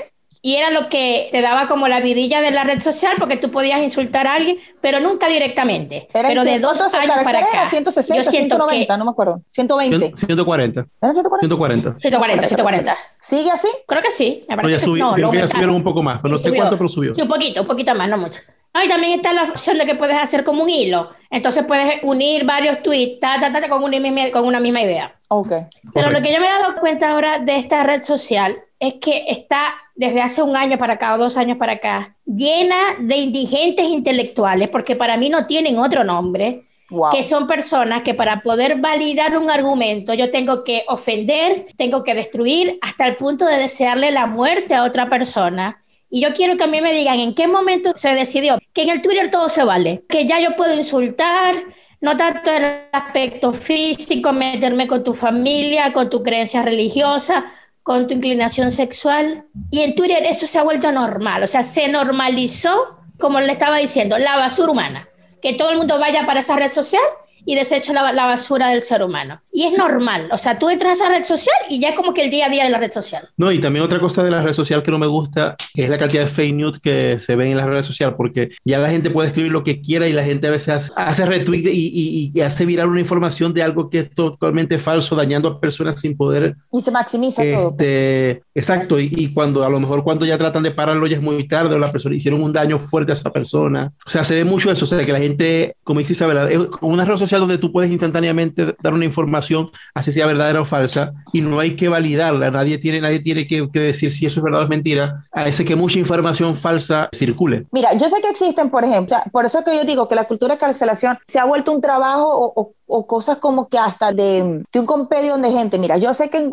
Y 0.44 0.56
era 0.56 0.70
lo 0.70 0.88
que 0.88 1.28
te 1.30 1.40
daba 1.40 1.68
como 1.68 1.86
la 1.86 2.00
vidilla 2.00 2.40
de 2.40 2.50
la 2.50 2.64
red 2.64 2.82
social 2.82 3.14
porque 3.18 3.36
tú 3.36 3.50
podías 3.52 3.80
insultar 3.80 4.26
a 4.26 4.34
alguien, 4.34 4.58
pero 4.80 4.98
nunca 4.98 5.28
directamente. 5.28 6.08
Era 6.12 6.28
pero 6.28 6.42
de 6.44 6.58
dos 6.58 6.76
¿cuántos 6.76 6.94
años 6.94 7.16
para 7.22 7.38
acá. 7.38 7.48
era? 7.52 7.70
160, 7.70 8.22
yo 8.24 8.30
siento 8.30 8.56
190, 8.56 8.96
no 8.96 9.04
me 9.04 9.10
acuerdo. 9.12 9.40
120. 9.46 10.12
140. 10.16 10.86
¿Era 11.00 11.12
140? 11.12 11.38
140. 11.40 11.94
que 11.94 12.00
140, 12.00 12.48
140. 12.48 12.96
¿Sigue 13.20 13.50
así? 13.52 13.68
Creo 13.86 14.02
que 14.02 14.10
sí. 14.10 14.44
Me 14.48 14.56
No, 14.56 14.62
parece 14.62 14.78
ya 14.80 14.84
subió, 14.84 15.04
no, 15.06 15.14
creo 15.14 15.30
que 15.30 15.38
ya 15.38 15.48
subieron 15.48 15.74
un 15.76 15.84
poco 15.84 16.02
más, 16.02 16.18
pero 16.20 16.32
no 16.32 16.38
sé 16.38 16.48
subió. 16.48 16.56
cuánto, 16.60 16.76
pero 16.76 16.88
subió. 16.88 17.14
Sí, 17.14 17.22
un 17.22 17.28
poquito, 17.28 17.60
un 17.62 17.66
poquito 17.68 17.94
más, 17.94 18.08
no 18.08 18.18
mucho. 18.18 18.40
No, 18.74 18.82
y 18.82 18.88
también 18.88 19.12
está 19.12 19.32
la 19.34 19.44
opción 19.44 19.78
de 19.78 19.84
que 19.84 19.94
puedes 19.94 20.16
hacer 20.16 20.44
como 20.44 20.62
un 20.64 20.70
hilo. 20.70 21.10
Entonces 21.30 21.64
puedes 21.66 22.02
unir 22.02 22.44
varios 22.44 22.82
tweets 22.82 23.20
ta, 23.20 23.38
ta, 23.38 23.52
ta, 23.52 23.60
ta, 23.60 23.68
con, 23.68 23.84
una 23.84 24.00
misma, 24.00 24.30
con 24.32 24.44
una 24.46 24.60
misma 24.60 24.80
idea. 24.82 25.14
Ok. 25.28 25.48
Pero 25.48 25.68
Correcto. 25.92 26.10
lo 26.12 26.22
que 26.22 26.32
yo 26.32 26.40
me 26.40 26.46
he 26.46 26.50
dado 26.50 26.76
cuenta 26.80 27.10
ahora 27.10 27.38
de 27.38 27.58
esta 27.58 27.82
red 27.82 28.02
social 28.02 28.56
es 28.80 28.94
que 29.00 29.26
está 29.28 29.74
desde 29.94 30.20
hace 30.20 30.42
un 30.42 30.56
año 30.56 30.78
para 30.78 30.94
acá 30.94 31.14
o 31.14 31.18
dos 31.18 31.36
años 31.36 31.58
para 31.58 31.74
acá 31.74 32.16
llena 32.24 32.76
de 32.98 33.16
indigentes 33.16 33.86
intelectuales, 33.86 34.68
porque 34.68 34.96
para 34.96 35.16
mí 35.16 35.28
no 35.28 35.46
tienen 35.46 35.78
otro 35.78 36.04
nombre, 36.04 36.64
Wow. 36.90 37.08
que 37.10 37.22
son 37.22 37.46
personas 37.46 38.02
que 38.02 38.12
para 38.12 38.42
poder 38.42 38.78
validar 38.78 39.38
un 39.38 39.48
argumento 39.48 40.12
yo 40.12 40.30
tengo 40.30 40.62
que 40.62 40.84
ofender, 40.88 41.64
tengo 41.78 42.04
que 42.04 42.12
destruir 42.12 42.78
hasta 42.82 43.06
el 43.06 43.16
punto 43.16 43.46
de 43.46 43.56
desearle 43.56 44.10
la 44.10 44.26
muerte 44.26 44.74
a 44.74 44.84
otra 44.84 45.08
persona. 45.08 45.82
Y 46.10 46.20
yo 46.20 46.34
quiero 46.34 46.58
que 46.58 46.64
a 46.64 46.66
mí 46.66 46.82
me 46.82 46.92
digan 46.92 47.18
en 47.18 47.34
qué 47.34 47.48
momento 47.48 47.92
se 47.94 48.10
decidió 48.14 48.58
que 48.74 48.82
en 48.82 48.90
el 48.90 49.00
Twitter 49.00 49.30
todo 49.30 49.48
se 49.48 49.64
vale, 49.64 50.04
que 50.06 50.26
ya 50.26 50.38
yo 50.38 50.52
puedo 50.52 50.74
insultar, 50.74 51.54
no 52.02 52.14
tanto 52.18 52.50
el 52.52 52.64
aspecto 52.92 53.54
físico, 53.54 54.30
meterme 54.34 54.86
con 54.86 55.02
tu 55.02 55.14
familia, 55.14 55.94
con 55.94 56.10
tu 56.10 56.22
creencia 56.22 56.60
religiosa, 56.60 57.46
con 57.82 58.06
tu 58.06 58.14
inclinación 58.14 58.70
sexual. 58.70 59.44
Y 59.70 59.80
en 59.80 59.94
Twitter 59.94 60.24
eso 60.24 60.46
se 60.46 60.58
ha 60.58 60.62
vuelto 60.62 60.92
normal, 60.92 61.42
o 61.42 61.46
sea, 61.46 61.62
se 61.62 61.88
normalizó, 61.88 62.98
como 63.18 63.40
le 63.40 63.52
estaba 63.52 63.78
diciendo, 63.78 64.18
la 64.18 64.36
basura 64.36 64.72
humana. 64.72 65.08
Que 65.40 65.54
todo 65.54 65.70
el 65.70 65.78
mundo 65.78 65.98
vaya 65.98 66.24
para 66.24 66.40
esa 66.40 66.56
red 66.56 66.70
social 66.70 67.02
y 67.44 67.54
deseche 67.54 67.92
la, 67.92 68.12
la 68.12 68.24
basura 68.26 68.68
del 68.68 68.82
ser 68.82 69.02
humano. 69.02 69.40
Y 69.52 69.64
es 69.64 69.76
normal, 69.76 70.28
o 70.32 70.38
sea, 70.38 70.58
tú 70.58 70.68
entras 70.70 70.92
a 70.92 70.94
esa 70.94 71.08
red 71.08 71.24
social 71.24 71.54
y 71.68 71.80
ya 71.80 71.90
es 71.90 71.94
como 71.96 72.14
que 72.14 72.22
el 72.24 72.30
día 72.30 72.46
a 72.46 72.48
día 72.48 72.64
de 72.64 72.70
la 72.70 72.78
red 72.78 72.92
social. 72.92 73.28
No, 73.36 73.50
y 73.52 73.60
también 73.60 73.84
otra 73.84 73.98
cosa 74.00 74.22
de 74.22 74.30
la 74.30 74.42
red 74.42 74.52
social 74.52 74.82
que 74.82 74.90
no 74.90 74.98
me 74.98 75.06
gusta 75.06 75.56
es 75.74 75.88
la 75.88 75.98
cantidad 75.98 76.22
de 76.22 76.28
fake 76.28 76.54
news 76.54 76.78
que 76.78 77.18
se 77.18 77.36
ven 77.36 77.48
en 77.52 77.56
las 77.56 77.66
redes 77.66 77.84
sociales, 77.86 78.14
porque 78.16 78.50
ya 78.64 78.78
la 78.78 78.90
gente 78.90 79.10
puede 79.10 79.28
escribir 79.28 79.50
lo 79.52 79.64
que 79.64 79.80
quiera 79.80 80.06
y 80.08 80.12
la 80.12 80.24
gente 80.24 80.46
a 80.46 80.50
veces 80.50 80.68
hace, 80.70 80.92
hace 80.96 81.26
retweet 81.26 81.66
y, 81.66 81.70
y- 81.92 82.30
y 82.34 82.40
hace 82.40 82.64
viral 82.66 82.88
una 82.88 83.00
información 83.00 83.52
de 83.54 83.62
algo 83.62 83.90
que 83.90 84.00
es 84.00 84.10
totalmente 84.10 84.78
falso, 84.78 85.16
dañando 85.16 85.48
a 85.48 85.60
personas 85.60 86.00
sin 86.00 86.16
poder. 86.16 86.54
Y 86.72 86.80
se 86.80 86.90
maximiza 86.90 87.42
todo. 87.42 87.70
Este, 87.70 88.42
exacto, 88.54 88.98
y, 88.98 89.08
y 89.16 89.32
cuando 89.32 89.64
a 89.64 89.68
lo 89.68 89.80
mejor 89.80 90.04
cuando 90.04 90.24
ya 90.26 90.38
tratan 90.38 90.62
de 90.62 90.70
pararlo 90.70 91.06
ya 91.06 91.16
es 91.16 91.22
muy 91.22 91.46
tarde 91.48 91.74
o 91.74 91.78
la 91.78 91.90
persona 91.90 92.14
hicieron 92.14 92.42
un 92.42 92.52
daño 92.52 92.78
fuerte 92.78 93.12
a 93.12 93.14
esa 93.14 93.30
persona. 93.30 93.92
O 94.06 94.10
sea, 94.10 94.24
se 94.24 94.34
ve 94.34 94.44
mucho 94.44 94.70
eso, 94.70 94.84
o 94.84 94.88
sea, 94.88 95.04
que 95.04 95.12
la 95.12 95.18
gente, 95.18 95.74
como 95.84 95.98
dice 96.00 96.12
Isabela, 96.12 96.50
es 96.50 96.58
una 96.80 97.04
red 97.04 97.16
social 97.16 97.31
donde 97.40 97.58
tú 97.58 97.72
puedes 97.72 97.90
instantáneamente 97.90 98.74
dar 98.82 98.94
una 98.94 99.04
información, 99.04 99.70
así 99.94 100.12
sea 100.12 100.26
verdadera 100.26 100.60
o 100.60 100.64
falsa, 100.64 101.12
y 101.32 101.40
no 101.40 101.58
hay 101.60 101.76
que 101.76 101.88
validarla, 101.88 102.50
nadie 102.50 102.78
tiene, 102.78 103.00
nadie 103.00 103.20
tiene 103.20 103.46
que, 103.46 103.68
que 103.72 103.80
decir 103.80 104.10
si 104.10 104.26
eso 104.26 104.40
es 104.40 104.44
verdad 104.44 104.60
o 104.60 104.64
es 104.64 104.68
mentira, 104.70 105.24
a 105.32 105.46
ese 105.48 105.64
que 105.64 105.76
mucha 105.76 105.98
información 105.98 106.56
falsa 106.56 107.08
circule. 107.12 107.66
Mira, 107.72 107.92
yo 107.94 108.08
sé 108.08 108.20
que 108.20 108.28
existen, 108.30 108.70
por 108.70 108.84
ejemplo, 108.84 109.04
o 109.04 109.08
sea, 109.20 109.24
por 109.32 109.44
eso 109.44 109.62
que 109.64 109.76
yo 109.76 109.84
digo 109.84 110.08
que 110.08 110.14
la 110.14 110.24
cultura 110.24 110.54
de 110.54 110.60
cancelación 110.60 111.16
se 111.26 111.38
ha 111.38 111.44
vuelto 111.44 111.72
un 111.72 111.80
trabajo 111.80 112.24
o, 112.26 112.52
o- 112.60 112.74
o 112.94 113.06
cosas 113.06 113.38
como 113.38 113.68
que 113.68 113.78
hasta 113.78 114.12
de, 114.12 114.64
de 114.72 114.80
un 114.80 114.86
compendio 114.86 115.36
de 115.38 115.50
gente. 115.50 115.78
Mira, 115.78 115.96
yo 115.96 116.12
sé 116.14 116.28
que, 116.30 116.50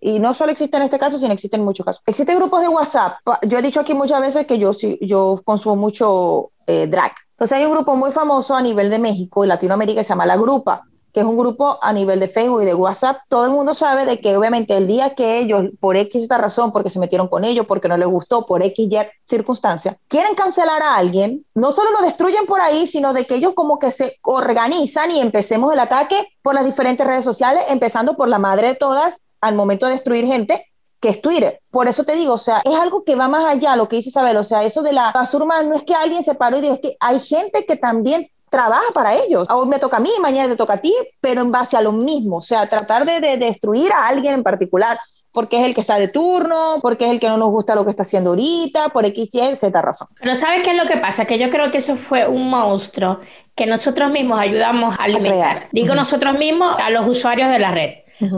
y 0.00 0.18
no 0.20 0.34
solo 0.34 0.52
existe 0.52 0.76
en 0.76 0.84
este 0.84 0.98
caso, 0.98 1.18
sino 1.18 1.32
existen 1.32 1.60
en 1.60 1.64
muchos 1.66 1.84
casos. 1.84 2.02
Existen 2.06 2.38
grupos 2.38 2.60
de 2.62 2.68
WhatsApp. 2.68 3.14
Yo 3.42 3.58
he 3.58 3.62
dicho 3.62 3.80
aquí 3.80 3.94
muchas 3.94 4.20
veces 4.20 4.46
que 4.46 4.58
yo, 4.58 4.72
sí- 4.72 4.98
yo 5.02 5.40
consumo 5.44 5.76
mucho 5.76 6.50
eh, 6.66 6.86
drag. 6.86 7.12
Entonces 7.30 7.58
hay 7.58 7.64
un 7.64 7.72
grupo 7.72 7.96
muy 7.96 8.12
famoso 8.12 8.54
a 8.54 8.62
nivel 8.62 8.90
de 8.90 8.98
México 8.98 9.44
y 9.44 9.48
Latinoamérica 9.48 10.00
que 10.00 10.04
se 10.04 10.10
llama 10.10 10.26
La 10.26 10.36
Grupa 10.36 10.84
que 11.12 11.20
es 11.20 11.26
un 11.26 11.38
grupo 11.38 11.78
a 11.82 11.92
nivel 11.92 12.20
de 12.20 12.28
Facebook 12.28 12.62
y 12.62 12.66
de 12.66 12.74
WhatsApp, 12.74 13.18
todo 13.28 13.44
el 13.44 13.50
mundo 13.50 13.74
sabe 13.74 14.04
de 14.04 14.20
que 14.20 14.36
obviamente 14.36 14.76
el 14.76 14.86
día 14.86 15.14
que 15.14 15.38
ellos, 15.38 15.66
por 15.80 15.96
X 15.96 16.22
esta 16.22 16.38
razón, 16.38 16.72
porque 16.72 16.90
se 16.90 16.98
metieron 16.98 17.28
con 17.28 17.44
ellos, 17.44 17.66
porque 17.66 17.88
no 17.88 17.96
les 17.96 18.08
gustó, 18.08 18.46
por 18.46 18.62
X 18.62 18.88
y 18.90 18.98
circunstancia, 19.24 19.96
quieren 20.08 20.34
cancelar 20.34 20.82
a 20.82 20.96
alguien, 20.96 21.44
no 21.54 21.72
solo 21.72 21.90
lo 21.92 22.02
destruyen 22.02 22.46
por 22.46 22.60
ahí, 22.60 22.86
sino 22.86 23.12
de 23.12 23.26
que 23.26 23.36
ellos 23.36 23.54
como 23.54 23.78
que 23.78 23.90
se 23.90 24.18
organizan 24.22 25.10
y 25.10 25.20
empecemos 25.20 25.72
el 25.72 25.80
ataque 25.80 26.28
por 26.42 26.54
las 26.54 26.64
diferentes 26.64 27.06
redes 27.06 27.24
sociales, 27.24 27.64
empezando 27.68 28.16
por 28.16 28.28
la 28.28 28.38
madre 28.38 28.68
de 28.68 28.74
todas, 28.74 29.22
al 29.40 29.54
momento 29.54 29.86
de 29.86 29.92
destruir 29.92 30.26
gente, 30.26 30.66
que 31.00 31.08
es 31.08 31.22
Twitter. 31.22 31.60
Por 31.70 31.88
eso 31.88 32.04
te 32.04 32.14
digo, 32.14 32.34
o 32.34 32.38
sea, 32.38 32.60
es 32.64 32.74
algo 32.74 33.04
que 33.04 33.16
va 33.16 33.26
más 33.26 33.44
allá, 33.44 33.74
lo 33.74 33.88
que 33.88 33.96
dice 33.96 34.10
Isabel, 34.10 34.36
o 34.36 34.44
sea, 34.44 34.62
eso 34.64 34.82
de 34.82 34.92
la 34.92 35.12
basura 35.12 35.44
humana 35.44 35.62
no 35.62 35.74
es 35.74 35.82
que 35.82 35.94
alguien 35.94 36.22
se 36.22 36.34
paró 36.34 36.58
y 36.58 36.60
dijo, 36.60 36.74
es 36.74 36.80
que 36.80 36.96
hay 37.00 37.18
gente 37.18 37.64
que 37.64 37.76
también 37.76 38.28
trabaja 38.50 38.92
para 38.92 39.14
ellos. 39.14 39.48
Hoy 39.50 39.66
me 39.68 39.78
toca 39.78 39.98
a 39.98 40.00
mí, 40.00 40.10
mañana 40.20 40.50
te 40.50 40.56
toca 40.56 40.74
a 40.74 40.78
ti, 40.78 40.94
pero 41.20 41.40
en 41.40 41.50
base 41.50 41.76
a 41.76 41.80
lo 41.80 41.92
mismo, 41.92 42.38
o 42.38 42.42
sea, 42.42 42.66
tratar 42.66 43.04
de, 43.04 43.20
de 43.20 43.36
destruir 43.38 43.92
a 43.92 44.08
alguien 44.08 44.34
en 44.34 44.42
particular, 44.42 44.98
porque 45.32 45.60
es 45.60 45.66
el 45.66 45.74
que 45.74 45.80
está 45.80 45.98
de 45.98 46.08
turno, 46.08 46.76
porque 46.82 47.06
es 47.06 47.12
el 47.12 47.20
que 47.20 47.28
no 47.28 47.36
nos 47.36 47.50
gusta 47.50 47.74
lo 47.74 47.84
que 47.84 47.90
está 47.90 48.02
haciendo 48.02 48.30
ahorita, 48.30 48.88
por 48.88 49.04
X, 49.06 49.34
Y, 49.34 49.56
Z 49.56 49.80
razón. 49.80 50.08
Pero 50.20 50.34
¿sabes 50.34 50.62
qué 50.64 50.70
es 50.70 50.76
lo 50.76 50.88
que 50.88 50.96
pasa? 50.96 51.24
Que 51.24 51.38
yo 51.38 51.50
creo 51.50 51.70
que 51.70 51.78
eso 51.78 51.96
fue 51.96 52.26
un 52.26 52.50
monstruo 52.50 53.20
que 53.54 53.66
nosotros 53.66 54.10
mismos 54.10 54.40
ayudamos 54.40 54.96
a 54.98 55.04
alimentar. 55.04 55.68
Digo 55.72 55.94
nosotros 55.94 56.36
mismos, 56.36 56.74
a 56.78 56.90
los 56.90 57.06
usuarios 57.06 57.50
de 57.50 57.58
la 57.58 57.70
red. 57.70 57.90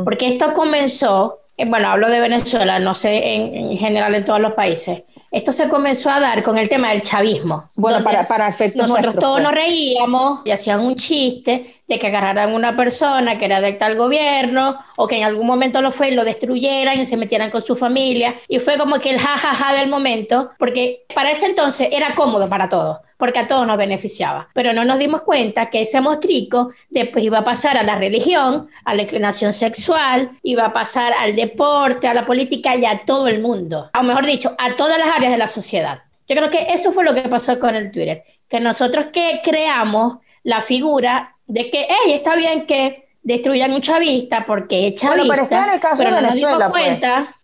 Porque 0.05 0.29
esto 0.29 0.53
comenzó, 0.53 1.41
bueno, 1.67 1.89
hablo 1.89 2.09
de 2.09 2.21
Venezuela, 2.21 2.79
no 2.79 2.95
sé 2.95 3.35
en, 3.35 3.55
en 3.55 3.79
general 3.79 4.15
en 4.15 4.25
todos 4.25 4.41
los 4.41 4.53
países. 4.53 5.13
Esto 5.33 5.51
se 5.51 5.69
comenzó 5.69 6.11
a 6.11 6.21
dar 6.21 6.43
con 6.43 6.59
el 6.59 6.69
tema 6.69 6.91
del 6.91 7.01
chavismo. 7.01 7.65
Bueno, 7.77 8.05
para, 8.05 8.29
para 8.29 8.49
efectos 8.49 8.83
nosotros 8.83 9.15
nuestros. 9.15 9.23
todos 9.23 9.37
pues. 9.37 9.45
nos 9.45 9.53
reíamos 9.55 10.41
y 10.45 10.51
hacían 10.51 10.81
un 10.81 10.95
chiste 10.97 11.81
de 11.89 11.99
que 11.99 12.07
agarraran 12.07 12.53
una 12.53 12.77
persona 12.77 13.39
que 13.39 13.47
era 13.47 13.63
de 13.63 13.73
tal 13.73 13.97
gobierno 13.97 14.77
o 14.97 15.07
que 15.07 15.17
en 15.17 15.25
algún 15.25 15.47
momento 15.47 15.81
lo 15.81 15.91
fue 15.91 16.11
y 16.11 16.15
lo 16.15 16.25
destruyeran 16.25 17.01
y 17.01 17.07
se 17.07 17.17
metieran 17.17 17.51
con 17.51 17.65
su 17.65 17.77
familia. 17.77 18.35
Y 18.47 18.59
fue 18.59 18.77
como 18.77 18.99
que 18.99 19.11
el 19.11 19.19
jajaja 19.19 19.73
del 19.73 19.89
momento, 19.89 20.51
porque 20.59 21.05
para 21.15 21.31
ese 21.31 21.47
entonces 21.47 21.89
era 21.93 22.15
cómodo 22.15 22.49
para 22.51 22.69
todos, 22.69 22.99
porque 23.23 23.39
a 23.39 23.47
todos 23.47 23.65
nos 23.69 23.77
beneficiaba. 23.77 24.49
Pero 24.53 24.73
no 24.73 24.85
nos 24.85 24.99
dimos 24.99 25.23
cuenta 25.23 25.71
que 25.71 25.83
ese 25.83 26.01
mostrico 26.01 26.73
después 26.91 27.25
iba 27.25 27.39
a 27.39 27.45
pasar 27.45 27.77
a 27.77 27.85
la 27.85 27.97
religión, 27.97 28.67
a 28.85 28.97
la 28.97 29.03
inclinación 29.03 29.53
sexual, 29.53 30.33
iba 30.43 30.67
a 30.67 30.73
pasar 30.73 31.13
al 31.17 31.37
deporte, 31.37 32.09
a 32.09 32.15
la 32.15 32.27
política 32.27 32.75
y 32.75 32.85
a 32.85 33.05
todo 33.05 33.29
el 33.29 33.41
mundo. 33.41 33.93
O 33.97 34.03
mejor 34.03 34.27
dicho, 34.27 34.57
a 34.59 34.75
todas 34.75 34.99
las 34.99 35.07
áreas 35.07 35.31
de 35.31 35.39
la 35.39 35.47
sociedad. 35.47 36.03
Yo 36.27 36.35
creo 36.35 36.51
que 36.51 36.67
eso 36.71 36.91
fue 36.91 37.05
lo 37.05 37.15
que 37.15 37.29
pasó 37.29 37.61
con 37.61 37.77
el 37.77 37.93
Twitter, 37.93 38.25
que 38.49 38.59
nosotros 38.59 39.07
que 39.13 39.41
creamos 39.45 40.17
la 40.43 40.61
figura 40.61 41.37
de 41.47 41.71
que, 41.71 41.87
hey, 41.89 42.15
está 42.15 42.35
bien 42.35 42.67
que 42.67 43.07
destruyan 43.23 43.73
un 43.73 43.83
chavista 43.83 44.45
porque 44.45 44.89
es 44.89 45.01
Bueno, 45.01 45.23
chavista, 45.23 45.33
pero 45.33 45.43
está 45.45 45.69
en 45.69 45.75
el 45.75 45.81
caso 45.81 45.97
de 45.99 46.05
no 46.05 46.11
nos 46.11 46.23
Venezuela, 46.23 46.71
pues. 46.71 46.99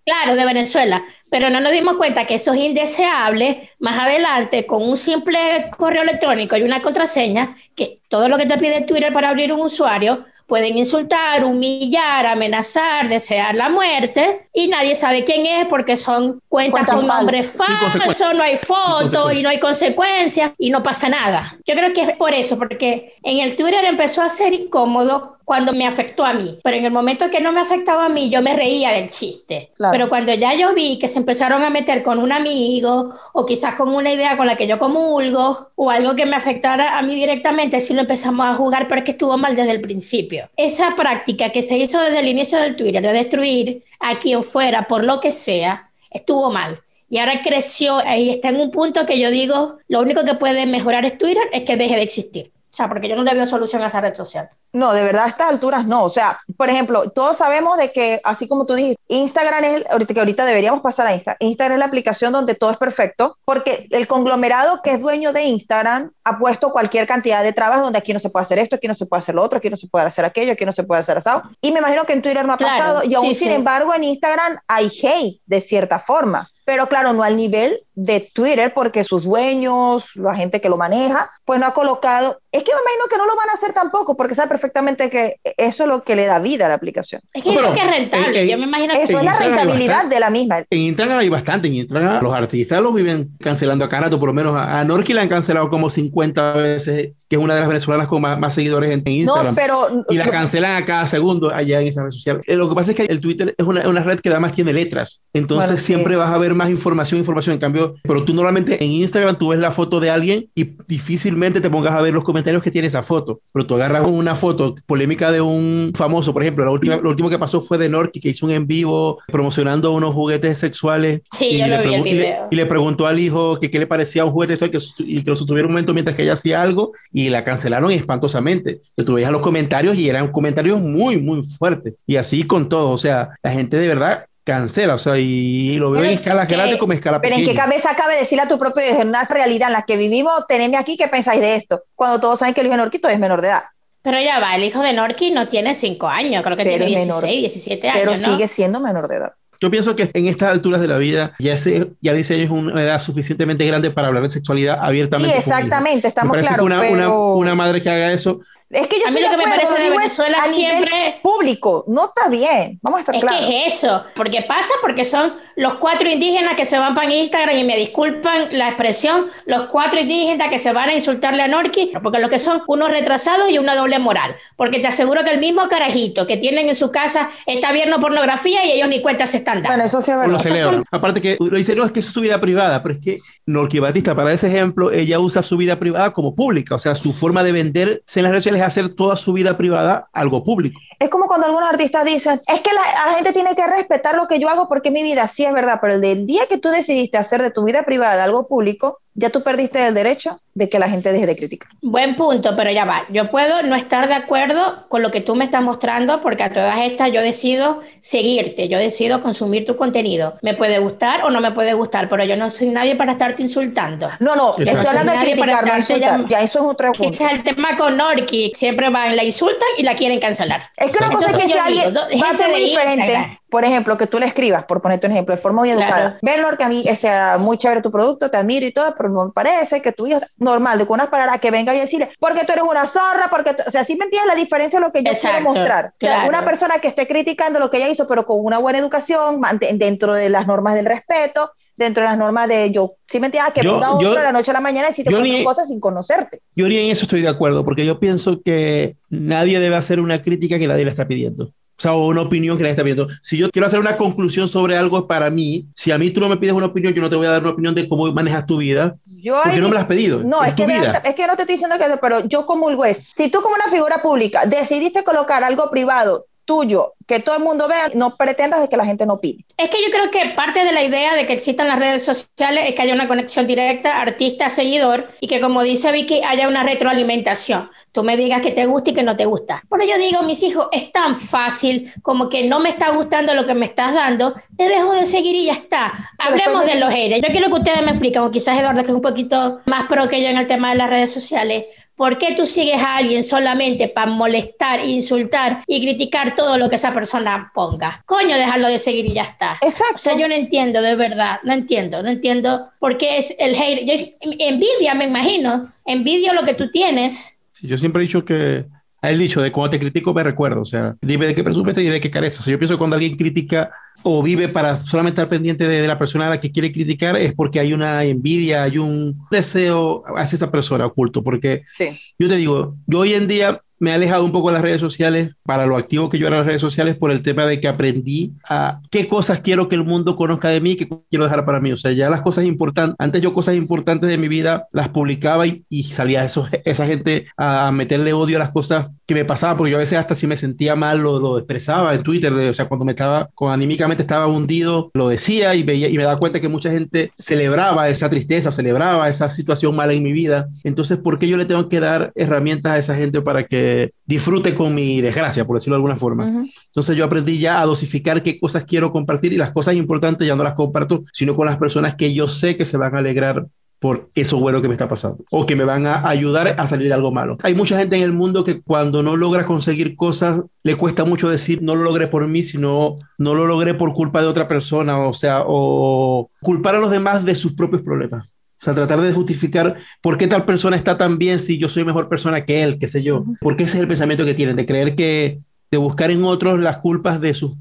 claro, 0.05 0.35
de 0.35 0.45
Venezuela, 0.45 1.05
pero 1.31 1.51
no 1.51 1.61
nos 1.61 1.73
dimos 1.73 1.97
cuenta 1.97 2.27
que 2.27 2.35
eso 2.35 2.53
es 2.53 2.61
indeseable 2.61 3.71
más 3.79 3.99
adelante 3.99 4.67
con 4.67 4.83
un 4.83 4.97
simple 4.97 5.71
correo 5.77 6.03
electrónico 6.03 6.57
y 6.57 6.63
una 6.63 6.83
contraseña, 6.83 7.57
que 7.75 8.01
todo 8.09 8.29
lo 8.29 8.37
que 8.39 8.47
te 8.47 8.59
pide 8.59 8.83
Twitter 8.83 9.13
para 9.13 9.31
abrir 9.31 9.53
un 9.53 9.61
usuario, 9.61 10.25
pueden 10.47 10.79
insultar, 10.79 11.45
humillar, 11.45 12.27
amenazar, 12.27 13.09
desear 13.09 13.55
la 13.55 13.69
muerte 13.69 14.49
y 14.55 14.69
nadie 14.69 14.97
sabe 14.97 15.23
quién 15.25 15.45
es 15.45 15.67
porque 15.69 15.99
son 15.99 16.41
cuentas 16.49 16.87
con 16.87 17.07
nombre 17.07 17.47
Sin 17.47 17.59
consecuencias. 17.59 18.17
falso, 18.19 18.33
no 18.33 18.43
hay 18.43 18.57
foto 18.57 18.81
consecuencias. 19.01 19.39
y 19.39 19.43
no 19.43 19.49
hay 19.51 19.61
consecuencias 19.61 20.53
y 20.57 20.71
no 20.71 20.83
pasa 20.83 21.11
nada. 21.11 21.55
Yo 21.67 21.75
creo 21.75 21.93
que 21.93 22.01
es 22.01 22.17
por 22.17 22.33
eso, 22.33 22.57
porque 22.57 23.15
en 23.23 23.41
el 23.41 23.57
Twitter 23.57 23.85
empezó 23.85 24.23
a 24.23 24.31
ser 24.31 24.55
incómodo 24.55 25.38
cuando 25.49 25.73
me 25.73 25.87
afectó 25.87 26.27
a 26.27 26.35
mí, 26.35 26.59
pero 26.63 26.77
en 26.77 26.85
el 26.85 26.91
momento 26.91 27.31
que 27.31 27.41
no 27.41 27.53
me 27.53 27.61
afectaba 27.61 28.05
a 28.05 28.09
mí, 28.11 28.29
yo 28.29 28.43
me 28.43 28.53
reía 28.53 28.93
del 28.93 29.09
chiste. 29.09 29.71
Claro. 29.77 29.93
Pero 29.93 30.09
cuando 30.11 30.35
ya 30.35 30.53
yo 30.53 30.75
vi 30.75 30.99
que 30.99 31.09
se 31.09 31.21
empezaron 31.21 31.63
a 31.63 31.71
meter 31.71 32.03
con 32.03 32.19
un 32.19 32.33
amigo 32.33 33.15
o 33.33 33.47
quizás 33.47 33.75
con 33.75 33.89
una 33.89 34.13
idea 34.13 34.37
con 34.37 34.47
la 34.47 34.57
que 34.57 34.67
yo 34.67 34.79
comulgo 34.79 35.71
o 35.75 35.91
algo 35.91 36.15
que 36.15 36.27
me 36.27 36.37
afectara 36.37 36.99
a 36.99 37.03
mí 37.03 37.15
directamente, 37.15 37.81
sí 37.81 37.95
lo 37.95 38.03
empezamos 38.03 38.45
a 38.45 38.57
jugar, 38.57 38.89
pero 38.89 38.99
es 38.99 39.07
que 39.07 39.13
estuvo 39.13 39.39
mal 39.39 39.57
desde 39.57 39.71
el 39.71 39.81
principio. 39.81 40.51
Esa 40.55 40.95
práctica 40.95 41.49
que 41.49 41.63
se 41.63 41.79
hizo 41.79 41.99
desde 41.99 42.19
el 42.19 42.29
inicio 42.29 42.59
del 42.59 42.77
Twitter 42.77 43.01
de 43.01 43.15
destruir 43.15 43.85
a 44.01 44.19
quien 44.19 44.43
fuera 44.43 44.87
por 44.87 45.03
lo 45.03 45.19
que 45.19 45.31
sea, 45.31 45.89
estuvo 46.11 46.51
mal. 46.51 46.79
Y 47.09 47.17
ahora 47.17 47.41
creció 47.43 48.01
y 48.19 48.29
está 48.29 48.51
en 48.51 48.61
un 48.61 48.71
punto 48.71 49.07
que 49.07 49.19
yo 49.19 49.31
digo, 49.31 49.79
lo 49.89 50.01
único 50.01 50.27
que 50.27 50.35
puede 50.35 50.67
mejorar 50.67 51.07
es 51.07 51.17
Twitter 51.17 51.45
es 51.55 51.63
que 51.63 51.79
deje 51.79 51.97
de 51.97 52.03
existir. 52.03 52.53
O 52.71 52.75
sea, 52.79 52.89
porque 52.89 53.09
yo 53.09 53.17
no 53.17 53.23
le 53.25 53.35
veo 53.35 53.47
solución 53.47 53.83
a 53.83 53.87
esa 53.87 54.01
red 54.01 54.15
social. 54.15 54.51
No, 54.75 54.93
de 54.93 55.03
verdad 55.03 55.25
a 55.25 55.29
estas 55.29 55.49
alturas 55.49 55.87
no. 55.87 56.05
O 56.05 56.11
sea, 56.11 56.39
por 56.59 56.69
ejemplo, 56.69 57.09
todos 57.11 57.39
sabemos 57.39 57.79
de 57.79 57.91
que, 57.91 58.21
así 58.23 58.47
como 58.47 58.67
tú 58.67 58.75
dijiste, 58.75 59.01
Instagram 59.09 59.65
es, 59.65 59.91
ahorita 59.91 60.13
que 60.13 60.21
ahorita 60.21 60.45
deberíamos 60.45 60.83
pasar 60.83 61.07
a 61.07 61.15
Instagram. 61.15 61.37
Instagram 61.41 61.73
es 61.75 61.79
la 61.79 61.87
aplicación 61.87 62.33
donde 62.33 62.55
todo 62.55 62.71
es 62.71 62.77
perfecto, 62.77 63.39
porque 63.47 63.87
el 63.91 64.07
conglomerado 64.07 64.83
que 64.83 64.93
es 64.93 65.01
dueño 65.01 65.33
de 65.33 65.45
Instagram 65.45 66.11
ha 66.25 66.39
puesto 66.39 66.71
cualquier 66.71 67.07
cantidad 67.07 67.43
de 67.43 67.55
trabas 67.55 67.81
donde 67.81 67.99
aquí 67.99 68.13
no 68.13 68.21
se 68.21 68.29
puede 68.29 68.43
hacer 68.43 68.59
esto, 68.59 68.77
aquí 68.77 68.87
no 68.87 68.95
se 68.95 69.07
puede 69.07 69.21
hacer 69.21 69.35
lo 69.35 69.43
otro, 69.43 69.57
aquí 69.59 69.71
no 69.71 69.77
se 69.79 69.89
puede 69.89 70.05
hacer 70.05 70.27
aquello, 70.27 70.53
aquí 70.53 70.67
no 70.67 70.73
se 70.75 70.83
puede 70.85 71.01
hacer 71.01 71.17
asado. 71.17 71.45
Y 71.63 71.73
me 71.73 71.79
imagino 71.79 72.05
que 72.05 72.13
en 72.13 72.21
Twitter 72.23 72.45
no 72.45 72.53
ha 72.53 72.59
Claro, 72.59 72.79
pasado, 72.79 73.05
y 73.05 73.15
aún 73.15 73.29
sí, 73.29 73.35
sin 73.37 73.49
sí. 73.49 73.55
embargo 73.55 73.95
en 73.95 74.05
Instagram 74.05 74.59
hay 74.69 74.87
hate 75.03 75.41
de 75.47 75.61
cierta 75.63 75.99
forma. 75.99 76.51
pero 76.65 76.87
claro, 76.87 77.15
no 77.15 77.23
al 77.23 77.35
nivel 77.35 77.81
de 77.95 78.29
Twitter, 78.35 78.75
porque 78.75 79.03
sus 79.03 79.25
dueños, 79.25 80.15
la 80.17 80.35
gente 80.35 80.61
que 80.61 80.69
lo 80.69 80.77
maneja, 80.77 81.31
pues 81.47 81.59
no 81.59 81.65
ha 81.67 81.73
colocado. 81.73 82.41
Es 82.51 82.63
que 82.63 82.73
me 82.73 82.81
imagino 82.81 83.05
que 83.11 83.19
no 83.19 83.27
lo 83.27 83.37
van 83.37 83.51
a 83.51 83.53
hacer 83.53 83.73
tampoco, 83.73 84.17
porque 84.17 84.35
sabe 84.35 84.49
perfectamente 84.49 85.11
que 85.11 85.37
eso 85.57 85.83
es 85.85 85.89
lo 85.89 86.03
que 86.03 86.17
le 86.17 86.27
da 86.27 86.39
vida 86.39 86.67
a 86.67 86.69
la 86.69 86.75
aplicación. 86.75 87.21
Es 87.33 87.45
que, 87.45 87.51
es, 87.51 87.57
que 87.61 87.81
es 87.81 87.91
rentable. 87.91 88.49
Yo 88.49 88.59
me 88.59 88.65
imagino 88.65 88.95
que 88.95 89.03
eso 89.03 89.19
es 89.19 89.25
la 89.25 89.39
rentabilidad 89.39 90.07
de 90.07 90.21
la 90.21 90.31
misma. 90.31 90.65
En 90.71 90.79
Instagram 90.81 91.19
hay 91.19 91.29
bastante. 91.29 91.69
En 91.69 91.75
Instagram 91.75 92.23
los 92.23 92.33
artistas 92.33 92.81
los 92.81 92.95
viven 92.95 93.31
cancelando 93.39 93.85
a 93.85 93.89
Canato, 93.89 94.19
por 94.19 94.29
lo 94.29 94.33
menos 94.33 94.57
a, 94.57 94.81
a 94.81 94.85
Norki 94.85 95.13
la 95.13 95.23
han 95.23 95.29
cancelado 95.29 95.69
como 95.69 95.91
50 95.91 96.53
veces 96.55 97.13
que 97.29 97.37
es 97.37 97.43
una 97.43 97.55
de 97.55 97.61
las 97.61 97.69
venezolanas 97.69 98.09
con 98.09 98.23
más, 98.23 98.55
seguidores 98.55 98.91
en, 98.91 99.07
Instagram. 99.07 99.47
No, 99.47 99.55
pero, 99.55 100.05
y 100.09 100.17
la 100.17 100.31
cancelan 100.31 100.83
a 100.83 100.87
cada 100.87 101.07
segundo 101.07 101.53
allá 101.53 101.81
en 101.81 101.89
esa 101.89 102.03
red 102.03 102.11
social. 102.11 102.41
Eh, 102.47 102.57
lo 102.57 102.69
que 102.71 102.75
pasa 102.75 102.93
es 102.93 102.97
que 102.97 103.05
el 103.05 103.21
Twitter 103.21 103.55
es 103.57 103.67
una, 103.67 103.87
una 103.87 104.03
red 104.03 104.19
que 104.21 104.31
además 104.31 104.55
tiene 104.55 104.73
letras. 104.73 105.25
Entonces 105.35 105.83
siempre 105.83 106.17
vas 106.17 106.33
a 106.33 106.39
ver 106.39 106.55
más 106.55 106.71
información, 106.71 107.21
información. 107.21 107.55
En 107.55 107.61
cambio, 107.61 107.97
pero 108.03 108.25
tú 108.25 108.33
normalmente 108.33 108.83
en 108.83 108.91
Instagram 108.91 109.37
tú 109.37 109.49
ves 109.49 109.59
la 109.59 109.73
foto 109.73 110.01
de 110.01 110.09
alguien 110.09 110.49
y 110.55 110.71
difícilmente 110.87 111.61
te 111.61 111.69
pongas 111.69 111.95
a 111.95 112.01
ver 112.01 112.15
los 112.15 112.25
comentarios 112.25 112.38
que 112.63 112.71
tiene 112.71 112.89
esa 112.89 113.03
foto. 113.03 113.41
Pero 113.53 113.67
tú 113.67 113.75
agarras 113.75 114.07
una 114.07 114.35
foto 114.35 114.75
polémica 114.87 115.31
de 115.33 115.41
un 115.41 115.93
famoso, 115.95 116.33
por 116.33 116.43
ejemplo, 116.43 116.65
la 116.65 116.71
última, 116.71 116.97
lo 116.97 117.11
último 117.11 117.31
que 117.31 117.39
pasó 117.39 117.61
fue 117.61 117.79
de 117.79 117.89
Norki, 117.89 118.21
que 118.21 118.31
hizo 118.31 118.47
un 118.47 118.53
en 118.53 118.67
vivo 118.67 119.19
promocionando 119.29 119.93
unos 119.93 120.15
juguetes 120.15 120.59
sexuales. 120.59 121.21
Sí, 121.33 121.47
y, 121.51 121.59
yo 121.59 121.67
le 121.67 121.77
lo 121.77 121.83
vi 121.83 121.95
el 121.95 122.03
video. 122.03 122.49
y 122.51 122.57
le 122.57 122.67
preguntó 122.67 123.07
al 123.07 123.19
hijo 123.19 123.59
que 123.61 123.71
qué 123.71 123.79
le 123.79 123.87
parecía 123.87 124.25
un 124.25 124.33
juguete 124.33 124.55
y 124.55 124.71
que, 124.71 124.79
y 124.99 125.23
que 125.23 125.31
lo 125.31 125.37
sostuviera 125.37 125.67
un 125.67 125.73
momento 125.73 125.93
mientras 125.93 126.17
que 126.17 126.23
ella 126.23 126.33
hacía 126.33 126.63
algo 126.63 126.93
y 127.13 127.29
la 127.29 127.45
cancelaron 127.45 127.91
espantosamente. 127.93 128.81
Tú 128.97 129.15
veías 129.15 129.31
los 129.31 129.43
comentarios 129.43 129.97
y 129.97 130.09
eran 130.09 130.33
comentarios 130.33 130.81
muy, 130.81 131.17
muy 131.17 131.43
fuertes. 131.43 131.95
Y 132.07 132.17
así 132.17 132.45
con 132.45 132.69
todo. 132.69 132.91
O 132.91 132.99
sea, 132.99 133.31
la 133.43 133.51
gente 133.51 133.77
de 133.77 133.89
verdad 133.89 134.28
cancela, 134.49 134.95
o 134.95 134.99
sea, 134.99 135.19
y, 135.19 135.77
lo 135.77 135.91
veo 135.91 136.03
en 136.05 136.11
escala 136.11 136.47
grande 136.47 136.79
como 136.79 136.95
escala 136.95 137.21
pero 137.21 137.35
pequeña. 137.35 137.51
en 137.51 137.57
qué 137.57 137.63
cabeza 137.63 137.91
cabe 137.95 138.17
decirle 138.17 138.45
a 138.45 138.49
tu 138.49 138.59
propio 138.59 138.83
hijo, 138.85 139.03
en 139.03 139.09
una 139.09 139.25
realidad 139.25 139.69
en 139.69 139.75
la 139.75 139.83
que 139.83 139.99
vivimos, 139.99 140.47
teneme 140.49 140.79
aquí, 140.79 140.97
¿qué 140.97 141.07
pensáis 141.07 141.41
de 141.41 141.55
esto? 141.57 141.83
Cuando 141.95 142.19
todos 142.19 142.39
saben 142.39 142.55
que 142.55 142.61
el 142.63 142.67
hijo 142.69 142.77
de 142.77 142.83
Norquito 142.83 143.09
es 143.09 143.19
menor 143.19 143.43
de 143.43 143.49
edad. 143.49 143.65
Pero 144.01 144.19
ya 144.21 144.41
va, 144.41 144.57
el 144.57 144.65
hijo 144.65 144.81
de 144.81 144.95
Norki 144.95 145.31
no 145.33 145.49
tiene 145.49 145.75
5 145.75 146.09
años, 146.09 146.43
creo 146.43 146.57
que 146.57 146.65
Pero 146.65 146.87
tiene 146.87 147.03
es 147.03 147.07
16, 147.07 147.23
menor. 147.23 147.41
17 147.41 147.89
años, 147.91 148.01
Pero 148.01 148.17
¿no? 148.17 148.33
sigue 148.35 148.49
siendo 148.49 148.81
menor 148.81 149.07
de 149.07 149.17
edad. 149.17 149.33
Yo 149.61 149.71
pienso 149.71 149.97
que 149.97 150.09
en 150.15 150.29
estas 150.29 150.53
alturas 150.53 150.81
de 150.81 150.87
la 150.87 150.99
vida 150.99 151.35
ya, 151.41 151.53
ese, 151.53 151.91
ya 152.01 152.13
16 152.15 152.49
años 152.49 152.53
es 152.53 152.73
una 152.73 152.83
edad 152.83 153.01
suficientemente 153.01 153.67
grande 153.67 153.91
para 153.91 154.07
hablar 154.07 154.23
de 154.23 154.31
sexualidad 154.31 154.79
abiertamente. 154.81 155.33
Sí, 155.33 155.39
exactamente, 155.51 156.03
Me 156.05 156.09
estamos 156.09 156.39
claros, 156.39 156.57
que 156.59 156.63
una, 156.65 156.81
pero- 156.81 156.93
una, 156.95 157.11
una 157.35 157.55
madre 157.57 157.83
que 157.83 157.91
haga 157.91 158.13
eso 158.13 158.41
Es 158.71 158.87
que 158.87 159.01
yo 159.01 159.09
A 159.09 159.11
mí 159.11 159.21
lo 159.21 159.31
que 159.31 159.37
me 159.39 159.45
parece 159.45 159.83
de 159.83 159.91
Venezuela 159.91 160.39
siempre- 160.53 161.21
público, 161.23 161.85
no 161.89 162.05
está 162.07 162.29
bien, 162.29 162.79
vamos 162.83 162.99
a 162.99 163.01
estar 163.01 163.15
Es 163.15 163.21
claros. 163.23 163.47
que 163.47 163.67
es 163.67 163.75
eso, 163.77 164.05
porque 164.15 164.43
pasa 164.43 164.69
porque 164.83 165.05
son 165.07 165.33
los 165.57 165.75
cuatro 165.77 166.09
indígenas 166.09 166.55
que 166.55 166.67
se 166.67 166.79
van 166.79 166.95
para 166.95 167.13
Instagram 167.13 167.57
y 167.57 167.65
me 167.65 167.77
disculpan 167.79 168.49
la 168.53 168.69
expresión, 168.69 169.29
los 169.47 169.69
cuatro 169.69 169.99
indígenas 170.01 170.51
que 170.51 170.59
se 170.59 170.73
van 170.75 170.91
a 170.91 170.93
insultarle 170.95 171.43
a 171.43 171.49
Norki, 171.49 171.93
porque 172.03 172.19
lo 172.19 172.29
que 172.29 172.39
son 172.39 172.63
unos 172.67 172.91
retrasados 172.91 173.51
y 173.51 173.57
una 173.59 173.75
doble 173.75 173.99
moral, 173.99 174.37
porque 174.57 174.81
te 174.81 174.87
aseguro 174.89 175.25
que 175.25 175.31
el 175.31 175.41
mismo 175.41 175.67
carajito 175.69 176.27
que 176.27 176.37
tienen 176.37 176.69
en 176.69 176.75
su 176.75 176.91
casa 176.91 177.31
está 177.47 177.73
viendo 177.73 177.99
pornografía 178.01 178.67
y 178.67 178.73
ellos 178.73 178.89
ni 178.89 179.01
cuenta 179.01 179.25
se 179.25 179.39
están 179.39 179.57
dando. 179.63 179.69
Bueno, 179.71 179.85
eso 179.85 180.01
sí 180.03 180.11
es 180.11 180.17
verdad. 180.19 180.33
lo 180.33 180.39
celebran. 180.39 180.83
Aparte 180.91 181.23
que 181.23 181.39
lo 181.41 181.57
dice, 181.57 181.75
no, 181.75 181.87
es 181.87 181.93
que 181.93 182.01
eso 182.01 182.09
es 182.09 182.15
su 182.15 182.21
vida 182.21 182.39
privada, 182.39 182.83
pero 182.83 182.97
es 182.97 183.01
que 183.01 183.19
Norqui 183.47 183.79
Batista, 183.79 184.15
para 184.15 184.31
ese 184.33 184.49
ejemplo, 184.49 184.93
ella 184.93 185.19
usa 185.21 185.43
su 185.43 185.57
vida 185.57 185.79
privada 185.79 186.13
como 186.13 186.35
pública, 186.35 186.75
o 186.75 186.79
sea, 186.79 186.95
su 186.95 187.15
forma 187.15 187.43
de 187.43 187.53
venderse 187.53 188.21
en 188.21 188.23
las 188.25 188.31
redes 188.33 188.45
sociales 188.45 188.58
es 188.59 188.65
hacer 188.65 188.95
toda 188.95 189.17
su 189.17 189.33
vida 189.33 189.57
privada 189.57 190.09
algo 190.13 190.45
público. 190.45 190.81
Es 190.99 191.11
como 191.11 191.27
cuando 191.27 191.47
algunos 191.47 191.69
artistas 191.69 192.05
dicen, 192.05 192.41
es 192.47 192.61
que 192.61 192.71
la, 192.73 193.15
gente 193.15 193.33
tiene 193.33 193.55
que 193.55 193.67
respetar 193.67 194.17
lo 194.17 194.27
que 194.27 194.41
yo 194.41 194.49
hago 194.49 194.69
porque 194.69 194.91
mi 194.91 195.03
vida, 195.03 195.29
sí 195.29 195.45
es 195.45 195.53
verdad, 195.53 195.79
pero 195.81 195.95
el 195.95 196.27
día 196.27 196.47
que 196.49 196.59
tú 196.59 196.69
decidiste 196.69 197.19
hacer 197.19 197.41
de 197.41 197.51
tu 197.51 197.65
vida 197.65 197.85
privada 197.85 198.25
algo 198.25 198.49
público, 198.49 199.01
ya 199.15 199.31
tú 199.31 199.43
perdiste 199.43 199.87
el 199.87 199.95
derecho 199.95 200.41
de 200.55 200.69
que 200.69 200.79
la 200.79 200.89
gente 200.89 201.13
deje 201.13 201.27
de 201.27 201.37
criticar. 201.37 201.69
Buen 201.83 202.17
punto, 202.17 202.55
pero 202.57 202.71
ya 202.71 202.85
va. 202.85 203.05
Yo 203.11 203.31
puedo 203.31 203.63
no 203.63 203.77
estar 203.77 204.09
de 204.09 204.15
acuerdo 204.15 204.87
con 204.89 205.03
lo 205.03 205.11
que 205.11 205.21
tú 205.21 205.35
me 205.37 205.45
estás 205.45 205.63
mostrando 205.63 206.21
porque 206.21 206.43
a 206.43 206.53
todas 206.53 206.79
estas 206.81 207.13
yo 207.13 207.21
decido 207.21 207.81
seguirte, 208.01 208.69
yo 208.69 208.79
decido 208.79 209.23
consumir 209.23 209.65
tu 209.65 209.77
contenido. 209.77 210.37
Me 210.43 210.55
puede 210.55 210.79
gustar 210.79 211.25
o 211.25 211.31
no 211.31 211.41
me 211.41 211.53
puede 211.53 211.75
gustar, 211.75 212.09
pero 212.09 212.25
yo 212.25 212.37
no 212.37 212.51
soy 212.51 212.69
nadie 212.69 212.97
para 212.97 213.13
estarte 213.13 213.43
insultando. 213.43 214.09
No, 214.21 214.35
no, 214.35 214.51
Exacto. 214.59 214.63
estoy 214.81 214.87
hablando 214.87 215.13
de 215.13 215.19
Nadie 215.19 215.37
para 215.37 215.53
criticar, 215.59 215.73
no 215.73 215.79
insultar. 215.79 216.21
llam- 216.21 216.29
Ya 216.29 216.41
eso 216.41 216.59
es 216.61 216.65
otro 216.65 216.93
punto. 216.93 217.13
Ese 217.13 217.25
es 217.25 217.33
el 217.33 217.43
tema 217.45 217.77
con 217.77 217.97
Norki. 217.97 218.53
Siempre 218.55 218.89
van, 218.91 219.15
la 219.15 219.25
insultan 219.25 219.69
y 219.77 219.83
la 219.83 219.95
quieren 219.95 220.19
cancelar. 220.21 220.63
Es 220.77 220.91
que 220.91 220.99
una 221.05 221.13
cosa 221.15 221.31
es 221.31 221.37
que 221.37 221.49
si 221.49 221.59
alguien 221.59 221.89
digo, 221.95 222.01
va 222.01 222.07
a 222.07 222.29
gente 222.31 222.37
ser 222.39 222.51
muy 222.51 222.61
diferente, 222.61 223.05
Instagram. 223.13 223.39
Por 223.51 223.65
ejemplo, 223.65 223.97
que 223.97 224.07
tú 224.07 224.19
le 224.19 224.27
escribas, 224.27 224.65
por 224.65 224.83
ponerte 224.83 225.07
un 225.07 225.13
ejemplo, 225.13 225.35
de 225.35 225.41
forma 225.41 225.61
muy 225.63 225.71
educada. 225.71 226.17
Claro. 226.21 226.57
Que 226.57 226.65
a 226.65 226.69
mí 226.69 226.83
sea 226.97 227.37
muy 227.39 227.57
chévere 227.57 227.81
tu 227.83 227.91
producto, 227.91 228.31
te 228.31 228.37
admiro 228.37 228.67
y 228.67 228.73
todo, 228.73 228.95
pero 228.97 229.09
no 229.09 229.27
me 229.27 229.33
parece 229.33 229.81
que 229.81 229.93
tu 229.93 230.07
hijo, 230.07 230.21
normal, 230.39 230.79
de 230.79 230.87
con 230.87 230.95
unas 230.95 231.09
palabras 231.09 231.41
que 231.41 231.51
venga 231.51 231.75
y 231.75 231.81
decirle, 231.81 232.11
porque 232.19 232.45
tú 232.45 232.53
eres 232.53 232.65
una 232.65 232.87
zorra, 232.87 233.27
porque, 233.31 233.55
tú-". 233.55 233.63
o 233.67 233.71
sea, 233.71 233.85
sí 233.85 233.97
me 233.97 234.05
entiendes 234.05 234.29
la 234.35 234.39
diferencia 234.39 234.79
de 234.81 234.87
lo 234.87 234.93
que 234.93 235.03
yo 235.03 235.11
Exacto, 235.13 235.37
quiero 235.39 235.45
mostrar. 235.55 235.87
O 235.87 235.97
sea, 235.99 236.11
claro. 236.15 236.29
una 236.29 236.45
persona 236.45 236.75
que 236.81 236.89
esté 236.89 237.07
criticando 237.07 237.59
lo 237.59 237.71
que 237.71 237.79
ella 237.79 237.89
hizo, 237.89 238.07
pero 238.07 238.27
con 238.27 238.39
una 238.45 238.59
buena 238.59 238.79
educación, 238.79 239.41
dentro 239.79 240.13
de 240.15 240.29
las 240.29 240.47
normas 240.47 240.75
del 240.75 240.87
respeto, 240.87 241.51
dentro 241.77 242.03
de 242.03 242.09
las 242.09 242.19
normas 242.19 242.49
de 242.49 242.71
yo, 242.73 242.91
sí 243.07 243.21
me 243.21 243.27
entiendes, 243.27 243.55
que 243.55 243.63
Yo- 243.63 243.75
ponga 243.75 243.93
otro 243.93 244.11
yo- 244.13 244.15
de 244.19 244.23
la 244.25 244.33
noche 244.33 244.51
a 244.51 244.55
la 244.55 244.61
mañana 244.61 244.89
y 244.91 244.93
si 244.93 245.05
te 245.05 245.11
ni- 245.23 245.45
cosas 245.45 245.69
sin 245.69 245.79
conocerte. 245.81 246.43
Yo 246.57 246.67
ni 246.69 246.77
en 246.77 246.91
eso 246.91 247.05
estoy 247.05 247.23
de 247.23 247.29
acuerdo, 247.29 247.65
porque 247.65 247.87
yo 247.87 248.01
pienso 248.01 248.43
que 248.43 248.97
nadie 249.11 249.61
debe 249.61 249.77
hacer 249.77 250.01
una 250.01 250.21
crítica 250.21 250.59
que 250.59 250.67
nadie 250.67 250.85
le 250.85 250.91
está 250.91 251.07
pidiendo. 251.07 251.53
O 251.79 251.81
sea, 251.81 251.93
una 251.95 252.23
opinión 252.23 252.57
que 252.57 252.65
nadie 252.65 252.73
está 252.73 252.83
pidiendo. 252.83 253.07
Si 253.23 253.37
yo 253.37 253.51
quiero 253.51 253.67
hacer 253.67 253.79
una 253.79 253.97
conclusión 253.97 254.49
sobre 254.49 254.77
algo 254.77 255.07
para 255.07 255.31
mí, 255.31 255.67
si 255.77 255.93
a 255.93 255.99
mí 255.99 256.11
tú 256.11 256.21
no 256.21 256.29
me 256.29 256.37
pides 256.37 256.53
una 256.55 256.67
opinión, 256.67 256.93
yo 256.93 257.01
no 257.01 257.09
te 257.09 257.15
voy 257.15 257.27
a 257.27 257.31
dar 257.31 257.41
una 257.43 257.51
opinión 257.51 257.73
de 257.75 257.89
cómo 257.89 258.13
manejas 258.13 258.47
tu 258.47 258.57
vida, 258.57 258.97
Yo 259.23 259.39
porque 259.43 259.61
no 259.61 259.69
me 259.69 259.75
la 259.75 259.83
has 259.83 259.87
pedido. 259.87 260.25
No, 260.25 260.43
es, 260.43 260.51
es 260.51 260.57
tu 260.57 260.67
que, 260.67 260.73
vida. 260.73 261.03
es 261.05 261.15
que 261.15 261.27
no 261.29 261.37
te 261.37 261.43
estoy 261.43 261.55
diciendo 261.55 261.77
que, 261.79 261.85
pero 262.01 262.27
yo 262.27 262.45
comulgo 262.47 262.85
es, 262.85 262.97
si 263.15 263.31
tú 263.31 263.41
como 263.41 263.55
una 263.55 263.71
figura 263.71 263.99
pública 264.03 264.45
decidiste 264.45 265.05
colocar 265.05 265.45
algo 265.45 265.71
privado 265.71 266.27
tuyo, 266.49 266.95
que 267.07 267.21
todo 267.21 267.37
el 267.37 267.43
mundo 267.45 267.69
vea, 267.69 267.89
no 267.95 268.17
pretendas 268.17 268.63
de 268.63 268.69
que 268.71 268.77
la 268.79 268.87
gente 268.87 269.05
no 269.05 269.15
opine. 269.15 269.45
Es 269.59 269.69
que 269.69 269.77
yo 269.83 269.91
creo 269.91 270.11
que 270.11 270.31
parte 270.35 270.65
de 270.65 270.73
la 270.73 270.83
idea 270.83 271.15
de 271.15 271.27
que 271.27 271.35
existan 271.35 271.69
las 271.69 271.79
redes 271.79 272.03
sociales 272.07 272.65
es 272.67 272.75
que 272.75 272.81
haya 272.83 272.95
una 272.95 273.07
conexión 273.07 273.47
directa 273.47 274.01
artista-seguidor 274.01 275.09
y 275.21 275.29
que, 275.29 275.41
como 275.41 275.63
dice 275.63 275.93
Vicky, 275.93 276.23
haya 276.27 276.49
una 276.49 276.63
retroalimentación. 276.63 277.71
Tú 277.93 278.03
me 278.03 278.17
digas 278.17 278.41
que 278.41 278.53
te 278.53 278.65
gusta 278.67 278.91
y 278.91 278.95
que 278.95 279.03
no 279.03 279.15
te 279.17 279.27
gusta. 279.27 279.63
Por 279.69 279.83
ello 279.83 279.99
digo, 279.99 280.23
mis 280.23 280.43
hijos, 280.43 280.69
es 280.73 280.91
tan 280.91 281.17
fácil 281.17 281.93
como 282.03 282.29
que 282.29 282.45
no 282.45 282.61
me 282.61 282.71
está 282.71 282.91
gustando 282.93 283.35
lo 283.35 283.47
que 283.47 283.55
me 283.55 283.67
estás 283.67 283.93
dando, 283.93 284.35
te 284.57 284.69
dejo 284.69 284.93
de 284.93 285.05
seguir 285.07 285.37
y 285.37 285.47
ya 285.47 285.53
está. 285.55 285.93
Hablemos 286.19 286.65
de 286.65 286.75
me- 286.75 286.81
los 286.81 286.91
haters. 286.91 287.23
Yo 287.27 287.33
quiero 287.33 287.49
que 287.49 287.55
ustedes 287.61 287.83
me 287.83 287.91
expliquen, 287.91 288.23
o 288.23 288.31
quizás 288.31 288.59
Eduardo, 288.59 288.83
que 288.83 288.89
es 288.91 288.95
un 288.95 289.03
poquito 289.03 289.61
más 289.67 289.87
pro 289.89 290.09
que 290.09 290.23
yo 290.23 290.29
en 290.29 290.39
el 290.39 290.47
tema 290.47 290.71
de 290.71 290.77
las 290.77 290.89
redes 290.89 291.13
sociales. 291.13 291.67
¿Por 291.99 292.17
qué 292.17 292.37
tú 292.37 292.47
sigues 292.47 292.77
a 292.77 292.99
alguien 292.99 293.25
solamente 293.25 293.89
para 293.89 294.09
molestar, 294.09 294.87
insultar 294.87 295.65
y 295.67 295.81
criticar 295.83 296.37
todo 296.37 296.57
lo 296.57 296.71
que 296.71 296.77
esa 296.77 296.95
persona 296.95 297.51
ponga? 297.53 298.05
Coño, 298.07 298.37
dejarlo 298.37 298.69
de 298.69 298.79
seguir 298.79 299.05
y 299.07 299.15
ya 299.15 299.25
está. 299.25 299.59
Exacto. 299.61 299.97
O 299.97 299.99
sea, 299.99 300.17
yo 300.17 300.29
no 300.29 300.35
entiendo, 300.35 300.81
de 300.81 300.95
verdad, 300.95 301.41
no 301.43 301.53
entiendo, 301.53 302.01
no 302.01 302.09
entiendo 302.09 302.71
por 302.79 302.99
qué 302.99 303.19
es 303.19 303.35
el 303.41 303.57
hate. 303.57 303.85
Yo, 303.85 304.31
envidia, 304.39 304.95
me 304.95 305.07
imagino, 305.07 305.73
envidio 305.85 306.35
lo 306.35 306.45
que 306.45 306.55
tú 306.55 306.71
tienes. 306.71 307.37
Sí, 307.53 307.67
Yo 307.67 307.77
siempre 307.77 308.01
he 308.01 308.07
dicho 308.07 308.25
que, 308.25 308.65
el 309.03 309.19
dicho 309.19 309.43
de 309.43 309.51
cuando 309.51 309.71
te 309.71 309.81
critico 309.81 310.15
me 310.15 310.23
recuerdo, 310.23 310.61
o 310.61 310.65
sea, 310.65 310.95
dime 311.01 311.27
de 311.27 311.35
qué 311.35 311.43
presumes 311.43 311.77
y 311.79 311.89
de 311.89 312.01
qué 312.01 312.13
careces. 312.13 312.39
O 312.39 312.43
sea, 312.45 312.53
yo 312.53 312.59
pienso 312.59 312.75
que 312.75 312.79
cuando 312.79 312.95
alguien 312.95 313.17
critica 313.17 313.73
o 314.03 314.23
vive 314.23 314.49
para 314.49 314.83
solamente 314.85 315.21
estar 315.21 315.29
pendiente 315.29 315.67
de, 315.69 315.83
de 315.83 315.89
la 315.89 315.99
persona 315.99 316.27
a 316.27 316.31
la 316.31 316.41
que 316.41 316.53
quiere 316.53 316.73
criticar 316.73 317.17
es 317.17 317.35
porque 317.35 317.61
hay 317.61 317.73
una 317.73 318.05
envidia, 318.05 318.63
hay 318.63 318.79
un 318.79 319.19
deseo 319.31 320.03
hacia 320.17 320.37
esa 320.37 320.51
persona 320.51 320.87
oculto, 320.87 321.23
porque 321.23 321.63
Sí. 321.77 321.91
yo 322.19 322.29
te 322.29 322.37
digo, 322.37 322.77
yo 322.87 323.01
hoy 323.01 323.15
en 323.15 323.29
día 323.29 323.61
me 323.81 323.91
he 323.91 323.95
alejado 323.95 324.25
un 324.25 324.33
poco 324.33 324.49
de 324.49 324.55
las 324.55 324.63
redes 324.63 324.81
sociales 324.81 325.35
para 325.45 325.67
lo 325.67 325.77
activo 325.77 326.09
que 326.11 326.19
yo 326.19 326.27
era 326.27 326.37
en 326.37 326.41
las 326.41 326.47
redes 326.47 326.61
sociales 326.61 326.97
por 326.97 327.11
el 327.11 327.23
tema 327.23 327.47
de 327.47 327.61
que 327.61 327.69
aprendí 327.69 328.33
a 328.49 328.81
qué 328.91 329.07
cosas 329.09 329.41
quiero 329.41 329.69
que 329.69 329.77
el 329.77 329.85
mundo 329.85 330.17
conozca 330.17 330.49
de 330.49 330.61
mí, 330.61 330.77
qué 330.77 330.89
quiero 331.11 331.25
dejar 331.25 331.45
para 331.45 331.61
mí. 331.61 331.73
O 331.73 331.77
sea, 331.77 331.93
ya 331.93 332.11
las 332.11 332.23
cosas 332.23 332.45
importantes, 332.45 332.97
antes 332.99 333.23
yo 333.23 333.33
cosas 333.33 333.55
importantes 333.57 334.09
de 334.09 334.19
mi 334.19 334.29
vida 334.29 334.67
las 334.73 334.89
publicaba 334.89 335.47
y, 335.47 335.65
y 335.69 335.85
salía 335.85 336.25
eso, 336.25 336.47
esa 336.65 336.87
gente 336.87 337.27
a 337.37 337.71
meterle 337.73 338.13
odio 338.13 338.37
a 338.37 338.41
las 338.41 338.51
cosas 338.51 338.89
que 339.07 339.15
me 339.15 339.25
pasaban, 339.25 339.57
porque 339.57 339.71
yo 339.71 339.77
a 339.79 339.81
veces 339.81 339.99
hasta 339.99 340.15
si 340.15 340.27
me 340.27 340.37
sentía 340.37 340.77
mal 340.77 340.99
lo, 340.99 341.19
lo 341.19 341.39
expresaba 341.39 341.95
en 341.95 342.03
Twitter, 342.03 342.33
de- 342.35 342.51
o 342.51 342.55
sea, 342.55 342.67
cuando 342.69 342.85
me 342.85 342.93
estaba, 342.93 343.31
cuando 343.35 343.55
anímicamente 343.55 344.03
estaba 344.03 344.27
hundido, 344.27 344.91
lo 344.93 345.09
decía 345.09 345.55
y, 345.55 345.63
veía, 345.63 345.89
y 345.89 345.97
me 345.97 346.03
daba 346.05 346.19
cuenta 346.19 346.41
que 346.41 346.49
mucha 346.49 346.71
gente 346.71 347.13
celebraba 347.19 347.89
esa 347.89 348.11
tristeza, 348.11 348.53
celebraba 348.53 349.09
esa 349.09 349.31
situación 349.31 349.75
mala 349.75 349.95
en 349.95 350.03
mi 350.03 350.13
vida. 350.13 350.49
Entonces, 350.65 350.99
¿por 350.99 351.19
qué 351.19 351.27
yo 351.29 351.37
le 351.39 351.47
tengo 351.47 351.69
que 351.69 351.81
dar 351.81 352.13
herramientas 352.17 352.73
a 352.73 352.79
esa 352.79 352.95
gente 352.97 353.23
para 353.23 353.45
que 353.47 353.68
disfrute 354.05 354.55
con 354.55 354.75
mi 354.75 355.01
desgracia, 355.01 355.45
por 355.45 355.57
decirlo 355.57 355.75
de 355.75 355.79
alguna 355.79 355.97
forma? 355.97 356.27
Ujú. 356.27 356.49
Entonces 356.67 356.97
yo 356.97 357.05
aprendí 357.05 357.39
ya 357.39 357.61
a 357.61 357.67
dosificar 357.67 358.23
qué 358.23 358.39
cosas 358.39 358.65
quiero 358.65 358.93
compartir 358.93 359.33
y 359.33 359.37
las 359.37 359.53
cosas 359.53 359.75
importantes 359.75 360.27
ya 360.27 360.37
no 360.37 360.45
las 360.45 360.55
comparto, 360.55 361.05
sino 361.13 361.35
con 361.35 361.47
las 361.47 361.59
personas 361.59 361.95
que 361.95 362.15
yo 362.15 362.29
sé 362.29 362.57
que 362.57 362.65
se 362.65 362.77
van 362.77 362.95
a 362.95 362.99
alegrar 362.99 363.47
por 363.79 364.11
eso 364.15 364.39
bueno 364.39 364.61
que 364.61 364.69
me 364.69 364.75
está 364.75 364.89
pasando 364.89 365.25
o 365.31 365.47
que 365.47 365.55
me 365.55 365.65
van 365.65 365.87
a 365.87 366.09
ayudar 366.09 366.57
a 366.59 366.67
salir 366.67 366.89
de 366.89 366.95
algo 366.95 367.13
malo. 367.13 367.39
Hay 367.43 367.55
mucha 367.55 367.79
gente 367.79 367.97
en 367.97 368.03
el 368.03 368.13
mundo 368.13 368.45
que 368.45 368.61
cuando 368.61 369.03
no 369.03 369.17
logra 369.17 369.47
conseguir 369.47 369.95
cosas 369.95 370.43
le 370.63 370.77
cuesta 370.77 371.05
mucho 371.05 371.29
decir 371.29 371.63
no 371.63 371.75
lo 371.75 371.85
logré 371.85 372.09
por 372.09 372.27
mí, 372.27 372.43
sino 372.43 372.91
no 373.19 373.35
lo 373.35 373.47
logré 373.47 373.75
por 373.75 373.93
culpa 373.93 374.21
de 374.21 374.27
otra 374.27 374.49
persona, 374.49 374.99
o 374.99 375.13
sea, 375.13 375.45
o 375.47 376.31
culpar 376.41 376.75
a 376.75 376.81
los 376.81 376.91
demás 376.91 377.25
de 377.25 377.35
sus 377.35 377.53
propios 377.53 377.83
problemas. 377.83 378.33
O 378.61 378.65
sea, 378.65 378.75
tratar 378.75 379.01
de 379.01 379.13
justificar 379.13 379.77
por 380.01 380.19
qué 380.19 380.27
tal 380.27 380.45
persona 380.45 380.77
está 380.77 380.99
tan 380.99 381.19
bien 381.19 381.39
si 381.39 381.59
yo 381.59 381.69
soy 381.69 381.85
mejor 381.85 382.09
persona 382.09 382.45
que 382.45 382.63
él, 382.63 382.79
qué 382.79 382.89
sé 382.89 383.03
yo. 383.03 383.25
Porque 383.41 383.65
ese 383.65 383.77
es 383.77 383.83
el 383.83 383.89
pensamiento 383.89 384.25
que 384.25 384.35
tienen, 384.35 384.57
de 384.57 384.67
creer 384.67 384.97
que, 384.97 385.39
de 385.71 385.79
buscar 385.79 386.11
en 386.11 386.25
otros 386.25 386.59
las 386.59 386.79
culpas 386.79 387.21
de 387.21 387.35
sus 387.35 387.53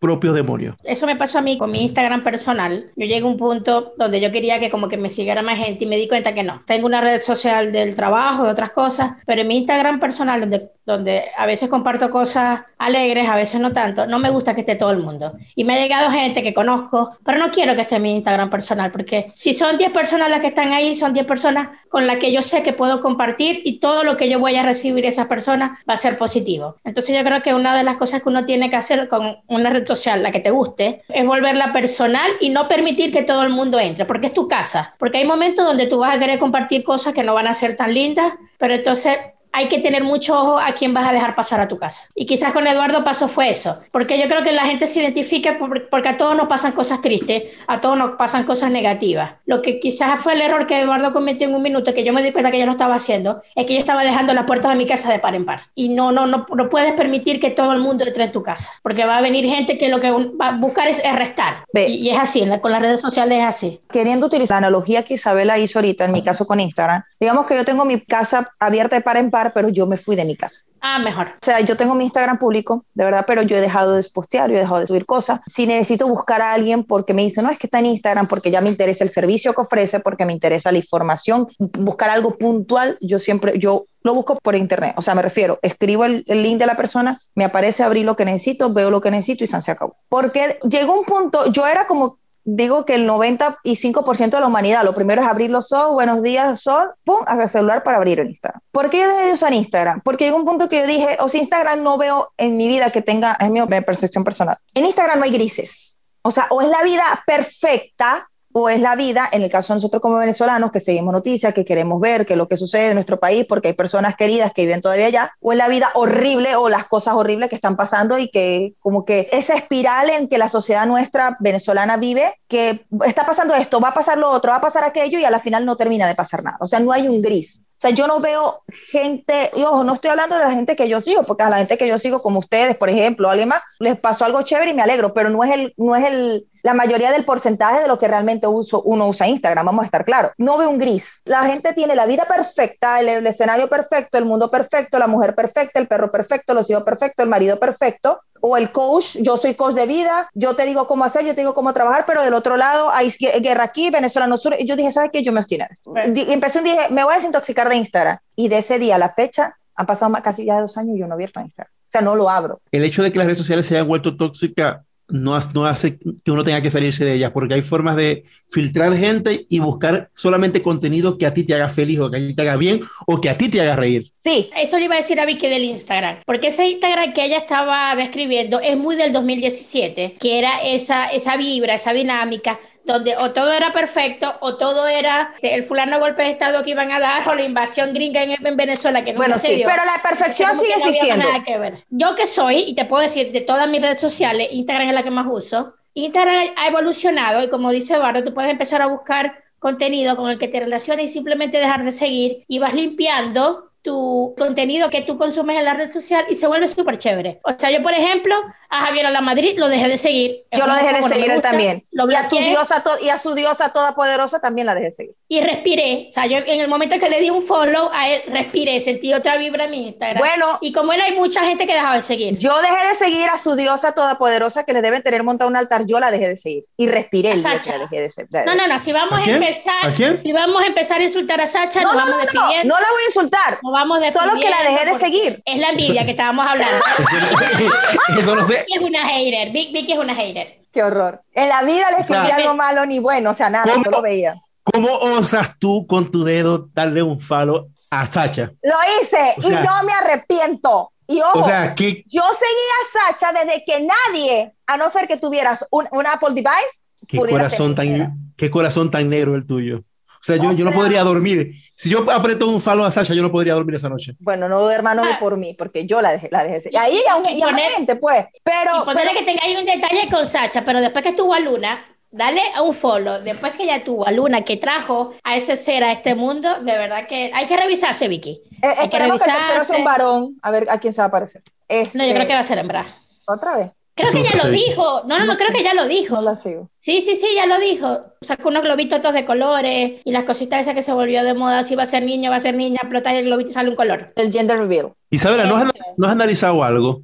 propios 0.00 0.34
demonios. 0.34 0.74
Eso 0.82 1.06
me 1.06 1.14
pasó 1.14 1.38
a 1.38 1.42
mí 1.42 1.58
con 1.58 1.70
mi 1.70 1.82
Instagram 1.82 2.24
personal. 2.24 2.90
Yo 2.96 3.06
llegué 3.06 3.20
a 3.20 3.26
un 3.26 3.36
punto 3.36 3.92
donde 3.98 4.20
yo 4.20 4.32
quería 4.32 4.58
que 4.58 4.70
como 4.70 4.88
que 4.88 4.96
me 4.96 5.10
siguiera 5.10 5.42
más 5.42 5.58
gente 5.58 5.84
y 5.84 5.86
me 5.86 5.96
di 5.96 6.08
cuenta 6.08 6.34
que 6.34 6.42
no. 6.42 6.62
Tengo 6.66 6.86
una 6.86 7.02
red 7.02 7.20
social 7.20 7.70
del 7.70 7.94
trabajo, 7.94 8.44
de 8.44 8.50
otras 8.50 8.72
cosas, 8.72 9.12
pero 9.26 9.42
en 9.42 9.48
mi 9.48 9.58
Instagram 9.58 10.00
personal, 10.00 10.40
donde, 10.40 10.70
donde 10.86 11.24
a 11.36 11.46
veces 11.46 11.68
comparto 11.68 12.10
cosas 12.10 12.62
alegres, 12.78 13.28
a 13.28 13.36
veces 13.36 13.60
no 13.60 13.72
tanto, 13.72 14.06
no 14.06 14.18
me 14.18 14.30
gusta 14.30 14.54
que 14.54 14.62
esté 14.62 14.74
todo 14.74 14.90
el 14.90 14.98
mundo. 14.98 15.34
Y 15.54 15.64
me 15.64 15.74
ha 15.74 15.82
llegado 15.82 16.10
gente 16.10 16.40
que 16.40 16.54
conozco, 16.54 17.10
pero 17.22 17.38
no 17.38 17.50
quiero 17.50 17.76
que 17.76 17.82
esté 17.82 17.96
en 17.96 18.02
mi 18.02 18.16
Instagram 18.16 18.48
personal, 18.48 18.90
porque 18.90 19.26
si 19.34 19.52
son 19.52 19.76
10 19.76 19.90
personas 19.92 20.30
las 20.30 20.40
que 20.40 20.46
están 20.46 20.72
ahí, 20.72 20.94
son 20.94 21.12
10 21.12 21.26
personas 21.26 21.68
con 21.90 22.06
las 22.06 22.16
que 22.16 22.32
yo 22.32 22.40
sé 22.40 22.62
que 22.62 22.72
puedo 22.72 23.02
compartir 23.02 23.60
y 23.64 23.80
todo 23.80 24.02
lo 24.02 24.16
que 24.16 24.30
yo 24.30 24.38
voy 24.38 24.56
a 24.56 24.62
recibir 24.62 25.02
de 25.02 25.08
esas 25.08 25.26
personas 25.26 25.78
va 25.88 25.94
a 25.94 25.98
ser 25.98 26.16
positivo. 26.16 26.76
Entonces 26.84 27.14
yo 27.14 27.22
creo 27.22 27.42
que 27.42 27.52
una 27.52 27.76
de 27.76 27.82
las 27.82 27.98
cosas 27.98 28.22
que 28.22 28.28
uno 28.30 28.46
tiene 28.46 28.70
que 28.70 28.76
hacer 28.76 29.08
con 29.08 29.36
una 29.46 29.68
red 29.68 29.89
la 30.22 30.30
que 30.30 30.40
te 30.40 30.50
guste, 30.50 31.02
es 31.08 31.26
volverla 31.26 31.72
personal 31.72 32.30
y 32.40 32.50
no 32.50 32.68
permitir 32.68 33.12
que 33.12 33.22
todo 33.22 33.42
el 33.42 33.50
mundo 33.50 33.78
entre, 33.78 34.04
porque 34.04 34.28
es 34.28 34.34
tu 34.34 34.48
casa. 34.48 34.94
Porque 34.98 35.18
hay 35.18 35.26
momentos 35.26 35.64
donde 35.64 35.86
tú 35.86 35.98
vas 35.98 36.16
a 36.16 36.18
querer 36.18 36.38
compartir 36.38 36.84
cosas 36.84 37.14
que 37.14 37.22
no 37.22 37.34
van 37.34 37.46
a 37.46 37.54
ser 37.54 37.76
tan 37.76 37.94
lindas, 37.94 38.32
pero 38.58 38.74
entonces 38.74 39.16
hay 39.52 39.68
que 39.68 39.78
tener 39.78 40.04
mucho 40.04 40.34
ojo 40.34 40.58
a 40.58 40.72
quién 40.72 40.94
vas 40.94 41.08
a 41.08 41.12
dejar 41.12 41.34
pasar 41.34 41.60
a 41.60 41.68
tu 41.68 41.78
casa. 41.78 42.08
Y 42.14 42.26
quizás 42.26 42.52
con 42.52 42.66
Eduardo 42.66 43.04
Paso 43.04 43.28
fue 43.28 43.50
eso, 43.50 43.80
porque 43.90 44.18
yo 44.18 44.28
creo 44.28 44.42
que 44.42 44.52
la 44.52 44.64
gente 44.64 44.86
se 44.86 45.00
identifica 45.00 45.58
porque 45.90 46.08
a 46.08 46.16
todos 46.16 46.36
nos 46.36 46.48
pasan 46.48 46.72
cosas 46.72 47.00
tristes, 47.00 47.44
a 47.66 47.80
todos 47.80 47.96
nos 47.96 48.12
pasan 48.12 48.44
cosas 48.44 48.70
negativas. 48.70 49.32
Lo 49.46 49.62
que 49.62 49.80
quizás 49.80 50.20
fue 50.20 50.34
el 50.34 50.42
error 50.42 50.66
que 50.66 50.80
Eduardo 50.80 51.12
cometió 51.12 51.48
en 51.48 51.54
un 51.54 51.62
minuto, 51.62 51.94
que 51.94 52.04
yo 52.04 52.12
me 52.12 52.22
di 52.22 52.32
cuenta 52.32 52.50
que 52.50 52.58
yo 52.58 52.66
no 52.66 52.72
estaba 52.72 52.94
haciendo, 52.94 53.42
es 53.54 53.66
que 53.66 53.74
yo 53.74 53.80
estaba 53.80 54.02
dejando 54.02 54.34
las 54.34 54.44
puertas 54.46 54.70
de 54.70 54.76
mi 54.76 54.86
casa 54.86 55.10
de 55.12 55.18
par 55.18 55.34
en 55.34 55.44
par. 55.44 55.62
Y 55.74 55.88
no, 55.88 56.12
no, 56.12 56.26
no, 56.26 56.46
no 56.54 56.68
puedes 56.68 56.92
permitir 56.94 57.40
que 57.40 57.50
todo 57.50 57.72
el 57.72 57.80
mundo 57.80 58.04
entre 58.04 58.24
en 58.24 58.32
tu 58.32 58.42
casa, 58.42 58.72
porque 58.82 59.04
va 59.04 59.18
a 59.18 59.22
venir 59.22 59.44
gente 59.46 59.78
que 59.78 59.88
lo 59.88 60.00
que 60.00 60.10
va 60.10 60.48
a 60.48 60.56
buscar 60.56 60.88
es, 60.88 61.00
restar. 61.14 61.64
Y, 61.74 62.10
es 62.10 62.18
así, 62.18 62.44
con 62.60 62.72
las 62.72 62.80
redes 62.80 63.00
sociales 63.00 63.38
es 63.38 63.44
así. 63.44 63.80
Queriendo 63.90 64.26
utilizar 64.26 64.54
la 64.60 64.68
analogía 64.68 65.04
que 65.04 65.14
Isabela 65.14 65.58
hizo 65.58 65.78
ahorita, 65.78 66.04
en 66.04 66.12
mi 66.12 66.22
caso 66.22 66.46
con 66.46 66.60
Instagram, 66.60 67.02
digamos 67.18 67.46
que 67.46 67.56
yo 67.56 67.64
tengo 67.64 67.84
mi 67.84 68.00
casa 68.00 68.52
abierta 68.58 68.96
de 68.96 69.02
par 69.02 69.16
en 69.16 69.30
par, 69.30 69.39
pero 69.52 69.68
yo 69.68 69.86
me 69.86 69.96
fui 69.96 70.16
de 70.16 70.24
mi 70.24 70.36
casa. 70.36 70.60
Ah, 70.80 70.98
mejor. 70.98 71.28
O 71.28 71.44
sea, 71.44 71.60
yo 71.60 71.76
tengo 71.76 71.94
mi 71.94 72.04
Instagram 72.04 72.38
público, 72.38 72.84
de 72.94 73.04
verdad, 73.04 73.24
pero 73.26 73.42
yo 73.42 73.56
he 73.56 73.60
dejado 73.60 73.96
de 73.96 74.02
postear, 74.12 74.50
yo 74.50 74.56
he 74.56 74.60
dejado 74.60 74.80
de 74.80 74.86
subir 74.86 75.04
cosas. 75.04 75.40
Si 75.46 75.66
necesito 75.66 76.08
buscar 76.08 76.40
a 76.40 76.52
alguien 76.52 76.84
porque 76.84 77.12
me 77.12 77.22
dice, 77.22 77.42
no, 77.42 77.50
es 77.50 77.58
que 77.58 77.66
está 77.66 77.80
en 77.80 77.86
Instagram, 77.86 78.26
porque 78.26 78.50
ya 78.50 78.60
me 78.60 78.70
interesa 78.70 79.04
el 79.04 79.10
servicio 79.10 79.52
que 79.52 79.60
ofrece, 79.60 80.00
porque 80.00 80.24
me 80.24 80.32
interesa 80.32 80.72
la 80.72 80.78
información, 80.78 81.46
buscar 81.58 82.10
algo 82.10 82.36
puntual, 82.38 82.96
yo 83.00 83.18
siempre, 83.18 83.58
yo 83.58 83.86
lo 84.02 84.14
busco 84.14 84.38
por 84.42 84.56
internet. 84.56 84.94
O 84.96 85.02
sea, 85.02 85.14
me 85.14 85.22
refiero, 85.22 85.58
escribo 85.60 86.06
el, 86.06 86.24
el, 86.26 86.42
link 86.42 86.58
de 86.58 86.66
la 86.66 86.76
persona, 86.76 87.18
me 87.34 87.44
aparece 87.44 87.82
abrir 87.82 88.06
lo 88.06 88.16
que 88.16 88.24
necesito, 88.24 88.72
veo 88.72 88.90
lo 88.90 89.02
que 89.02 89.10
necesito 89.10 89.44
y 89.44 89.46
se 89.46 89.70
acabó. 89.70 89.96
Porque 90.08 90.58
llegó 90.62 90.98
un 90.98 91.04
punto, 91.04 91.52
yo 91.52 91.66
era 91.66 91.86
como 91.86 92.18
digo 92.44 92.84
que 92.84 92.94
el 92.94 93.08
95% 93.08 94.30
de 94.30 94.40
la 94.40 94.46
humanidad, 94.46 94.84
lo 94.84 94.94
primero 94.94 95.22
es 95.22 95.28
abrir 95.28 95.50
los 95.50 95.72
ojos, 95.72 95.92
buenos 95.92 96.22
días, 96.22 96.60
sol, 96.60 96.92
pum, 97.04 97.18
haga 97.26 97.48
celular 97.48 97.82
para 97.82 97.98
abrir 97.98 98.20
el 98.20 98.28
Instagram. 98.28 98.60
¿Por 98.72 98.90
qué 98.90 99.00
yo 99.00 99.08
dejé 99.08 99.26
de 99.26 99.32
usar 99.32 99.52
Instagram? 99.52 100.00
Porque 100.02 100.24
llegó 100.24 100.36
un 100.36 100.44
punto 100.44 100.68
que 100.68 100.80
yo 100.80 100.86
dije, 100.86 101.16
o 101.20 101.28
sea, 101.28 101.40
Instagram 101.40 101.82
no 101.82 101.98
veo 101.98 102.30
en 102.36 102.56
mi 102.56 102.68
vida 102.68 102.90
que 102.90 103.02
tenga, 103.02 103.36
es 103.40 103.50
mi 103.50 103.60
percepción 103.82 104.24
personal. 104.24 104.56
En 104.74 104.84
Instagram 104.84 105.18
no 105.18 105.24
hay 105.24 105.32
grises. 105.32 105.98
O 106.22 106.30
sea, 106.30 106.46
o 106.50 106.60
es 106.60 106.68
la 106.68 106.82
vida 106.82 107.04
perfecta 107.26 108.28
o 108.52 108.68
es 108.68 108.80
la 108.80 108.96
vida, 108.96 109.28
en 109.30 109.42
el 109.42 109.50
caso 109.50 109.72
de 109.72 109.76
nosotros 109.76 110.02
como 110.02 110.16
venezolanos, 110.16 110.72
que 110.72 110.80
seguimos 110.80 111.12
noticias, 111.12 111.54
que 111.54 111.64
queremos 111.64 112.00
ver 112.00 112.26
qué 112.26 112.34
es 112.34 112.36
lo 112.36 112.48
que 112.48 112.56
sucede 112.56 112.88
en 112.88 112.94
nuestro 112.94 113.20
país, 113.20 113.46
porque 113.48 113.68
hay 113.68 113.74
personas 113.74 114.16
queridas 114.16 114.52
que 114.52 114.62
viven 114.62 114.80
todavía 114.80 115.06
allá, 115.06 115.32
o 115.40 115.52
es 115.52 115.58
la 115.58 115.68
vida 115.68 115.90
horrible 115.94 116.56
o 116.56 116.68
las 116.68 116.86
cosas 116.86 117.14
horribles 117.14 117.48
que 117.48 117.56
están 117.56 117.76
pasando 117.76 118.18
y 118.18 118.28
que 118.30 118.74
como 118.80 119.04
que 119.04 119.28
esa 119.32 119.54
espiral 119.54 120.10
en 120.10 120.28
que 120.28 120.38
la 120.38 120.48
sociedad 120.48 120.86
nuestra 120.86 121.36
venezolana 121.40 121.96
vive, 121.96 122.34
que 122.48 122.84
está 123.04 123.24
pasando 123.24 123.54
esto, 123.54 123.80
va 123.80 123.88
a 123.88 123.94
pasar 123.94 124.18
lo 124.18 124.30
otro, 124.30 124.50
va 124.50 124.58
a 124.58 124.60
pasar 124.60 124.84
aquello 124.84 125.18
y 125.18 125.24
a 125.24 125.30
la 125.30 125.40
final 125.40 125.64
no 125.64 125.76
termina 125.76 126.08
de 126.08 126.14
pasar 126.14 126.42
nada. 126.42 126.56
O 126.60 126.66
sea, 126.66 126.80
no 126.80 126.92
hay 126.92 127.08
un 127.08 127.22
gris. 127.22 127.62
O 127.80 127.86
sea, 127.88 127.92
yo 127.92 128.06
no 128.06 128.20
veo 128.20 128.60
gente, 128.90 129.50
y 129.56 129.62
ojo, 129.62 129.84
no 129.84 129.94
estoy 129.94 130.10
hablando 130.10 130.36
de 130.36 130.44
la 130.44 130.50
gente 130.50 130.76
que 130.76 130.86
yo 130.86 131.00
sigo, 131.00 131.22
porque 131.22 131.44
a 131.44 131.48
la 131.48 131.56
gente 131.56 131.78
que 131.78 131.88
yo 131.88 131.96
sigo, 131.96 132.20
como 132.20 132.38
ustedes, 132.38 132.76
por 132.76 132.90
ejemplo, 132.90 133.30
alguien 133.30 133.48
más, 133.48 133.62
les 133.78 133.98
pasó 133.98 134.26
algo 134.26 134.42
chévere 134.42 134.72
y 134.72 134.74
me 134.74 134.82
alegro, 134.82 135.14
pero 135.14 135.30
no 135.30 135.42
es 135.44 135.50
el, 135.50 135.72
no 135.78 135.96
es 135.96 136.04
el, 136.04 136.46
la 136.62 136.74
mayoría 136.74 137.10
del 137.10 137.24
porcentaje 137.24 137.80
de 137.80 137.88
lo 137.88 137.98
que 137.98 138.06
realmente 138.06 138.46
uso, 138.46 138.82
uno 138.82 139.08
usa 139.08 139.28
Instagram, 139.28 139.64
vamos 139.64 139.84
a 139.84 139.86
estar 139.86 140.04
claros. 140.04 140.32
No 140.36 140.58
veo 140.58 140.68
un 140.68 140.78
gris. 140.78 141.22
La 141.24 141.44
gente 141.44 141.72
tiene 141.72 141.94
la 141.94 142.04
vida 142.04 142.26
perfecta, 142.26 143.00
el, 143.00 143.08
el, 143.08 143.26
escenario 143.26 143.70
perfecto, 143.70 144.18
el 144.18 144.26
mundo 144.26 144.50
perfecto, 144.50 144.98
la 144.98 145.06
mujer 145.06 145.34
perfecta, 145.34 145.80
el 145.80 145.88
perro 145.88 146.10
perfecto, 146.10 146.52
los 146.52 146.68
hijos 146.68 146.82
perfectos, 146.82 147.24
el 147.24 147.30
marido 147.30 147.58
perfecto, 147.58 148.20
o 148.40 148.56
el 148.56 148.72
coach, 148.72 149.16
yo 149.20 149.36
soy 149.36 149.54
coach 149.54 149.74
de 149.74 149.86
vida, 149.86 150.30
yo 150.34 150.54
te 150.54 150.66
digo 150.66 150.86
cómo 150.86 151.04
hacer, 151.04 151.24
yo 151.24 151.34
te 151.34 151.40
digo 151.40 151.54
cómo 151.54 151.72
trabajar, 151.72 152.04
pero 152.06 152.22
del 152.22 152.34
otro 152.34 152.56
lado 152.56 152.90
hay 152.90 153.10
guerra 153.40 153.64
aquí, 153.64 153.90
Venezuela 153.90 154.26
no 154.26 154.36
sur. 154.36 154.54
Y 154.58 154.66
yo 154.66 154.76
dije, 154.76 154.90
¿sabes 154.90 155.10
qué? 155.12 155.22
Yo 155.22 155.32
me 155.32 155.40
obstiné. 155.40 155.68
Y 156.14 156.32
empecé 156.32 156.58
un 156.58 156.64
día, 156.64 156.88
me 156.90 157.04
voy 157.04 157.12
a 157.12 157.16
desintoxicar 157.16 157.68
de 157.68 157.76
Instagram. 157.76 158.18
Y 158.36 158.48
de 158.48 158.58
ese 158.58 158.78
día 158.78 158.96
a 158.96 158.98
la 158.98 159.10
fecha, 159.10 159.56
han 159.74 159.86
pasado 159.86 160.12
casi 160.22 160.44
ya 160.44 160.60
dos 160.60 160.76
años 160.76 160.96
y 160.96 161.00
yo 161.00 161.06
no 161.06 161.14
he 161.14 161.16
abierto 161.16 161.40
Instagram. 161.40 161.72
O 161.72 161.90
sea, 161.90 162.00
no 162.00 162.14
lo 162.14 162.30
abro. 162.30 162.60
El 162.70 162.84
hecho 162.84 163.02
de 163.02 163.12
que 163.12 163.18
las 163.18 163.26
redes 163.26 163.38
sociales 163.38 163.66
se 163.66 163.74
hayan 163.74 163.88
vuelto 163.88 164.16
tóxicas 164.16 164.80
no, 165.10 165.38
no, 165.54 165.66
hace 165.66 165.98
que 165.98 166.30
uno 166.30 166.44
tenga 166.44 166.62
que 166.62 166.70
salirse 166.70 167.04
de 167.04 167.14
ellas, 167.14 167.30
porque 167.32 167.54
hay 167.54 167.62
formas 167.62 167.96
de 167.96 168.24
filtrar 168.48 168.96
gente 168.96 169.46
y 169.48 169.58
buscar 169.58 170.10
solamente 170.14 170.62
contenido 170.62 171.18
que 171.18 171.26
a 171.26 171.34
ti 171.34 171.44
te 171.44 171.54
haga 171.54 171.68
feliz 171.68 172.00
o 172.00 172.10
que 172.10 172.16
a 172.16 172.20
ti 172.20 172.34
te 172.34 172.42
haga 172.42 172.56
bien 172.56 172.80
o 173.06 173.20
que 173.20 173.30
a 173.30 173.38
ti 173.38 173.48
te 173.48 173.60
haga 173.60 173.76
reír. 173.76 174.12
Sí, 174.24 174.50
eso 174.56 174.78
le 174.78 174.84
iba 174.84 174.94
a 174.94 174.98
decir 174.98 175.18
a 175.18 175.26
Vicky 175.26 175.48
del 175.48 175.64
Instagram, 175.64 176.18
porque 176.26 176.48
ese 176.48 176.66
Instagram 176.66 177.12
que 177.14 177.24
ella 177.24 177.38
estaba 177.38 177.94
describiendo 177.96 178.60
es 178.60 178.76
muy 178.76 178.96
del 178.96 179.12
2017, 179.12 180.16
que 180.20 180.38
era 180.38 180.62
esa, 180.62 181.06
esa 181.06 181.36
vibra, 181.36 181.74
esa 181.74 181.92
dinámica 181.92 182.60
donde 182.92 183.16
o 183.16 183.32
todo 183.32 183.52
era 183.52 183.72
perfecto 183.72 184.34
o 184.40 184.56
todo 184.56 184.86
era 184.86 185.34
el 185.42 185.64
fulano 185.64 185.98
golpe 185.98 186.22
de 186.22 186.30
estado 186.30 186.62
que 186.62 186.70
iban 186.70 186.92
a 186.92 187.00
dar 187.00 187.28
o 187.28 187.34
la 187.34 187.42
invasión 187.42 187.92
gringa 187.92 188.22
en, 188.22 188.46
en 188.46 188.56
Venezuela 188.56 189.04
que 189.04 189.12
no 189.12 189.18
bueno 189.18 189.38
sí 189.38 189.62
pero 189.64 189.82
la 189.84 190.02
perfección 190.02 190.58
sigue 190.58 190.74
no 190.78 190.84
existiendo. 190.86 191.24
nada 191.24 191.44
que 191.44 191.58
ver. 191.58 191.84
yo 191.90 192.14
que 192.14 192.26
soy 192.26 192.64
y 192.66 192.74
te 192.74 192.84
puedo 192.84 193.02
decir 193.02 193.32
de 193.32 193.40
todas 193.40 193.68
mis 193.68 193.82
redes 193.82 194.00
sociales 194.00 194.48
Instagram 194.50 194.88
es 194.88 194.94
la 194.94 195.02
que 195.02 195.10
más 195.10 195.26
uso. 195.28 195.74
Instagram 195.94 196.50
ha 196.56 196.68
evolucionado 196.68 197.42
y 197.42 197.48
como 197.48 197.70
dice 197.70 197.94
Eduardo 197.94 198.22
tú 198.22 198.32
puedes 198.32 198.50
empezar 198.50 198.80
a 198.82 198.86
buscar 198.86 199.42
contenido 199.58 200.16
con 200.16 200.30
el 200.30 200.38
que 200.38 200.48
te 200.48 200.60
relaciones 200.60 201.10
y 201.10 201.12
simplemente 201.12 201.58
dejar 201.58 201.84
de 201.84 201.92
seguir 201.92 202.44
y 202.48 202.58
vas 202.58 202.74
limpiando 202.74 203.69
tu 203.82 204.34
contenido 204.38 204.90
que 204.90 205.02
tú 205.02 205.16
consumes 205.16 205.56
en 205.56 205.64
la 205.64 205.74
red 205.74 205.90
social 205.90 206.24
y 206.28 206.34
se 206.34 206.46
vuelve 206.46 206.68
súper 206.68 206.98
chévere. 206.98 207.40
O 207.44 207.52
sea, 207.56 207.70
yo, 207.70 207.82
por 207.82 207.94
ejemplo, 207.94 208.34
a 208.68 208.86
Javier 208.86 209.06
a 209.06 209.10
la 209.10 209.20
Madrid 209.20 209.54
lo 209.56 209.68
dejé 209.68 209.88
de 209.88 209.98
seguir. 209.98 210.44
Yo 210.52 210.66
lo 210.66 210.74
dejé 210.74 210.96
de 210.96 211.02
seguir 211.02 211.30
él 211.30 211.42
también. 211.42 211.82
y, 211.90 212.14
a 212.14 212.28
tu 212.28 212.36
diosa 212.36 212.82
y 213.02 213.08
a 213.08 213.18
su 213.18 213.34
diosa 213.34 213.72
todopoderosa 213.72 214.40
también 214.40 214.66
la 214.66 214.74
dejé 214.74 214.86
de 214.86 214.92
seguir. 214.92 215.14
Y 215.28 215.40
respiré. 215.40 216.08
O 216.10 216.12
sea, 216.12 216.26
yo 216.26 216.38
en 216.38 216.60
el 216.60 216.68
momento 216.68 216.98
que 216.98 217.08
le 217.08 217.20
di 217.20 217.30
un 217.30 217.42
follow 217.42 217.88
a 217.92 218.08
él, 218.08 218.22
respiré, 218.28 218.80
sentí 218.80 219.12
otra 219.14 219.38
vibra 219.38 219.64
en 219.64 219.70
mi 219.70 219.88
Instagram. 219.88 220.18
Bueno. 220.18 220.58
Y 220.60 220.72
como 220.72 220.92
él 220.92 221.00
hay 221.00 221.16
mucha 221.16 221.42
gente 221.44 221.66
que 221.66 221.72
dejaba 221.72 221.96
de 221.96 222.02
seguir. 222.02 222.38
Yo 222.38 222.60
dejé 222.60 222.88
de 222.88 222.94
seguir 222.94 223.28
a 223.28 223.38
su 223.38 223.56
diosa 223.56 223.92
todopoderosa 223.92 224.64
que 224.64 224.72
le 224.72 224.82
deben 224.82 225.02
tener 225.02 225.22
montado 225.22 225.50
un 225.50 225.56
altar. 225.56 225.86
Yo 225.86 226.00
la 226.00 226.10
dejé 226.10 226.28
de 226.28 226.36
seguir. 226.36 226.64
Y 226.76 226.88
respiré. 226.88 227.32
El 227.32 227.42
Sacha. 227.42 227.78
dejé 227.78 228.02
de 228.02 228.10
seguir. 228.10 228.30
No, 228.44 228.54
no, 228.54 228.66
no. 228.66 228.78
Si 228.78 228.92
vamos 228.92 229.18
a, 229.18 229.30
empezar. 229.30 229.86
¿A 229.86 229.94
quién? 229.94 230.18
Si 230.18 230.32
vamos 230.32 230.62
a 230.62 230.66
empezar 230.66 231.00
a 231.00 231.04
insultar 231.04 231.40
a 231.40 231.46
Sacha, 231.46 231.82
no, 231.82 231.92
nos 231.92 232.06
no, 232.06 232.12
vamos 232.12 232.34
no. 232.34 232.40
No, 232.40 232.64
no 232.64 232.74
la 232.74 232.86
voy 232.90 233.02
a 233.02 233.06
insultar. 233.06 233.58
Vamos 233.70 234.00
despidiendo. 234.00 234.30
Solo 234.30 234.42
que 234.42 234.50
la 234.50 234.70
dejé 234.70 234.86
de 234.86 234.94
seguir. 234.98 235.42
Es 235.44 235.58
la 235.58 235.70
envidia 235.70 236.04
que 236.04 236.12
estábamos 236.12 236.46
hablando. 236.48 236.76
Eso 238.18 238.34
no 238.34 238.44
sé. 238.44 238.58
Vicky 238.66 238.74
es 238.74 238.82
una 238.82 239.08
hater. 239.08 239.52
Vicky 239.52 239.92
es 239.92 239.98
una 239.98 240.14
hater. 240.14 240.60
Qué 240.72 240.82
horror. 240.82 241.22
En 241.32 241.48
la 241.48 241.62
vida 241.62 241.90
le 241.90 241.98
escribí 242.02 242.26
sea, 242.26 242.36
algo 242.36 242.54
malo 242.54 242.86
ni 242.86 242.98
bueno, 242.98 243.30
o 243.30 243.34
sea, 243.34 243.50
nada, 243.50 243.64
¿cómo? 243.64 243.84
yo 243.84 243.90
lo 243.90 244.02
veía. 244.02 244.34
¿Cómo 244.62 244.88
osas 244.92 245.58
tú 245.58 245.86
con 245.86 246.10
tu 246.10 246.22
dedo 246.22 246.68
darle 246.72 247.02
un 247.02 247.20
falo 247.20 247.68
a 247.90 248.06
Sacha? 248.06 248.52
Lo 248.62 248.76
hice 249.00 249.34
O 249.38 249.42
sea- 249.42 249.62
y 249.62 249.66
no 249.66 249.82
me 249.84 249.92
arrepiento. 249.92 250.92
Y 251.08 251.20
ojo, 251.20 251.40
O 251.40 251.44
sea, 251.44 251.74
¿qué, 251.74 252.04
yo 252.06 252.22
seguí 252.22 253.08
a 253.08 253.12
Sacha 253.12 253.32
desde 253.32 253.64
que 253.64 253.84
nadie, 253.84 254.52
a 254.66 254.76
no 254.76 254.90
ser 254.90 255.08
que 255.08 255.16
tuvieras 255.16 255.66
un, 255.72 255.88
un 255.90 256.06
Apple 256.06 256.34
device, 256.34 256.84
qué 257.08 257.18
corazón 257.18 257.74
tan, 257.74 258.32
qué 258.36 258.48
corazón 258.48 258.92
tan 258.92 259.08
negro 259.08 259.34
el 259.34 259.44
tuyo? 259.44 259.82
O 260.20 260.22
sea, 260.22 260.36
yo, 260.36 260.50
O 260.50 260.52
yo 260.52 260.64
no 260.66 260.72
podría 260.72 261.02
dormir. 261.02 261.52
Si 261.74 261.88
yo 261.88 262.04
aprieto 262.10 262.46
un 262.46 262.60
falo 262.60 262.84
a 262.84 262.90
Sasha, 262.90 263.14
yo 263.14 263.22
no 263.22 263.32
podría 263.32 263.54
dormir 263.54 263.76
esa 263.76 263.88
noche. 263.88 264.14
Bueno, 264.20 264.48
no 264.50 264.70
hermano 264.70 265.02
Ah. 265.04 265.16
por 265.18 265.36
mí, 265.38 265.54
porque 265.54 265.86
yo 265.86 266.02
la 266.02 266.12
dejé, 266.12 266.28
la 266.30 266.44
dejé. 266.44 266.60
seguir. 266.60 266.78
Ahí 266.78 266.98
ya, 267.06 267.32
Y 267.32 267.38
ya 267.40 267.46
poner- 267.46 267.70
gente, 267.72 267.96
pues. 267.96 268.26
Pero, 268.44 268.70
y 268.82 268.94
pero- 268.94 269.12
que 269.18 269.22
tenga 269.24 269.40
ahí 269.42 269.56
un 269.56 269.64
detalle 269.64 270.08
con 270.10 270.28
Sacha, 270.28 270.62
pero 270.64 270.80
después 270.80 271.02
que 271.02 271.10
estuvo 271.10 271.32
a 271.32 271.40
Luna, 271.40 271.84
dale 272.10 272.42
a 272.54 272.60
un 272.60 272.74
follow. 272.74 273.22
Después 273.22 273.52
que 273.54 273.62
ella 273.62 273.82
tuvo 273.82 274.06
a 274.06 274.12
Luna 274.12 274.42
que 274.42 274.58
trajo 274.58 275.14
a 275.24 275.36
ese 275.36 275.56
ser 275.56 275.84
a 275.84 275.92
este 275.92 276.14
mundo, 276.14 276.56
de 276.60 276.72
verdad 276.76 277.06
que 277.08 277.30
hay 277.32 277.46
que 277.46 277.56
revisarse, 277.56 278.06
Vicky. 278.08 278.42
Eh, 278.62 278.66
Hay 278.66 278.74
que 278.76 278.82
esperemos 278.84 279.22
que 279.22 279.30
el 279.30 279.36
tercero 279.36 279.40
sea 279.46 279.48
revisarse. 279.54 279.76
un 279.76 279.84
varón, 279.84 280.36
a 280.42 280.50
ver 280.50 280.66
a 280.68 280.78
quién 280.78 280.92
se 280.92 281.00
va 281.00 281.06
a 281.06 281.10
parecer. 281.10 281.40
Este, 281.66 281.96
No, 281.96 282.04
yo 282.04 282.12
creo 282.12 282.26
que 282.26 282.34
va 282.34 282.40
a 282.40 282.44
ser 282.44 282.58
hembra. 282.58 282.94
¿Otra 283.26 283.56
vez? 283.56 283.70
Creo 284.00 284.08
Eso 284.08 284.22
que 284.30 284.36
no 284.36 284.42
ya 284.42 284.44
lo 284.44 284.50
dijo. 284.50 285.02
No, 285.06 285.18
no, 285.18 285.24
no, 285.26 285.36
creo 285.36 285.48
que 285.52 285.62
ya 285.62 285.74
lo 285.74 285.86
dijo. 285.86 286.14
No 286.16 286.22
la 286.22 286.36
sigo. 286.36 286.70
Sí, 286.80 287.00
sí, 287.02 287.16
sí, 287.16 287.28
ya 287.34 287.46
lo 287.46 287.58
dijo. 287.58 288.00
Sacó 288.22 288.48
unos 288.48 288.62
globitos 288.62 289.00
todos 289.00 289.14
de 289.14 289.24
colores 289.24 290.00
y 290.04 290.10
las 290.12 290.24
cositas 290.24 290.62
esas 290.62 290.74
que 290.74 290.82
se 290.82 290.92
volvió 290.92 291.22
de 291.22 291.34
moda. 291.34 291.64
Si 291.64 291.74
va 291.74 291.82
a 291.82 291.86
ser 291.86 292.02
niño, 292.04 292.30
va 292.30 292.36
a 292.36 292.40
ser 292.40 292.54
niña, 292.54 292.80
explota 292.82 293.12
el 293.12 293.26
globito 293.26 293.50
y 293.50 293.52
sale 293.54 293.68
un 293.68 293.76
color. 293.76 294.12
El 294.16 294.32
gender 294.32 294.58
reveal. 294.58 294.92
Isabela, 295.10 295.44
¿no 295.44 295.56
has. 295.56 295.72
¿no 295.96 296.06
has 296.06 296.12
analizado 296.12 296.64
algo? 296.64 297.02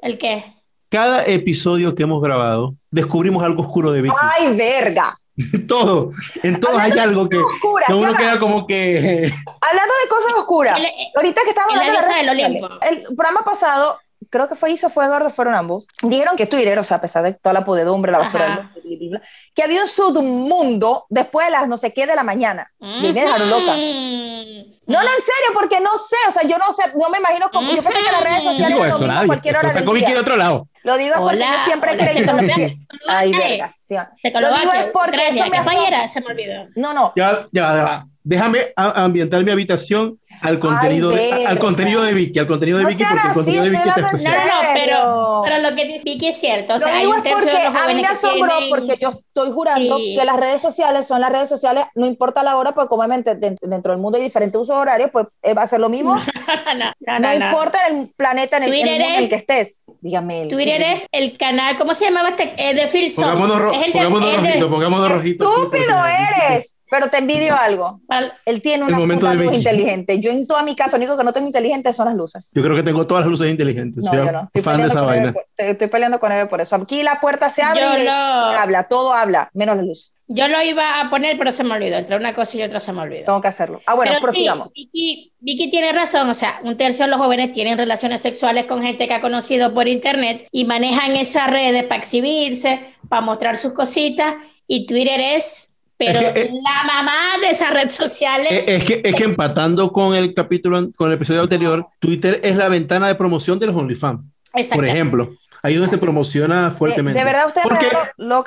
¿El 0.00 0.18
qué? 0.18 0.44
Cada 0.88 1.24
episodio 1.26 1.94
que 1.94 2.04
hemos 2.04 2.22
grabado, 2.22 2.74
descubrimos 2.90 3.42
algo 3.42 3.62
oscuro 3.62 3.92
de 3.92 4.02
Vicky. 4.02 4.14
¡Ay, 4.20 4.54
verga! 4.56 5.14
todo, 5.68 6.12
en 6.42 6.60
todo 6.60 6.78
hay 6.78 6.92
algo 6.92 7.28
que, 7.28 7.36
Oscura, 7.36 7.84
que 7.86 7.92
uno 7.94 8.14
queda 8.14 8.38
como 8.38 8.66
que... 8.66 9.30
Hablando 9.60 9.94
de 10.02 10.08
cosas 10.08 10.32
oscuras, 10.38 10.78
El- 10.78 10.86
ahorita 11.14 11.42
que 11.42 11.48
estábamos 11.50 11.74
el 11.74 11.80
hablando 11.80 12.00
de 12.00 12.14
sociales, 12.14 12.70
el 12.90 13.16
programa 13.16 13.44
pasado, 13.44 13.98
creo 14.30 14.48
que 14.48 14.54
fue 14.54 14.70
Isa, 14.72 14.90
fue 14.90 15.04
Eduardo, 15.04 15.30
fueron 15.30 15.54
ambos, 15.54 15.86
dijeron 16.02 16.36
que 16.36 16.46
Twitter, 16.46 16.78
o 16.78 16.84
sea, 16.84 16.96
a 16.98 17.00
pesar 17.00 17.22
de 17.22 17.32
toda 17.32 17.52
la 17.52 17.64
podedumbre, 17.64 18.10
la 18.12 18.18
basura, 18.18 18.46
bla, 18.46 18.70
bla, 18.82 19.08
bla, 19.10 19.22
que 19.54 19.62
había 19.62 19.82
un 19.82 19.88
submundo 19.88 21.06
después 21.08 21.46
de 21.46 21.52
las 21.52 21.68
no 21.68 21.76
sé 21.76 21.92
qué 21.92 22.06
de 22.06 22.14
la 22.16 22.22
mañana. 22.24 22.68
Me 22.80 23.12
dejaron 23.12 23.50
loca. 23.50 23.74
Mm. 23.74 24.76
No, 24.88 25.02
no, 25.02 25.08
en 25.08 25.20
serio, 25.20 25.50
porque 25.52 25.80
no 25.80 25.90
sé, 25.98 26.16
o 26.28 26.32
sea, 26.32 26.48
yo 26.48 26.56
no 26.58 26.72
sé, 26.72 26.96
no 26.96 27.10
me 27.10 27.18
imagino 27.18 27.50
cómo, 27.52 27.72
yo 27.74 27.82
pensé 27.82 27.98
que 28.04 28.12
las 28.12 28.22
redes 28.22 28.44
Yo 28.44 28.50
sociales 28.50 28.68
digo 28.74 28.84
eran 28.84 28.96
eso, 28.96 29.06
nadie. 29.08 29.26
cualquier 29.26 29.54
Eso 29.56 29.60
hora 29.66 29.72
del 29.74 29.82
sacó 29.82 29.92
Vicky 29.92 30.04
de 30.06 30.12
día. 30.12 30.20
otro 30.20 30.36
lado. 30.36 30.68
Lo 30.84 30.96
digo 30.96 31.14
porque 31.18 31.36
Hola, 31.36 31.56
yo 31.58 31.64
siempre 31.64 31.90
hola, 31.92 32.04
creído. 32.04 32.32
Checoslovaquia. 32.32 32.76
Ay, 33.08 33.32
vergación. 33.32 34.06
Lo 34.22 34.54
digo 34.58 34.72
es 34.72 34.84
porque 34.92 35.10
Ucrania, 35.16 35.28
eso 35.30 35.44
me 35.50 35.50
¿qué 35.50 35.56
país 35.64 35.66
asombra. 35.66 35.88
era? 35.88 36.08
Se 36.08 36.20
me 36.20 36.26
olvidó. 36.28 36.66
No, 36.76 36.94
no, 36.94 37.12
Ya, 37.16 37.40
ya, 37.50 37.74
ya. 37.74 38.06
Déjame 38.22 38.72
ambientar 38.76 39.42
mi 39.44 39.50
habitación 39.50 40.18
al 40.42 40.58
contenido, 40.58 41.10
de, 41.10 41.16
verga. 41.30 41.48
al 41.50 41.58
contenido 41.58 42.02
de 42.02 42.12
Vicky, 42.14 42.38
al 42.38 42.46
contenido 42.46 42.78
de 42.78 42.84
No 42.84 42.88
Vicky, 42.90 43.04
porque 43.04 43.26
el 43.28 43.34
contenido 43.34 43.62
de 43.64 43.70
Vicky 43.70 43.88
está 43.88 44.00
especial. 44.02 44.34
no, 44.46 44.62
no, 44.62 44.68
pero, 44.74 45.42
pero 45.44 45.58
lo 45.70 45.76
que 45.76 45.84
dice 45.86 46.02
Vicky 46.04 46.28
es 46.28 46.36
cierto. 46.40 46.74
O 46.74 46.78
sea, 46.78 46.88
lo 46.88 46.94
hay 46.94 47.00
digo 47.00 47.12
un 47.14 47.26
es 47.26 47.32
porque 47.32 47.50
de 47.50 47.66
a 47.66 47.86
mí 47.88 47.94
me 47.94 48.06
asombró 48.06 48.58
tienen- 48.58 48.70
porque 48.70 48.98
yo 49.00 49.10
estoy 49.10 49.50
jurando 49.52 49.96
Sí. 49.96 50.14
que 50.18 50.24
las 50.24 50.36
redes 50.36 50.60
sociales 50.60 51.06
son 51.06 51.20
las 51.20 51.30
redes 51.30 51.48
sociales, 51.48 51.84
no 51.94 52.06
importa 52.06 52.42
la 52.42 52.56
hora, 52.56 52.72
pues 52.72 52.86
obviamente 52.90 53.34
de- 53.34 53.56
dentro 53.60 53.92
del 53.92 54.00
mundo 54.00 54.18
hay 54.18 54.24
diferentes 54.24 54.60
usos 54.60 54.76
horarios, 54.76 55.10
pues 55.12 55.26
eh, 55.42 55.54
va 55.54 55.62
a 55.62 55.66
ser 55.66 55.80
lo 55.80 55.88
mismo, 55.88 56.14
no, 56.16 56.74
no, 56.74 56.92
no, 57.00 57.18
no, 57.20 57.38
no. 57.38 57.46
importa 57.46 57.78
el 57.90 58.08
planeta 58.16 58.56
en 58.58 58.64
el, 58.64 58.74
en 58.74 58.86
el 58.86 58.90
mundo 58.98 59.08
en 59.16 59.22
el 59.24 59.28
que 59.28 59.34
estés. 59.36 59.82
Dígame. 60.00 60.42
el- 60.42 60.48
Twitter 60.48 60.82
es 60.82 61.06
el 61.12 61.36
canal, 61.36 61.76
¿cómo 61.78 61.94
se 61.94 62.04
llamaba 62.06 62.30
este? 62.30 62.54
Eh, 62.58 62.74
de 62.74 62.86
Phil 62.86 63.12
Song. 63.12 63.24
Pongámonos, 63.24 63.58
ro- 63.60 63.72
Es 63.72 63.78
el 63.86 63.92
de- 63.92 63.98
pongámonos 63.98 64.30
de- 64.30 64.36
rojito, 64.48 64.70
pongámonos 64.70 65.10
rojito. 65.12 65.48
Estúpido 65.56 65.96
eres, 66.06 66.75
pero 66.90 67.08
te 67.08 67.18
envidio 67.18 67.56
algo. 67.56 68.00
Él 68.44 68.62
tiene 68.62 68.84
una 68.84 68.96
puta 68.96 69.34
luz 69.34 69.52
inteligente. 69.54 70.18
Yo 70.20 70.30
en 70.30 70.46
toda 70.46 70.62
mi 70.62 70.74
casa, 70.76 70.92
lo 70.92 71.04
único 71.04 71.16
que 71.16 71.24
no 71.24 71.32
tengo 71.32 71.46
inteligente 71.46 71.92
son 71.92 72.06
las 72.06 72.14
luces. 72.16 72.46
Yo 72.52 72.62
creo 72.62 72.76
que 72.76 72.82
tengo 72.82 73.06
todas 73.06 73.24
las 73.24 73.30
luces 73.30 73.50
inteligentes. 73.50 74.04
No, 74.04 74.10
Soy 74.10 74.18
yo 74.18 74.32
no. 74.32 74.42
Estoy 74.44 74.62
fan 74.62 74.76
de 74.76 74.82
peleando, 74.82 74.94
esa 74.94 75.00
vaina. 75.02 75.32
por, 75.32 75.46
te- 75.54 75.70
estoy 75.70 75.86
peleando 75.88 76.18
con 76.20 76.32
Eve 76.32 76.46
por 76.46 76.60
eso. 76.60 76.76
Aquí 76.76 77.02
la 77.02 77.20
puerta 77.20 77.50
se 77.50 77.62
abre 77.62 77.80
Yo 77.80 77.98
y 77.98 78.04
lo- 78.04 78.10
habla, 78.10 78.84
todo 78.84 79.12
habla, 79.12 79.50
menos 79.54 79.76
las 79.76 79.86
luces. 79.86 80.12
Yo 80.28 80.48
lo 80.48 80.60
iba 80.60 81.00
a 81.00 81.08
poner, 81.08 81.38
pero 81.38 81.52
se 81.52 81.62
me 81.62 81.74
olvidó. 81.74 81.96
Entre 81.98 82.16
una 82.16 82.34
cosa 82.34 82.56
y 82.56 82.62
otra 82.62 82.80
se 82.80 82.92
me 82.92 83.00
olvidó. 83.02 83.26
Tengo 83.26 83.40
que 83.40 83.46
hacerlo. 83.46 83.80
Ah, 83.86 83.94
bueno, 83.94 84.10
Pero 84.10 84.22
prosigamos. 84.22 84.70
sí, 84.74 84.82
Vicky, 84.82 85.32
Vicky 85.38 85.70
tiene 85.70 85.92
razón, 85.92 86.28
o 86.28 86.34
sea, 86.34 86.58
un 86.64 86.76
tercio 86.76 87.04
de 87.04 87.12
los 87.12 87.20
jóvenes 87.20 87.52
tienen 87.52 87.78
relaciones 87.78 88.22
sexuales 88.22 88.66
con 88.66 88.82
gente 88.82 89.06
que 89.06 89.14
ha 89.14 89.20
conocido 89.20 89.72
por 89.72 89.86
internet 89.86 90.48
y 90.50 90.64
manejan 90.64 91.14
esas 91.14 91.48
redes 91.48 91.84
para 91.84 92.00
exhibirse, 92.00 92.80
para 93.08 93.22
mostrar 93.22 93.56
sus 93.56 93.72
cositas 93.72 94.34
y 94.66 94.86
Twitter 94.86 95.20
es, 95.20 95.65
pero 95.98 96.18
Es 96.20 96.32
que, 96.32 96.40
eh, 96.42 96.50
la 96.62 96.84
mamá 96.84 97.16
de 97.40 97.50
esas 97.50 97.70
redes 97.72 97.94
sociales. 97.94 98.52
Eh, 98.52 98.64
Es 98.66 98.84
que, 98.84 99.00
es 99.04 99.14
que 99.14 99.24
empatando 99.24 99.90
con 99.92 100.14
el 100.14 100.34
capítulo, 100.34 100.90
con 100.96 101.08
el 101.08 101.14
episodio 101.16 101.42
anterior, 101.42 101.86
Twitter 101.98 102.40
es 102.42 102.56
la 102.56 102.68
ventana 102.68 103.08
de 103.08 103.14
promoción 103.14 103.58
de 103.58 103.66
los 103.66 103.76
OnlyFans, 103.76 104.20
Exacto. 104.54 104.76
por 104.76 104.86
ejemplo. 104.86 105.30
Ahí 105.62 105.74
donde 105.74 105.88
se 105.90 105.98
promociona 105.98 106.70
De, 106.70 106.76
fuertemente. 106.76 107.18
de 107.18 107.24
verdad, 107.24 107.46
ustedes 107.48 107.66
Porque 107.66 107.86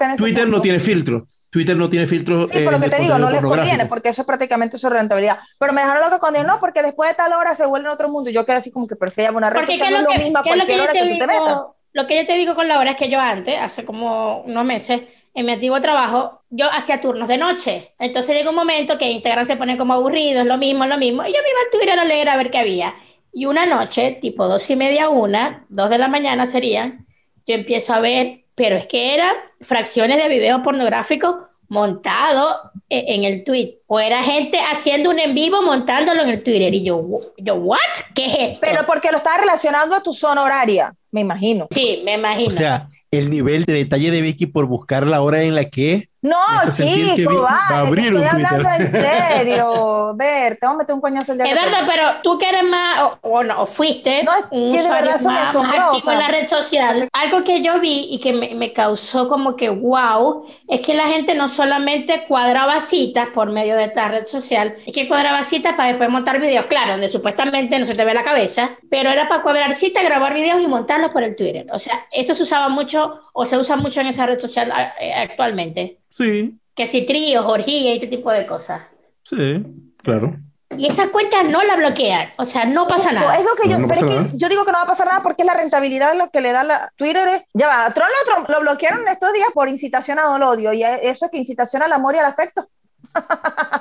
en 0.06 0.12
ese 0.12 0.18
Twitter 0.24 0.48
no 0.48 0.62
tiene 0.62 0.80
filtro. 0.80 1.26
Twitter 1.50 1.76
no 1.76 1.90
tiene 1.90 2.06
filtro. 2.06 2.48
Sí, 2.48 2.54
por 2.54 2.62
eh, 2.62 2.66
lo 2.78 2.80
que 2.80 2.90
de 2.90 2.96
te 2.96 3.02
digo, 3.02 3.18
no 3.18 3.30
les 3.30 3.42
conviene, 3.42 3.88
porque 3.88 4.10
eso 4.10 4.22
es 4.22 4.26
prácticamente 4.28 4.78
su 4.78 4.88
rentabilidad. 4.90 5.40
Pero 5.60 5.74
me 5.74 5.82
dejaron 5.82 6.04
loca 6.04 6.20
cuando 6.20 6.38
dijeron, 6.38 6.56
no, 6.56 6.60
porque 6.62 6.82
después 6.84 7.10
de 7.10 7.16
tal 7.16 7.34
hora 7.34 7.56
se 7.56 7.66
vuelve 7.66 7.88
en 7.88 7.94
otro 7.94 8.08
mundo. 8.08 8.30
Y 8.30 8.34
Yo 8.34 8.46
quedé 8.46 8.58
así 8.58 8.72
como 8.72 8.88
que 8.88 8.96
prefiero 8.96 9.36
una 9.36 9.50
red 9.50 9.58
Porque 9.58 9.74
social, 9.80 9.88
¿qué 9.90 9.94
no 9.96 9.98
es 9.98 10.02
es 10.02 10.06
lo 10.06 10.12
lo 10.14 10.18
que, 10.18 10.24
mismo 10.24 10.38
a 10.38 10.42
es 10.42 10.46
lo 10.46 10.66
que 10.66 10.74
cualquier 10.74 10.78
yo 10.78 10.84
hora 10.84 10.92
te 10.94 11.00
que 11.00 11.06
tú 11.06 11.20
te 11.20 11.28
metas. 11.28 11.48
digo? 11.48 11.76
Lo 11.92 12.08
que 12.08 12.16
yo 12.22 12.28
te 12.28 12.34
digo 12.38 12.56
con 12.56 12.68
Laura 12.68 12.92
es 12.92 12.98
que 12.98 13.10
yo 13.10 13.20
antes, 13.20 13.56
hace 13.60 13.84
como 13.84 14.42
unos 14.44 14.64
meses, 14.64 15.02
en 15.34 15.46
mi 15.46 15.54
antiguo 15.54 15.80
trabajo, 15.80 16.42
yo 16.50 16.72
hacía 16.72 17.00
turnos 17.00 17.28
de 17.28 17.38
noche. 17.38 17.94
Entonces 18.00 18.36
llega 18.36 18.50
un 18.50 18.56
momento 18.56 18.98
que 18.98 19.12
Instagram 19.12 19.46
se 19.46 19.56
pone 19.58 19.78
como 19.78 19.94
aburrido, 19.94 20.42
es 20.42 20.48
lo 20.48 20.58
mismo, 20.58 20.84
es 20.84 20.90
lo 20.90 20.98
mismo. 20.98 21.24
Y 21.24 21.28
yo 21.34 21.40
me 21.44 21.50
iba 21.50 21.60
al 21.64 21.72
Twitter 21.72 22.00
a 22.00 22.06
leer 22.06 22.30
a 22.30 22.38
ver 22.38 22.52
qué 22.52 22.58
había. 22.58 22.96
Y 23.32 23.46
una 23.46 23.66
noche, 23.66 24.18
tipo 24.22 24.48
dos 24.48 24.70
y 24.70 24.76
media, 24.76 25.10
una, 25.10 25.66
dos 25.70 25.90
de 25.90 25.98
la 25.98 26.08
mañana 26.08 26.48
serían, 26.48 27.06
yo 27.46 27.56
empiezo 27.56 27.94
a 27.94 28.00
ver, 28.00 28.46
pero 28.56 28.76
es 28.76 28.88
que 28.88 29.14
eran 29.14 29.36
fracciones 29.62 30.18
de 30.18 30.28
videos 30.28 30.62
pornográficos 30.62 31.36
montados 31.68 32.56
e- 32.90 33.06
en 33.16 33.24
el 33.24 33.44
tweet. 33.44 33.78
O 33.88 34.00
era 34.00 34.24
gente 34.24 34.60
haciendo 34.60 35.12
un 35.12 35.20
en 35.20 35.36
vivo 35.36 35.62
montándolo 35.62 36.24
en 36.24 36.30
el 36.30 36.44
Twitter. 36.44 36.74
Y 36.74 36.84
yo, 36.84 37.06
yo 37.38 37.56
¿what? 37.56 37.78
¿Qué 38.14 38.26
es 38.26 38.36
esto? 38.40 38.60
Pero 38.62 38.84
porque 38.86 39.12
lo 39.12 39.18
estás 39.18 39.40
relacionando 39.40 39.96
a 39.96 40.04
tu 40.04 40.14
zona 40.14 40.44
horaria, 40.44 40.94
me 41.12 41.22
imagino. 41.22 41.68
Sí, 41.72 42.02
me 42.04 42.16
imagino. 42.16 42.48
O 42.48 42.52
sea, 42.52 42.90
el 43.12 43.30
nivel 43.30 43.66
de 43.66 43.74
detalle 43.74 44.12
de 44.12 44.22
Vicky 44.22 44.46
por 44.46 44.66
buscar 44.68 45.08
la 45.08 45.22
hora 45.22 45.44
en 45.44 45.56
la 45.56 45.66
que 45.66 46.10
No, 46.22 46.36
chico, 46.76 47.16
vi- 47.16 47.26
va 47.38 47.48
a 47.48 47.54
vale, 47.54 47.60
te 47.70 47.74
abrir 47.76 48.06
estoy 48.08 48.18
un 48.24 48.30
Twitter. 48.30 48.46
hablando 48.68 48.84
en 48.84 48.92
serio. 48.92 50.14
Ver, 50.16 50.58
te 50.58 50.66
voy 50.66 50.76
a 50.76 50.78
meter 50.80 50.96
un 50.96 51.02
coñazo 51.02 51.32
el 51.32 51.38
día 51.38 51.46
que 51.46 51.52
Eduardo, 51.54 51.78
te- 51.86 51.92
pero 51.92 52.08
tú 52.24 52.38
que 52.38 52.50
eres 52.50 52.64
más, 52.64 53.00
o, 53.04 53.20
o 53.22 53.44
no, 53.44 53.62
o 53.62 53.66
fuiste 53.66 54.24
No, 54.24 54.36
es 54.36 54.44
un 54.52 54.72
que 54.74 54.84
de 54.84 54.90
verdad 54.90 55.20
más, 55.22 55.56
más 55.56 55.78
activo 55.80 56.12
en 56.12 56.20
la 56.20 56.28
red 56.28 56.48
social, 56.50 57.08
algo 57.14 57.44
que 57.46 57.62
yo 57.62 57.80
vi 57.80 58.08
y 58.12 58.20
que 58.20 58.34
me, 58.34 58.54
me 58.56 58.74
causó 58.74 59.30
como 59.30 59.56
que 59.56 59.70
wow, 59.70 60.46
es 60.68 60.82
que 60.82 60.94
la 60.94 61.08
gente 61.08 61.36
no 61.36 61.48
solamente 61.48 62.26
cuadraba 62.28 62.82
citas 62.82 63.30
por 63.34 63.50
medio 63.52 63.76
de 63.78 63.86
esta 63.86 64.10
red 64.10 64.26
social, 64.28 64.76
es 64.86 64.94
que 64.94 65.08
cuadraba 65.08 65.44
citas 65.44 65.76
para 65.76 65.90
después 65.90 66.10
montar 66.10 66.42
videos, 66.42 66.66
claro, 66.66 66.92
donde 66.92 67.08
supuestamente 67.08 67.80
no 67.80 67.86
se 67.86 67.96
te 67.96 68.04
ve 68.04 68.14
la 68.14 68.24
cabeza, 68.24 68.72
pero 68.90 69.10
era 69.10 69.30
para 69.30 69.42
cuadrar 69.42 69.74
citas, 69.74 70.04
grabar 70.04 70.34
videos 70.34 70.62
y 70.62 70.68
montarlos 70.68 71.12
por 71.12 71.24
el 71.24 71.36
Twitter. 71.38 71.66
O 71.72 71.80
sea, 71.80 72.06
eso 72.12 72.36
se 72.36 72.44
usaba 72.44 72.68
mucho 72.68 73.22
o 73.32 73.46
se 73.46 73.58
usa 73.58 73.78
mucho 73.78 74.02
en 74.02 74.08
esa 74.08 74.26
red 74.26 74.40
social 74.40 74.74
eh, 75.00 75.14
actualmente. 75.14 75.96
Sí, 76.20 76.60
Que 76.76 76.86
si 76.86 77.06
tríos, 77.06 77.46
orgías 77.46 77.82
y 77.84 77.92
este 77.94 78.08
tipo 78.08 78.32
de 78.32 78.46
cosas. 78.46 78.82
sí, 79.24 79.64
claro. 80.04 80.36
Y 80.78 80.86
esas 80.86 81.08
cuentas 81.08 81.44
no 81.46 81.64
la 81.64 81.76
bloquean, 81.76 82.30
o 82.38 82.46
sea, 82.46 82.64
no 82.66 82.88
pasa 82.88 83.12
nada. 83.12 83.40
Es 83.40 83.44
lo 83.44 83.56
que 83.60 83.68
yo, 83.68 83.80
No, 83.80 83.88
no 83.88 83.94
pero 83.94 84.08
es 84.08 84.16
que 84.32 84.38
yo 84.38 84.48
digo 84.50 84.64
que 84.66 84.72
no 84.72 84.78
va 84.78 84.84
a 84.84 84.88
pasar 84.88 85.08
nada 85.08 85.24
porque 85.24 85.42
es 85.42 85.48
la 85.48 85.56
rentabilidad 85.56 86.16
lo 86.16 86.30
que 86.30 86.42
le 86.42 86.52
da 86.52 86.64
la 86.64 86.94
Twitter. 86.96 87.28
es- 87.28 87.42
ya 87.56 87.66
va, 87.68 87.92
Tron 87.92 88.08
lo, 88.08 88.32
tron- 88.46 88.54
lo 88.54 88.60
bloquearon 88.62 89.08
estos 89.08 89.34
días 89.34 89.48
por 89.52 89.68
incitación 89.68 90.20
al 90.20 90.44
odio 90.44 90.72
y 90.72 90.84
eso 90.84 91.26
es 91.26 91.32
que 91.32 91.38
incitación 91.40 91.82
al 91.82 91.92
amor 91.92 92.14
y 92.14 92.20
al 92.20 92.26
afecto. 92.26 92.68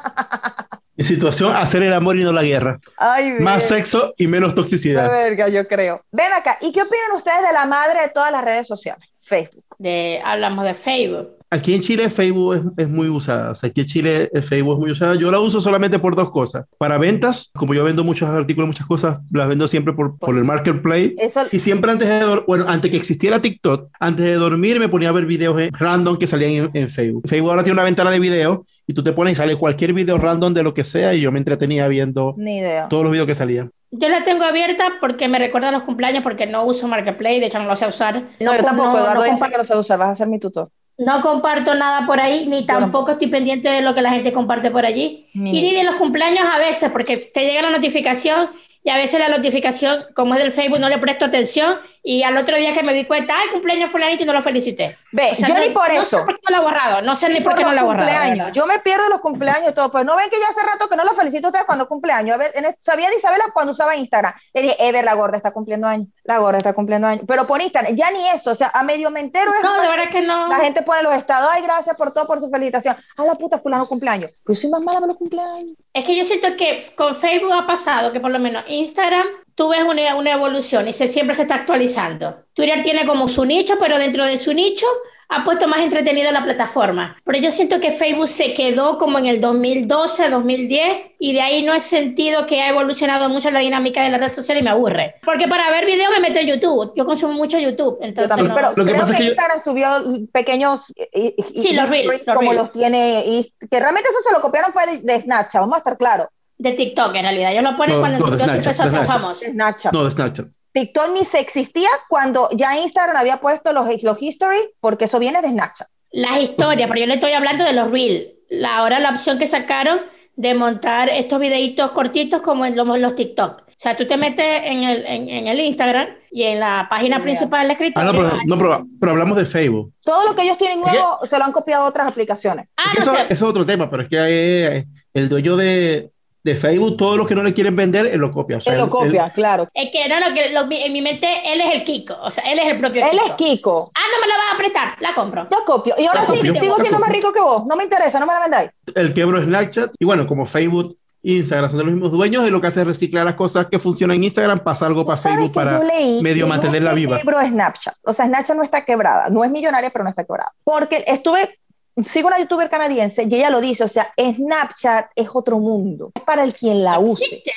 En 0.96 1.04
situación, 1.04 1.54
hacer 1.54 1.84
el 1.84 1.92
amor 1.92 2.16
y 2.16 2.24
no 2.24 2.32
la 2.32 2.42
guerra. 2.42 2.80
Ay, 2.96 3.34
Más 3.38 3.68
sexo 3.68 4.14
y 4.16 4.26
menos 4.26 4.52
toxicidad. 4.56 5.08
verga, 5.08 5.46
yo 5.48 5.68
creo. 5.68 6.00
Ven 6.10 6.32
acá, 6.32 6.58
¿y 6.60 6.72
qué 6.72 6.82
opinan 6.82 7.12
ustedes 7.14 7.42
de 7.46 7.52
la 7.52 7.66
madre 7.66 8.00
de 8.02 8.08
todas 8.08 8.32
las 8.32 8.42
redes 8.44 8.66
sociales? 8.66 9.08
Facebook. 9.20 9.64
De, 9.78 10.20
hablamos 10.24 10.64
de 10.64 10.74
Facebook. 10.74 11.36
Aquí 11.50 11.72
en 11.74 11.80
Chile 11.80 12.10
Facebook 12.10 12.54
es, 12.56 12.62
es 12.84 12.88
muy 12.90 13.08
usada. 13.08 13.52
O 13.52 13.54
sea, 13.54 13.70
aquí 13.70 13.80
en 13.80 13.86
Chile 13.86 14.30
Facebook 14.42 14.74
es 14.74 14.78
muy 14.80 14.90
usada. 14.90 15.14
Yo 15.14 15.30
la 15.30 15.40
uso 15.40 15.60
solamente 15.62 15.98
por 15.98 16.14
dos 16.14 16.30
cosas. 16.30 16.66
Para 16.76 16.98
ventas, 16.98 17.50
como 17.54 17.72
yo 17.72 17.84
vendo 17.84 18.04
muchos 18.04 18.28
artículos, 18.28 18.68
muchas 18.68 18.86
cosas, 18.86 19.18
las 19.32 19.48
vendo 19.48 19.66
siempre 19.66 19.94
por, 19.94 20.18
por 20.18 20.36
el 20.36 20.44
marketplace. 20.44 21.14
Eso, 21.18 21.40
Y 21.50 21.58
siempre 21.58 21.90
antes 21.90 22.06
de 22.06 22.20
dormir, 22.20 22.44
bueno, 22.46 22.64
antes 22.68 22.90
que 22.90 22.98
existiera 22.98 23.40
TikTok, 23.40 23.88
antes 23.98 24.26
de 24.26 24.34
dormir 24.34 24.78
me 24.78 24.88
ponía 24.90 25.08
a 25.08 25.12
ver 25.12 25.24
videos 25.24 25.56
random 25.72 26.18
que 26.18 26.26
salían 26.26 26.70
en, 26.74 26.82
en 26.82 26.88
Facebook. 26.90 27.22
Facebook 27.26 27.50
ahora 27.50 27.62
tiene 27.64 27.74
una 27.74 27.84
ventana 27.84 28.10
de 28.10 28.20
videos 28.20 28.58
y 28.86 28.92
tú 28.92 29.02
te 29.02 29.12
pones 29.12 29.32
y 29.32 29.34
sale 29.36 29.56
cualquier 29.56 29.94
video 29.94 30.18
random 30.18 30.52
de 30.52 30.62
lo 30.62 30.74
que 30.74 30.84
sea 30.84 31.14
y 31.14 31.22
yo 31.22 31.32
me 31.32 31.38
entretenía 31.38 31.88
viendo 31.88 32.34
ni 32.36 32.58
idea. 32.58 32.88
todos 32.88 33.04
los 33.04 33.12
videos 33.12 33.26
que 33.26 33.34
salían. 33.34 33.70
Yo 33.90 34.10
la 34.10 34.22
tengo 34.22 34.44
abierta 34.44 34.84
porque 35.00 35.28
me 35.28 35.38
recuerda 35.38 35.70
a 35.70 35.72
los 35.72 35.84
cumpleaños 35.84 36.22
porque 36.22 36.46
no 36.46 36.64
uso 36.66 36.86
Marketplace, 36.88 37.40
de 37.40 37.46
hecho 37.46 37.58
no 37.58 37.64
lo 37.64 37.74
sé 37.74 37.86
usar. 37.86 38.22
No, 38.38 38.52
yo 38.52 38.58
com- 38.58 38.66
tampoco, 38.66 38.90
no- 38.92 38.98
Eduardo 38.98 39.14
no 39.14 39.22
dice 39.24 39.36
compa- 39.46 39.50
que 39.50 39.56
lo 39.56 39.64
sé 39.64 39.76
usar, 39.78 39.98
vas 39.98 40.10
a 40.10 40.14
ser 40.14 40.28
mi 40.28 40.38
tutor. 40.38 40.68
No 40.98 41.22
comparto 41.22 41.74
nada 41.74 42.06
por 42.06 42.20
ahí, 42.20 42.46
ni 42.46 42.66
tampoco 42.66 43.12
estoy 43.12 43.28
pendiente 43.28 43.68
de 43.68 43.82
lo 43.82 43.94
que 43.94 44.02
la 44.02 44.10
gente 44.10 44.32
comparte 44.32 44.70
por 44.70 44.84
allí. 44.84 45.26
Y 45.32 45.62
ni 45.62 45.72
de 45.72 45.84
los 45.84 45.94
cumpleaños 45.94 46.44
a 46.52 46.58
veces, 46.58 46.90
porque 46.90 47.16
te 47.16 47.44
llega 47.44 47.62
la 47.62 47.70
notificación 47.70 48.50
y 48.88 48.90
a 48.90 48.96
veces 48.96 49.20
la 49.20 49.28
notificación, 49.28 50.06
como 50.14 50.34
es 50.34 50.42
del 50.42 50.50
Facebook, 50.50 50.78
no 50.80 50.88
le 50.88 50.96
presto 50.96 51.26
atención 51.26 51.78
y 52.02 52.22
al 52.22 52.38
otro 52.38 52.56
día 52.56 52.72
que 52.72 52.82
me 52.82 52.94
di 52.94 53.04
cuenta, 53.04 53.34
ay, 53.38 53.48
cumpleaños 53.50 53.90
fulanito 53.90 54.22
y 54.22 54.26
no 54.26 54.32
lo 54.32 54.40
felicité. 54.40 54.96
Ve, 55.12 55.32
O 55.32 55.36
sea, 55.36 55.46
yo 55.46 55.52
no- 55.52 55.60
ni 55.60 55.68
por 55.68 55.88
no 55.88 55.92
sé 55.92 55.98
eso. 55.98 56.24
por 56.24 56.36
qué 56.36 56.40
no 56.48 56.56
lo 56.56 56.62
ha 56.62 56.64
borrado. 56.64 57.02
No 57.02 57.14
sé 57.14 57.28
ni 57.28 57.42
por, 57.42 57.54
qué 57.54 57.64
no 57.64 57.74
lo 57.74 57.80
ha 57.80 57.84
borrado. 57.84 58.50
Yo 58.50 58.64
me 58.64 58.78
pierdo 58.78 59.06
los 59.10 59.20
cumpleaños 59.20 59.72
y 59.72 59.74
todo. 59.74 59.92
Pues 59.92 60.06
no 60.06 60.16
ven 60.16 60.30
que 60.30 60.40
ya 60.40 60.46
hace 60.48 60.62
rato 60.62 60.88
que 60.88 60.96
no 60.96 61.04
lo 61.04 61.10
felicito 61.10 61.48
a 61.48 61.50
ustedes 61.50 61.66
cuando 61.66 61.86
cumpleaños. 61.86 62.36
A 62.36 62.38
ver, 62.38 62.50
en, 62.54 62.74
sabía 62.80 63.10
de 63.10 63.16
Isabela 63.16 63.44
cuando 63.52 63.72
usaba 63.74 63.94
Instagram. 63.94 64.32
Le 64.54 64.62
dije, 64.62 64.76
Ever, 64.78 65.04
la 65.04 65.12
gorda 65.12 65.36
está 65.36 65.50
cumpliendo 65.50 65.86
años. 65.86 66.08
La 66.24 66.38
gorda 66.38 66.56
está 66.56 66.72
cumpliendo 66.72 67.08
años. 67.08 67.24
Pero 67.28 67.46
por 67.46 67.60
Instagram, 67.60 67.94
ya 67.94 68.10
ni 68.10 68.26
eso. 68.30 68.52
O 68.52 68.54
sea, 68.54 68.70
a 68.72 68.82
medio 68.82 69.10
me 69.10 69.20
entero. 69.20 69.52
Es 69.52 69.62
no, 69.62 69.82
de 69.82 69.88
verdad 69.88 70.10
que 70.10 70.22
no. 70.22 70.48
La 70.48 70.60
gente 70.60 70.80
pone 70.80 71.02
los 71.02 71.12
estados. 71.12 71.50
Ay, 71.52 71.60
gracias 71.62 71.94
por 71.94 72.14
todo, 72.14 72.26
por 72.26 72.40
su 72.40 72.48
felicitación. 72.48 72.96
A 73.18 73.24
la 73.24 73.34
puta, 73.34 73.58
fulano 73.58 73.86
cumpleaños. 73.86 74.30
Pues 74.44 74.62
soy 74.62 74.70
más 74.70 74.80
mala 74.80 75.00
de 75.00 75.08
los 75.08 75.16
cumpleaños. 75.16 75.76
Es 75.92 76.06
que 76.06 76.16
yo 76.16 76.24
siento 76.24 76.56
que 76.56 76.90
con 76.96 77.16
Facebook 77.16 77.52
ha 77.52 77.66
pasado 77.66 78.12
que 78.12 78.20
por 78.20 78.30
lo 78.30 78.38
menos 78.38 78.64
Instagram 78.78 79.26
tú 79.58 79.68
ves 79.68 79.82
una, 79.82 80.14
una 80.14 80.32
evolución 80.32 80.86
y 80.86 80.92
se, 80.92 81.08
siempre 81.08 81.34
se 81.34 81.42
está 81.42 81.56
actualizando. 81.56 82.44
Twitter 82.54 82.80
tiene 82.84 83.04
como 83.04 83.26
su 83.26 83.44
nicho, 83.44 83.74
pero 83.80 83.98
dentro 83.98 84.24
de 84.24 84.38
su 84.38 84.54
nicho 84.54 84.86
ha 85.28 85.44
puesto 85.44 85.66
más 85.66 85.80
entretenido 85.80 86.30
la 86.30 86.44
plataforma. 86.44 87.16
Pero 87.24 87.38
yo 87.38 87.50
siento 87.50 87.80
que 87.80 87.90
Facebook 87.90 88.28
se 88.28 88.54
quedó 88.54 88.98
como 88.98 89.18
en 89.18 89.26
el 89.26 89.40
2012, 89.40 90.30
2010 90.30 90.98
y 91.18 91.32
de 91.32 91.40
ahí 91.40 91.64
no 91.64 91.74
he 91.74 91.80
sentido 91.80 92.46
que 92.46 92.62
ha 92.62 92.68
evolucionado 92.68 93.28
mucho 93.28 93.50
la 93.50 93.58
dinámica 93.58 94.04
de 94.04 94.10
la 94.10 94.18
red 94.18 94.32
social 94.32 94.58
y 94.58 94.62
me 94.62 94.70
aburre. 94.70 95.16
Porque 95.24 95.48
para 95.48 95.68
ver 95.70 95.86
videos 95.86 96.12
me 96.12 96.20
meto 96.20 96.38
en 96.38 96.46
YouTube. 96.46 96.92
Yo 96.96 97.04
consumo 97.04 97.32
mucho 97.32 97.58
YouTube. 97.58 97.98
Entonces 98.00 98.28
también, 98.28 98.54
pero 98.54 98.74
lo 98.76 98.84
que 98.84 98.94
pasa 98.94 99.12
es 99.12 99.18
que 99.18 99.24
Instagram 99.24 99.58
subió 99.60 99.88
pequeños 100.30 100.92
eh, 100.96 101.34
sí, 101.42 101.74
los 101.74 101.90
reels, 101.90 102.24
como 102.32 102.54
los 102.54 102.70
tiene 102.70 103.24
y 103.26 103.52
que 103.68 103.80
realmente 103.80 104.08
eso 104.08 104.20
se 104.24 104.32
lo 104.32 104.40
copiaron 104.40 104.72
fue 104.72 104.86
de, 104.86 104.98
de 105.00 105.20
Snapchat, 105.20 105.60
vamos 105.60 105.74
a 105.74 105.78
estar 105.78 105.98
claros. 105.98 106.28
De 106.58 106.72
TikTok, 106.72 107.14
en 107.14 107.22
realidad. 107.22 107.52
Ellos 107.52 107.62
lo 107.62 107.76
ponen 107.76 108.00
cuando 108.00 108.18
no, 108.18 108.30
TikTok 108.36 108.54
empezó 108.56 108.82
a 108.82 108.90
ser 108.90 109.06
famoso. 109.06 109.44
Snapchat. 109.44 109.92
No, 109.92 110.04
de 110.04 110.10
Snapchat. 110.10 110.46
TikTok 110.72 111.10
ni 111.12 111.24
se 111.24 111.40
existía 111.40 111.88
cuando 112.08 112.48
ya 112.52 112.76
Instagram 112.78 113.16
había 113.16 113.40
puesto 113.40 113.72
los, 113.72 113.86
los 114.02 114.22
history, 114.22 114.58
porque 114.80 115.04
eso 115.06 115.18
viene 115.18 115.40
de 115.40 115.50
Snapchat. 115.50 115.88
Las 116.10 116.40
historias, 116.40 116.88
pero 116.88 117.00
yo 117.00 117.06
le 117.06 117.14
estoy 117.14 117.32
hablando 117.32 117.64
de 117.64 117.72
los 117.72 117.90
reels. 117.90 118.28
La, 118.50 118.78
ahora 118.78 118.98
la 118.98 119.10
opción 119.10 119.38
que 119.38 119.46
sacaron 119.46 120.00
de 120.36 120.54
montar 120.54 121.08
estos 121.10 121.38
videitos 121.38 121.90
cortitos 121.92 122.42
como 122.42 122.64
en 122.64 122.76
los, 122.76 122.86
los 122.98 123.14
TikTok. 123.14 123.62
O 123.68 123.80
sea, 123.80 123.96
tú 123.96 124.06
te 124.06 124.16
metes 124.16 124.44
en 124.64 124.82
el, 124.82 125.06
en, 125.06 125.28
en 125.28 125.46
el 125.46 125.60
Instagram 125.60 126.08
y 126.32 126.42
en 126.42 126.58
la 126.58 126.88
página 126.90 127.22
principal 127.22 127.62
del 127.62 127.70
escritorio. 127.72 128.08
Ah, 128.08 128.12
no, 128.12 128.18
pero, 128.18 128.36
no 128.44 128.58
pero, 128.58 128.84
pero, 128.98 129.12
hablamos 129.12 129.36
de 129.36 129.44
Facebook. 129.44 129.92
Todo 130.02 130.28
lo 130.28 130.34
que 130.34 130.42
ellos 130.42 130.58
tienen 130.58 130.80
nuevo 130.80 131.20
se 131.24 131.38
lo 131.38 131.44
han 131.44 131.52
copiado 131.52 131.84
a 131.84 131.88
otras 131.88 132.08
aplicaciones. 132.08 132.68
Ah, 132.76 132.90
Es 132.92 132.98
que 132.98 133.04
no 133.04 133.12
eso, 133.12 133.14
sé. 133.14 133.32
eso 133.32 133.44
es 133.44 133.50
otro 133.50 133.64
tema, 133.64 133.88
pero 133.88 134.02
es 134.02 134.08
que 134.08 134.16
eh, 134.18 134.86
el 135.14 135.28
dueño 135.28 135.56
de, 135.56 136.10
de 136.48 136.56
Facebook, 136.56 136.96
todos 136.96 137.16
los 137.16 137.26
que 137.28 137.34
no 137.34 137.42
le 137.42 137.54
quieren 137.54 137.74
vender, 137.76 138.06
él 138.06 138.18
lo 138.20 138.32
copia. 138.32 138.58
O 138.58 138.60
sea, 138.60 138.72
Él 138.72 138.78
lo 138.78 138.84
él- 138.86 138.90
copia, 138.90 139.26
él- 139.26 139.32
claro. 139.32 139.68
Es 139.74 139.90
que 139.90 140.08
no, 140.08 140.18
no, 140.20 140.34
que 140.34 140.50
lo- 140.50 140.68
en 140.70 140.92
mi 140.92 141.02
mente 141.02 141.26
él 141.44 141.60
es 141.60 141.74
el 141.74 141.84
Kiko. 141.84 142.14
O 142.22 142.30
sea, 142.30 142.44
él 142.50 142.58
es 142.58 142.66
el 142.66 142.78
propio 142.78 143.02
Él 143.04 143.10
Kiko. 143.10 143.24
es 143.26 143.32
Kiko. 143.34 143.90
Ah, 143.94 144.00
no 144.14 144.20
me 144.20 144.26
la 144.26 144.34
vas 144.36 144.54
a 144.54 144.58
prestar. 144.58 144.88
La 145.00 145.14
compro. 145.14 145.46
Yo 145.50 145.58
copio. 145.66 145.94
Y 145.98 146.06
ahora 146.06 146.22
Yo 146.26 146.34
sí, 146.34 146.46
copio. 146.46 146.60
sigo 146.60 146.76
siendo 146.78 146.98
más 146.98 147.10
rico 147.10 147.32
que 147.32 147.40
vos. 147.40 147.66
No 147.66 147.76
me 147.76 147.84
interesa, 147.84 148.18
no 148.20 148.26
me 148.26 148.32
la 148.32 148.40
vendáis. 148.42 148.70
el 148.94 149.14
quebró 149.14 149.42
Snapchat. 149.42 149.92
Y 149.98 150.04
bueno, 150.04 150.26
como 150.26 150.46
Facebook, 150.46 150.96
Instagram 151.22 151.68
son 151.70 151.78
de 151.78 151.84
los 151.84 151.92
mismos 151.92 152.12
dueños, 152.12 152.46
y 152.46 152.50
lo 152.50 152.60
que 152.60 152.68
hace 152.68 152.80
es 152.82 152.86
reciclar 152.86 153.24
las 153.24 153.34
cosas 153.34 153.66
que 153.66 153.78
funcionan 153.80 154.16
en 154.16 154.24
Instagram, 154.24 154.60
pasa 154.60 154.86
algo 154.86 155.04
para 155.04 155.16
¿Sabes 155.16 155.36
Facebook 155.38 155.52
para 155.54 155.82
leí 155.82 156.22
medio 156.22 156.46
mantenerla 156.46 156.90
no 156.90 156.96
viva. 156.96 157.18
quebró 157.18 157.40
Snapchat. 157.42 157.94
O 158.04 158.12
sea, 158.12 158.26
Snapchat 158.26 158.56
no 158.56 158.62
está 158.62 158.84
quebrada. 158.84 159.28
No 159.28 159.42
es 159.44 159.50
millonaria, 159.50 159.90
pero 159.90 160.04
no 160.04 160.10
está 160.10 160.24
quebrada. 160.24 160.52
Porque 160.62 161.04
estuve, 161.08 161.58
sigo 162.04 162.28
una 162.28 162.38
youtuber 162.38 162.68
canadiense 162.68 163.24
y 163.28 163.34
ella 163.34 163.50
lo 163.50 163.60
dice. 163.60 163.84
O 163.84 163.88
sea, 163.88 164.12
Snapchat 164.18 165.10
es 165.14 165.28
otro 165.32 165.58
mundo. 165.58 166.10
Es 166.14 166.22
para 166.22 166.44
el 166.44 166.54
quien 166.54 166.82
la 166.84 166.98
use. 166.98 167.24
Existe, 167.24 167.52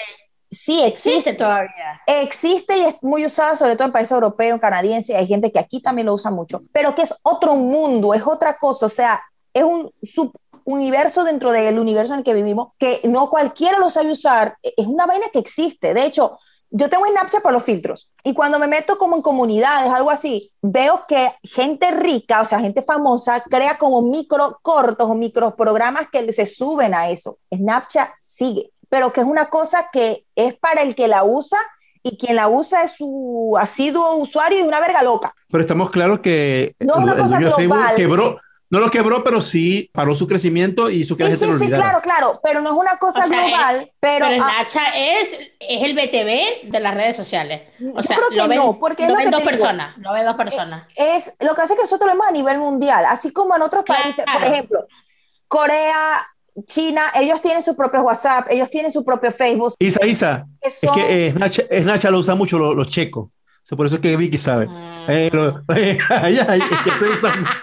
Sí, 0.54 0.82
existe. 0.84 1.10
existe 1.12 1.34
todavía. 1.34 2.02
Existe 2.06 2.78
y 2.78 2.82
es 2.82 2.96
muy 3.02 3.26
usada, 3.26 3.56
sobre 3.56 3.76
todo 3.78 3.86
en 3.86 3.94
países 3.94 4.12
europeos, 4.12 4.60
canadienses. 4.60 5.16
Hay 5.16 5.26
gente 5.26 5.50
que 5.52 5.60
aquí 5.60 5.82
también 5.82 6.08
lo 6.08 6.14
usa 6.14 6.30
mucho. 6.30 6.62
Pero 6.74 6.94
que 6.94 7.04
es 7.04 7.14
otro 7.24 7.56
mundo, 7.56 8.14
es 8.14 8.24
otra 8.28 8.58
cosa. 8.58 8.86
O 8.88 8.90
sea, 8.90 9.22
es 9.54 9.64
un 9.64 9.90
subuniverso 10.04 11.24
dentro 11.24 11.52
del 11.54 11.80
universo 11.80 12.14
en 12.14 12.20
el 12.20 12.26
que 12.26 12.34
vivimos 12.34 12.70
que 12.78 13.00
no 13.06 13.30
cualquiera 13.30 13.80
lo 13.80 13.90
sabe 13.90 14.12
usar. 14.12 14.58
Es 14.62 14.88
una 14.88 15.06
vaina 15.06 15.28
que 15.32 15.40
existe. 15.40 15.94
De 15.94 16.06
hecho, 16.06 16.38
yo 16.72 16.90
tengo 16.90 17.06
Snapchat 17.06 17.44
para 17.44 17.54
los 17.54 17.64
filtros 17.64 18.14
y 18.24 18.34
cuando 18.34 18.58
me 18.58 18.68
meto 18.68 18.98
como 18.98 19.18
en 19.18 19.22
comunidades, 19.22 19.92
algo 19.92 20.10
así, 20.10 20.50
veo 20.62 21.04
que 21.08 21.34
gente 21.44 21.92
rica, 21.92 22.42
o 22.42 22.46
sea, 22.46 22.60
gente 22.60 22.82
famosa, 22.82 23.42
crea 23.42 23.78
como 23.78 24.02
micro 24.02 24.60
cortos 24.62 25.10
o 25.10 25.14
micro 25.14 25.56
programas 25.56 26.08
que 26.12 26.32
se 26.32 26.46
suben 26.46 26.94
a 26.94 27.10
eso. 27.10 27.38
Snapchat 27.54 28.10
sigue, 28.20 28.72
pero 28.90 29.12
que 29.12 29.22
es 29.22 29.28
una 29.28 29.48
cosa 29.48 29.90
que 29.92 30.26
es 30.36 30.56
para 30.56 30.82
el 30.82 30.96
que 30.96 31.08
la 31.08 31.24
usa 31.24 31.60
y 32.04 32.18
quien 32.18 32.38
la 32.38 32.48
usa 32.48 32.84
es 32.84 32.94
su 32.94 33.56
asiduo 33.60 34.16
usuario 34.16 34.60
y 34.60 34.64
una 34.64 34.80
verga 34.80 35.04
loca. 35.04 35.36
Pero 35.52 35.62
estamos 35.62 35.92
claros 35.92 36.22
que 36.22 36.76
No 36.80 36.94
es 36.94 36.98
el, 36.98 37.04
una 37.04 37.14
el 37.14 37.20
cosa 37.20 37.38
de 37.38 37.52
Facebook 37.52 37.78
global. 37.78 37.96
quebró, 37.96 38.38
no 38.72 38.80
lo 38.80 38.90
quebró, 38.90 39.24
pero 39.24 39.42
sí 39.42 39.90
paró 39.94 40.16
su 40.16 40.26
crecimiento 40.28 40.90
y 40.90 41.02
hizo 41.02 41.16
que 41.16 41.26
Sí, 41.26 41.34
sí, 41.38 41.46
lo 41.46 41.58
sí, 41.58 41.64
olvidara. 41.66 41.84
claro, 41.84 42.02
claro, 42.02 42.40
pero 42.44 42.62
no 42.62 42.72
es 42.72 42.78
una 42.80 42.98
cosa 42.98 43.20
O 43.20 43.28
sea, 43.28 43.44
global, 43.46 43.92
pero, 44.00 44.26
Pero, 44.28 44.44
ah, 44.44 44.48
Snapchat 44.72 44.94
es, 44.96 45.34
es 45.60 45.84
el 45.84 45.94
BTV 45.94 46.72
de 46.72 46.80
las 46.80 46.94
redes 46.96 47.16
sociales. 47.16 47.62
O 47.94 47.98
Yo 47.98 48.04
sea, 48.04 48.18
creo 48.18 48.30
que 48.30 48.36
lo 48.38 48.48
ven, 48.48 48.58
no, 48.58 48.80
porque 48.80 49.04
es 49.04 49.10
lo 49.10 49.14
lo 49.16 49.20
ven 49.20 49.30
que 49.30 49.36
dos 49.36 49.44
personas. 49.44 49.98
Lo 50.00 50.14
ven 50.14 50.26
dos 50.26 50.36
personas. 50.36 50.88
es 50.96 51.36
lo 51.42 51.54
que 51.54 51.62
hace 51.62 51.76
que 51.76 51.82
nosotros 51.82 52.08
lo 52.08 52.14
vemos 52.14 52.28
a 52.28 52.32
nivel 52.32 52.58
mundial, 52.60 53.06
así 53.08 53.32
como 53.32 53.56
en 53.56 53.62
otros 53.62 53.84
Claro. 53.84 54.02
países, 54.04 54.26
por 54.34 54.44
ejemplo, 54.44 54.88
Corea, 55.48 56.26
China, 56.66 57.02
ellos 57.16 57.42
tienen 57.42 57.64
sus 57.64 57.76
propios 57.76 58.04
WhatsApp, 58.04 58.48
ellos 58.50 58.70
tienen 58.70 58.92
su 58.92 59.04
propio 59.04 59.32
Facebook, 59.32 59.74
Isa, 59.80 60.06
Isa, 60.06 60.46
que 60.62 60.68
es 60.70 60.80
que 60.94 61.28
eh, 61.28 61.32
Snapchat, 61.32 61.66
Snapchat 61.82 62.12
lo 62.12 62.20
usan 62.20 62.38
mucho 62.38 62.58
los, 62.58 62.76
los 62.76 62.90
checos. 62.90 63.26
O 63.28 63.64
sea, 63.64 63.76
por 63.78 63.86
eso 63.86 63.96
es 63.98 64.02
que 64.02 64.18
Vicky 64.18 64.38
sabe. 64.38 64.68
Mm. 64.68 65.04
Eh, 65.08 65.30
lo- 65.32 65.62
eh, 65.76 65.98
ya, 66.10 66.30
ya, 66.30 66.56
ya 66.56 66.98
se 66.98 67.06
usan. 67.10 67.46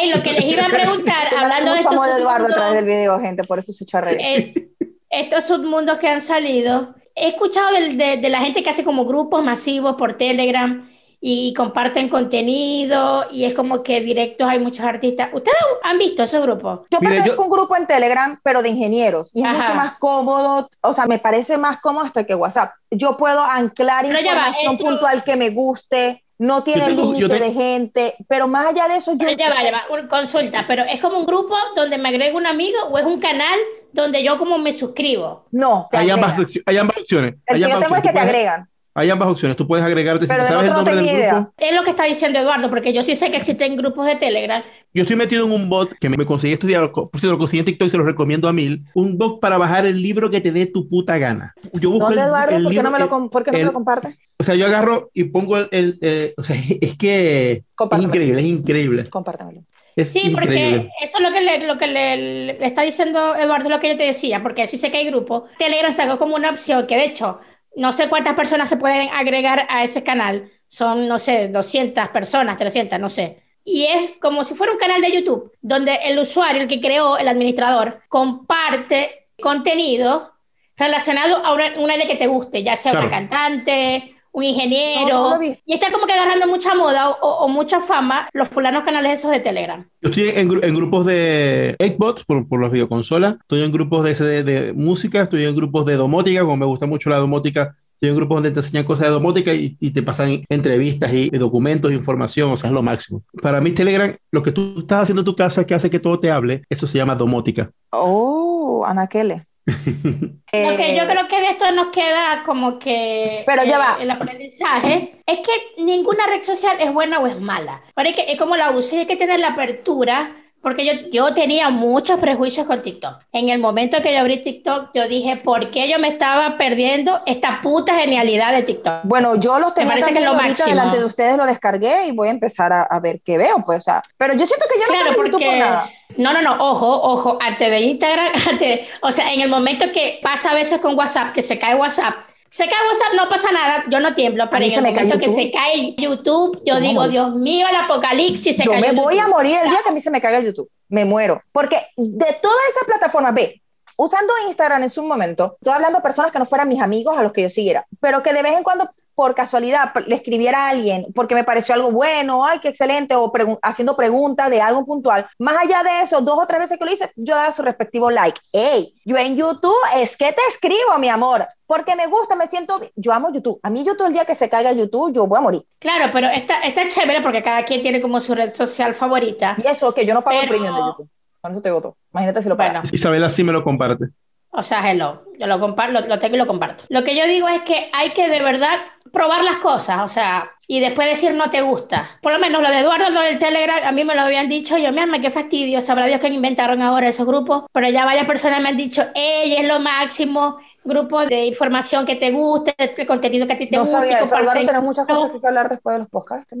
Ey, 0.00 0.10
lo 0.14 0.22
que 0.22 0.32
les 0.32 0.44
iba 0.44 0.66
a 0.66 0.68
preguntar, 0.68 1.28
hablando 1.36 1.72
de 1.72 1.78
estos 1.80 1.92
de 1.92 1.98
Eduardo 1.98 2.24
a 2.46 2.48
submundos, 2.48 2.56
través 2.56 2.74
del 2.74 2.84
video, 2.84 3.20
gente, 3.20 3.44
por 3.44 3.58
eso 3.58 3.72
se 3.72 3.84
echa 3.84 3.98
a 3.98 4.00
reír. 4.02 4.18
eh, 4.20 4.68
estos 5.10 5.44
submundos 5.44 5.98
que 5.98 6.08
han 6.08 6.20
salido, 6.20 6.94
he 7.14 7.28
escuchado 7.28 7.72
del- 7.72 7.96
de, 7.96 8.16
de 8.16 8.28
la 8.28 8.40
gente 8.40 8.62
que 8.62 8.70
hace 8.70 8.82
como 8.84 9.04
grupos 9.04 9.44
masivos 9.44 9.94
por 9.96 10.14
Telegram 10.18 10.90
y, 11.20 11.54
comparten 11.54 12.08
contenido 12.10 13.24
y 13.30 13.44
es 13.44 13.54
como 13.54 13.82
que 13.82 14.00
directos 14.02 14.46
hay 14.48 14.58
muchos 14.58 14.84
artistas. 14.84 15.30
¿Ustedes 15.32 15.56
han 15.82 15.96
visto 15.98 16.22
esos 16.22 16.42
grupos? 16.42 16.80
Yo 16.90 16.98
pertenezco 16.98 17.36
yo- 17.36 17.40
a 17.40 17.44
un 17.44 17.50
grupo 17.50 17.76
en 17.76 17.86
Telegram, 17.86 18.38
pero 18.42 18.60
de 18.62 18.68
ingenieros, 18.70 19.30
y 19.34 19.40
es 19.40 19.46
Ajá. 19.46 19.58
mucho 19.58 19.74
más 19.74 19.92
cómodo, 19.98 20.68
o 20.82 20.92
sea, 20.92 21.06
me 21.06 21.18
parece 21.18 21.56
más 21.56 21.80
cómodo 21.80 22.04
hasta 22.04 22.24
que 22.24 22.34
WhatsApp. 22.34 22.72
Yo 22.90 23.16
puedo 23.16 23.40
anclar 23.42 24.02
Pero 24.04 24.16
va, 24.16 24.20
información 24.20 24.72
esto- 24.74 24.84
puntual 24.84 25.24
que 25.24 25.36
me 25.36 25.50
guste, 25.50 26.23
no 26.38 26.62
tiene 26.62 26.90
límite 26.90 27.28
te- 27.28 27.38
de 27.40 27.52
gente, 27.52 28.14
pero 28.28 28.48
más 28.48 28.66
allá 28.66 28.88
de 28.88 28.96
eso, 28.96 29.12
yo... 29.12 29.18
Pero 29.18 29.32
ya 29.36 29.50
va, 29.50 29.62
ya 29.62 29.70
va, 29.70 30.08
consulta, 30.08 30.64
pero 30.66 30.82
¿es 30.84 31.00
como 31.00 31.18
un 31.18 31.26
grupo 31.26 31.54
donde 31.76 31.98
me 31.98 32.08
agrego 32.08 32.38
un 32.38 32.46
amigo 32.46 32.78
o 32.90 32.98
es 32.98 33.04
un 33.04 33.20
canal 33.20 33.58
donde 33.92 34.24
yo 34.24 34.38
como 34.38 34.58
me 34.58 34.72
suscribo? 34.72 35.46
No, 35.52 35.88
te 35.90 35.98
Hay 35.98 36.10
ambas, 36.10 36.38
hay 36.66 36.76
ambas 36.76 36.98
opciones. 36.98 37.34
El 37.46 37.56
Hay 37.56 37.62
que 37.62 37.70
yo 37.70 37.80
tengo 37.80 37.96
es 37.96 38.02
que 38.02 38.12
te 38.12 38.18
agregan. 38.18 38.68
Hay 38.96 39.10
ambas 39.10 39.28
opciones. 39.28 39.56
Tú 39.56 39.66
puedes 39.66 39.84
agregarte. 39.84 40.26
Si 40.26 40.32
Pero 40.32 40.44
te 40.44 40.48
del 40.48 40.54
sabes 40.56 40.70
el 40.70 40.76
otro 40.76 40.84
no 40.84 40.90
nombre 40.90 40.94
del 40.96 41.16
tengo 41.16 41.34
grupo. 41.36 41.52
idea. 41.58 41.68
Es 41.70 41.74
lo 41.76 41.82
que 41.82 41.90
está 41.90 42.04
diciendo 42.04 42.38
Eduardo, 42.38 42.70
porque 42.70 42.92
yo 42.92 43.02
sí 43.02 43.16
sé 43.16 43.30
que 43.30 43.36
existen 43.38 43.76
grupos 43.76 44.06
de 44.06 44.14
Telegram. 44.16 44.62
Yo 44.92 45.02
estoy 45.02 45.16
metido 45.16 45.44
en 45.46 45.52
un 45.52 45.68
bot 45.68 45.92
que 45.98 46.08
me, 46.08 46.16
me 46.16 46.24
conseguí 46.24 46.52
estudiar, 46.52 46.92
por 46.92 47.10
cierto, 47.18 47.32
lo 47.32 47.38
conseguí 47.38 47.58
en 47.58 47.64
TikTok 47.64 47.86
y 47.86 47.90
se 47.90 47.96
lo 47.96 48.04
recomiendo 48.04 48.48
a 48.48 48.52
mil. 48.52 48.84
Un 48.94 49.18
bot 49.18 49.40
para 49.40 49.58
bajar 49.58 49.84
el 49.86 50.00
libro 50.00 50.30
que 50.30 50.40
te 50.40 50.52
dé 50.52 50.66
tu 50.66 50.88
puta 50.88 51.18
gana. 51.18 51.52
Yo 51.72 51.90
busco 51.90 52.06
¿Dónde, 52.06 52.20
el, 52.22 52.28
Eduardo? 52.28 52.56
el 52.56 52.62
¿Por 52.62 52.70
qué 52.70 52.74
libro 52.76 52.82
no 52.90 52.96
me 52.96 52.98
lo, 53.04 53.30
por 53.30 53.42
qué 53.44 53.50
no 53.50 53.54
me 53.56 53.60
el- 53.62 53.66
lo 53.66 53.72
compartes? 53.72 54.18
O 54.38 54.44
sea, 54.44 54.54
yo 54.54 54.66
agarro 54.66 55.10
y 55.12 55.24
pongo 55.24 55.56
el. 55.58 55.68
el- 55.72 55.98
eh, 56.00 56.34
o 56.36 56.44
sea, 56.44 56.54
es 56.80 56.96
que 56.96 57.50
es 57.90 58.00
increíble, 58.00 58.40
es 58.40 58.46
increíble. 58.46 59.10
Compártemelo. 59.10 59.62
Es 59.96 60.10
Sí, 60.10 60.30
porque 60.32 60.46
increíble. 60.54 60.90
eso 61.02 61.18
es 61.18 61.22
lo 61.22 61.32
que, 61.32 61.40
le, 61.40 61.66
lo 61.66 61.78
que 61.78 61.86
le, 61.86 62.16
le 62.58 62.66
está 62.66 62.82
diciendo 62.82 63.34
Eduardo, 63.36 63.68
lo 63.70 63.78
que 63.80 63.88
yo 63.90 63.96
te 63.96 64.02
decía, 64.04 64.42
porque 64.42 64.66
sí 64.66 64.76
sé 64.78 64.90
que 64.90 64.98
hay 64.98 65.06
grupos. 65.06 65.44
Telegram 65.58 65.92
sacó 65.94 66.18
como 66.18 66.34
una 66.36 66.50
opción 66.50 66.86
que, 66.88 66.96
de 66.96 67.04
hecho, 67.06 67.38
no 67.76 67.92
sé 67.92 68.08
cuántas 68.08 68.34
personas 68.34 68.68
se 68.68 68.76
pueden 68.76 69.08
agregar 69.10 69.66
a 69.68 69.84
ese 69.84 70.02
canal. 70.02 70.50
Son, 70.68 71.06
no 71.08 71.18
sé, 71.18 71.48
200 71.48 72.08
personas, 72.08 72.56
300, 72.56 72.98
no 72.98 73.10
sé. 73.10 73.42
Y 73.64 73.86
es 73.86 74.12
como 74.20 74.44
si 74.44 74.54
fuera 74.54 74.72
un 74.72 74.78
canal 74.78 75.00
de 75.00 75.12
YouTube, 75.12 75.52
donde 75.62 75.94
el 76.04 76.18
usuario, 76.18 76.62
el 76.62 76.68
que 76.68 76.80
creó, 76.80 77.16
el 77.16 77.28
administrador, 77.28 78.02
comparte 78.08 79.28
contenido 79.40 80.32
relacionado 80.76 81.44
a 81.44 81.54
una, 81.54 81.78
una 81.78 81.94
área 81.94 82.06
que 82.06 82.16
te 82.16 82.26
guste, 82.26 82.62
ya 82.62 82.76
sea 82.76 82.92
una 82.92 83.08
cantante, 83.08 84.13
un 84.34 84.42
ingeniero. 84.44 85.08
No, 85.14 85.36
no 85.38 85.42
y 85.42 85.72
está 85.72 85.90
como 85.92 86.06
que 86.06 86.12
agarrando 86.12 86.46
mucha 86.48 86.74
moda 86.74 87.10
o, 87.10 87.16
o- 87.22 87.44
o 87.44 87.48
mucha 87.48 87.80
fama 87.80 88.28
los 88.32 88.48
fulanos 88.48 88.82
canales 88.84 89.20
esos 89.20 89.30
de 89.30 89.40
Telegram. 89.40 89.86
Yo 90.02 90.10
estoy 90.10 90.28
en, 90.34 90.50
gru- 90.50 90.64
en 90.64 90.74
grupos 90.74 91.06
de 91.06 91.76
Xbox 91.78 92.24
por, 92.24 92.46
por 92.48 92.60
las 92.60 92.70
videoconsolas, 92.72 93.36
estoy 93.40 93.62
en 93.62 93.72
grupos 93.72 94.04
de, 94.04 94.14
de, 94.14 94.42
de 94.42 94.72
música, 94.72 95.22
estoy 95.22 95.44
en 95.44 95.54
grupos 95.56 95.86
de 95.86 95.94
domótica, 95.94 96.40
como 96.42 96.56
me 96.56 96.66
gusta 96.66 96.86
mucho 96.86 97.10
la 97.10 97.18
domótica, 97.18 97.76
estoy 97.94 98.08
en 98.08 98.16
grupos 98.16 98.36
donde 98.38 98.50
te 98.50 98.58
enseñan 98.58 98.84
cosas 98.84 99.06
de 99.06 99.12
domótica 99.12 99.54
y, 99.54 99.76
y 99.80 99.90
te 99.92 100.02
pasan 100.02 100.42
entrevistas 100.48 101.12
y, 101.14 101.30
y 101.32 101.38
documentos, 101.38 101.92
información, 101.92 102.50
o 102.50 102.56
sea, 102.56 102.68
es 102.70 102.74
lo 102.74 102.82
máximo. 102.82 103.22
Para 103.40 103.60
mí 103.60 103.70
Telegram, 103.70 104.14
lo 104.32 104.42
que 104.42 104.50
tú 104.50 104.74
estás 104.78 105.02
haciendo 105.04 105.20
en 105.20 105.26
tu 105.26 105.36
casa 105.36 105.64
que 105.64 105.74
hace 105.74 105.88
que 105.90 106.00
todo 106.00 106.18
te 106.18 106.30
hable, 106.32 106.64
eso 106.68 106.88
se 106.88 106.98
llama 106.98 107.14
domótica. 107.14 107.70
Oh, 107.90 108.84
Anaquele. 108.84 109.46
Lo 109.66 110.76
que 110.76 110.96
yo 110.96 111.06
creo 111.06 111.26
que 111.28 111.40
de 111.40 111.48
esto 111.48 111.70
nos 111.72 111.86
queda 111.86 112.42
como 112.44 112.78
que 112.78 113.42
Pero 113.46 113.64
ya 113.64 113.76
eh, 113.76 113.78
va. 113.78 113.96
el 114.00 114.10
aprendizaje 114.10 115.22
es 115.26 115.38
que 115.40 115.82
ninguna 115.82 116.26
red 116.26 116.42
social 116.42 116.76
es 116.80 116.92
buena 116.92 117.18
o 117.20 117.26
es 117.26 117.40
mala. 117.40 117.82
Pero 117.94 118.08
es, 118.10 118.14
que, 118.14 118.32
es 118.32 118.38
como 118.38 118.56
la 118.56 118.70
usé, 118.70 119.00
hay 119.00 119.06
que 119.06 119.16
tener 119.16 119.40
la 119.40 119.48
apertura. 119.48 120.43
Porque 120.64 120.84
yo, 120.84 120.92
yo 121.12 121.34
tenía 121.34 121.70
muchos 121.70 122.18
prejuicios 122.18 122.66
con 122.66 122.82
TikTok. 122.82 123.18
En 123.32 123.50
el 123.50 123.60
momento 123.60 124.00
que 124.02 124.12
yo 124.12 124.18
abrí 124.18 124.42
TikTok, 124.42 124.90
yo 124.94 125.06
dije, 125.06 125.36
¿por 125.36 125.70
qué 125.70 125.88
yo 125.88 125.98
me 126.00 126.08
estaba 126.08 126.56
perdiendo 126.56 127.20
esta 127.26 127.60
puta 127.62 127.94
genialidad 127.94 128.52
de 128.52 128.62
TikTok? 128.62 129.00
Bueno, 129.04 129.36
yo 129.36 129.58
los 129.60 129.74
tenía 129.74 129.94
que 129.94 130.00
también 130.00 130.24
es 130.24 130.24
lo 130.24 130.30
ahorita 130.30 130.48
máximo. 130.48 130.70
delante 130.70 130.98
de 130.98 131.04
ustedes, 131.04 131.36
lo 131.36 131.46
descargué 131.46 132.06
y 132.06 132.12
voy 132.12 132.28
a 132.28 132.30
empezar 132.32 132.72
a, 132.72 132.82
a 132.82 132.98
ver 132.98 133.20
qué 133.20 133.38
veo, 133.38 133.62
pues, 133.64 133.78
o 133.78 133.80
sea, 133.82 134.02
pero 134.16 134.32
yo 134.32 134.46
siento 134.46 134.64
que 134.72 134.80
yo 134.80 134.86
no 134.86 134.92
Claro, 134.94 135.04
YouTube 135.12 135.22
por 135.22 135.30
porque... 135.32 135.58
nada. 135.58 135.90
No, 136.16 136.32
no, 136.32 136.42
no, 136.42 136.54
ojo, 136.58 136.86
ojo, 137.02 137.38
antes 137.40 137.70
de 137.70 137.80
Instagram, 137.80 138.32
antes, 138.50 138.88
o 139.02 139.12
sea, 139.12 139.32
en 139.32 139.40
el 139.40 139.48
momento 139.50 139.86
que 139.92 140.20
pasa 140.22 140.50
a 140.52 140.54
veces 140.54 140.80
con 140.80 140.96
WhatsApp, 140.96 141.32
que 141.32 141.42
se 141.42 141.58
cae 141.58 141.74
WhatsApp, 141.74 142.14
se 142.54 142.68
cae 142.68 142.78
WhatsApp, 142.86 143.14
no 143.16 143.28
pasa 143.28 143.50
nada, 143.50 143.84
yo 143.90 143.98
no 143.98 144.14
tiemblo, 144.14 144.48
pero 144.48 144.64
en 144.64 144.70
el 144.70 144.76
momento 144.80 145.18
que 145.18 145.26
YouTube. 145.26 145.34
se 145.34 145.50
cae 145.50 145.94
YouTube, 145.98 146.62
yo 146.64 146.78
digo. 146.78 147.08
Dios 147.08 147.34
mío, 147.34 147.66
el 147.68 147.74
apocalipsis 147.74 148.56
se 148.56 148.64
Yo 148.64 148.70
cayó 148.70 148.80
me 148.80 148.92
voy 148.92 149.14
a 149.14 149.22
YouTube. 149.22 149.34
morir 149.34 149.58
el 149.60 149.70
día 149.70 149.80
que 149.82 149.88
a 149.88 149.92
mí 149.92 150.00
se 150.00 150.08
me 150.08 150.20
caiga 150.20 150.38
YouTube. 150.38 150.70
Me 150.88 151.04
muero. 151.04 151.40
Porque 151.50 151.76
de 151.96 152.38
todas 152.40 152.68
esas 152.70 152.84
plataformas, 152.86 153.34
ve, 153.34 153.60
usando 153.96 154.32
Instagram 154.46 154.82
en 154.82 154.90
su 154.90 155.02
momento, 155.02 155.56
estoy 155.60 155.72
hablando 155.74 155.98
de 155.98 156.02
personas 156.02 156.30
que 156.32 156.38
no 156.38 156.46
fueran 156.46 156.68
mis 156.68 156.80
amigos 156.82 157.16
a 157.16 157.22
los 157.22 157.32
que 157.32 157.42
yo 157.42 157.50
siguiera, 157.50 157.86
pero 158.00 158.22
que 158.22 158.32
de 158.32 158.42
vez 158.42 158.52
en 158.52 158.62
cuando, 158.62 158.90
por 159.14 159.34
casualidad, 159.36 159.92
le 160.06 160.16
escribiera 160.16 160.66
a 160.66 160.70
alguien 160.70 161.06
porque 161.14 161.36
me 161.36 161.44
pareció 161.44 161.74
algo 161.74 161.92
bueno, 161.92 162.44
ay, 162.44 162.58
qué 162.58 162.68
excelente, 162.68 163.14
o 163.14 163.32
haciendo 163.62 163.94
preguntas 163.96 164.50
de 164.50 164.60
algo 164.60 164.84
puntual. 164.84 165.28
Más 165.38 165.56
allá 165.56 165.82
de 165.84 166.00
eso, 166.02 166.20
dos 166.20 166.36
o 166.36 166.46
tres 166.46 166.58
veces 166.60 166.78
que 166.78 166.84
lo 166.84 166.90
hice, 166.92 167.12
yo 167.14 167.36
daba 167.36 167.52
su 167.52 167.62
respectivo 167.62 168.10
like. 168.10 168.40
Hey, 168.52 168.92
yo 169.04 169.16
en 169.16 169.36
YouTube 169.36 169.72
es 169.94 170.16
que 170.16 170.32
te 170.32 170.42
escribo, 170.48 170.98
mi 170.98 171.08
amor, 171.08 171.46
porque 171.66 171.94
me 171.94 172.08
gusta, 172.08 172.34
me 172.34 172.48
siento, 172.48 172.80
yo 172.96 173.12
amo 173.12 173.32
YouTube. 173.32 173.60
A 173.62 173.70
mí 173.70 173.84
YouTube 173.84 174.08
el 174.08 174.12
día 174.14 174.24
que 174.24 174.34
se 174.34 174.48
caiga 174.50 174.72
YouTube, 174.72 175.12
yo 175.14 175.26
voy 175.28 175.38
a 175.38 175.42
morir. 175.42 175.62
Claro, 175.78 176.10
pero 176.12 176.26
está, 176.28 176.60
está 176.62 176.88
chévere 176.88 177.22
porque 177.22 177.42
cada 177.42 177.64
quien 177.64 177.82
tiene 177.82 178.00
como 178.02 178.20
su 178.20 178.34
red 178.34 178.52
social 178.54 178.94
favorita. 178.94 179.54
Y 179.62 179.68
eso, 179.68 179.94
que 179.94 180.04
yo 180.04 180.12
no 180.14 180.22
pago 180.22 180.40
el 180.40 180.48
Pero- 180.48 180.58
premium 180.58 180.74
de 180.74 180.80
YouTube. 180.90 181.08
Con 181.44 181.52
eso 181.52 181.60
te 181.60 181.68
todo. 181.68 181.98
Imagínate 182.10 182.40
si 182.40 182.48
lo 182.48 182.56
pagas. 182.56 182.84
Bueno, 182.84 182.90
Isabela 182.90 183.28
sí 183.28 183.44
me 183.44 183.52
lo 183.52 183.62
comparte. 183.62 184.06
O 184.48 184.62
sea, 184.62 184.90
hello, 184.90 185.24
yo 185.38 185.46
lo 185.46 185.60
comparto, 185.60 185.92
lo, 185.92 186.06
lo 186.06 186.18
tengo 186.18 186.36
y 186.36 186.38
lo 186.38 186.46
comparto. 186.46 186.84
Lo 186.88 187.04
que 187.04 187.14
yo 187.14 187.26
digo 187.26 187.46
es 187.48 187.60
que 187.64 187.90
hay 187.92 188.14
que 188.14 188.30
de 188.30 188.40
verdad 188.40 188.78
probar 189.12 189.44
las 189.44 189.56
cosas, 189.58 190.00
o 190.02 190.08
sea, 190.08 190.50
y 190.66 190.80
después 190.80 191.06
decir 191.08 191.34
no 191.34 191.50
te 191.50 191.60
gusta. 191.60 192.18
Por 192.22 192.32
lo 192.32 192.38
menos 192.38 192.62
lo 192.62 192.68
de 192.70 192.78
Eduardo, 192.78 193.10
lo 193.10 193.20
del 193.20 193.38
Telegram, 193.38 193.80
a 193.84 193.92
mí 193.92 194.02
me 194.04 194.14
lo 194.14 194.22
habían 194.22 194.48
dicho, 194.48 194.76
yo, 194.78 194.90
mi 194.92 194.98
alma, 195.00 195.20
qué 195.20 195.30
fastidio, 195.30 195.80
sabrá 195.82 196.06
Dios 196.06 196.20
que 196.20 196.28
inventaron 196.28 196.80
ahora 196.82 197.08
esos 197.08 197.26
grupos, 197.26 197.64
pero 197.72 197.88
ya 197.90 198.04
varias 198.04 198.26
personas 198.26 198.60
me 198.62 198.70
han 198.70 198.76
dicho, 198.76 199.04
ella 199.14 199.60
es 199.60 199.68
lo 199.68 199.78
máximo, 199.78 200.56
grupo 200.82 201.24
de 201.26 201.46
información 201.46 202.04
que 202.06 202.16
te 202.16 202.30
guste, 202.32 202.74
el 202.78 203.06
contenido 203.06 203.46
que 203.46 203.52
a 203.52 203.58
ti 203.58 203.66
te 203.68 203.76
No 203.76 203.82
gusta. 203.82 203.98
y 203.98 204.00
sabía 204.00 204.18
eso. 204.20 204.36
Álvaro, 204.36 204.60
tenemos 204.60 204.84
muchas 204.84 205.06
cosas 205.06 205.32
No. 205.32 205.40
que 205.40 205.46
hablar 205.46 205.68
después 205.68 205.94
de 205.94 205.98
los 206.00 206.08
podcasts. 206.08 206.52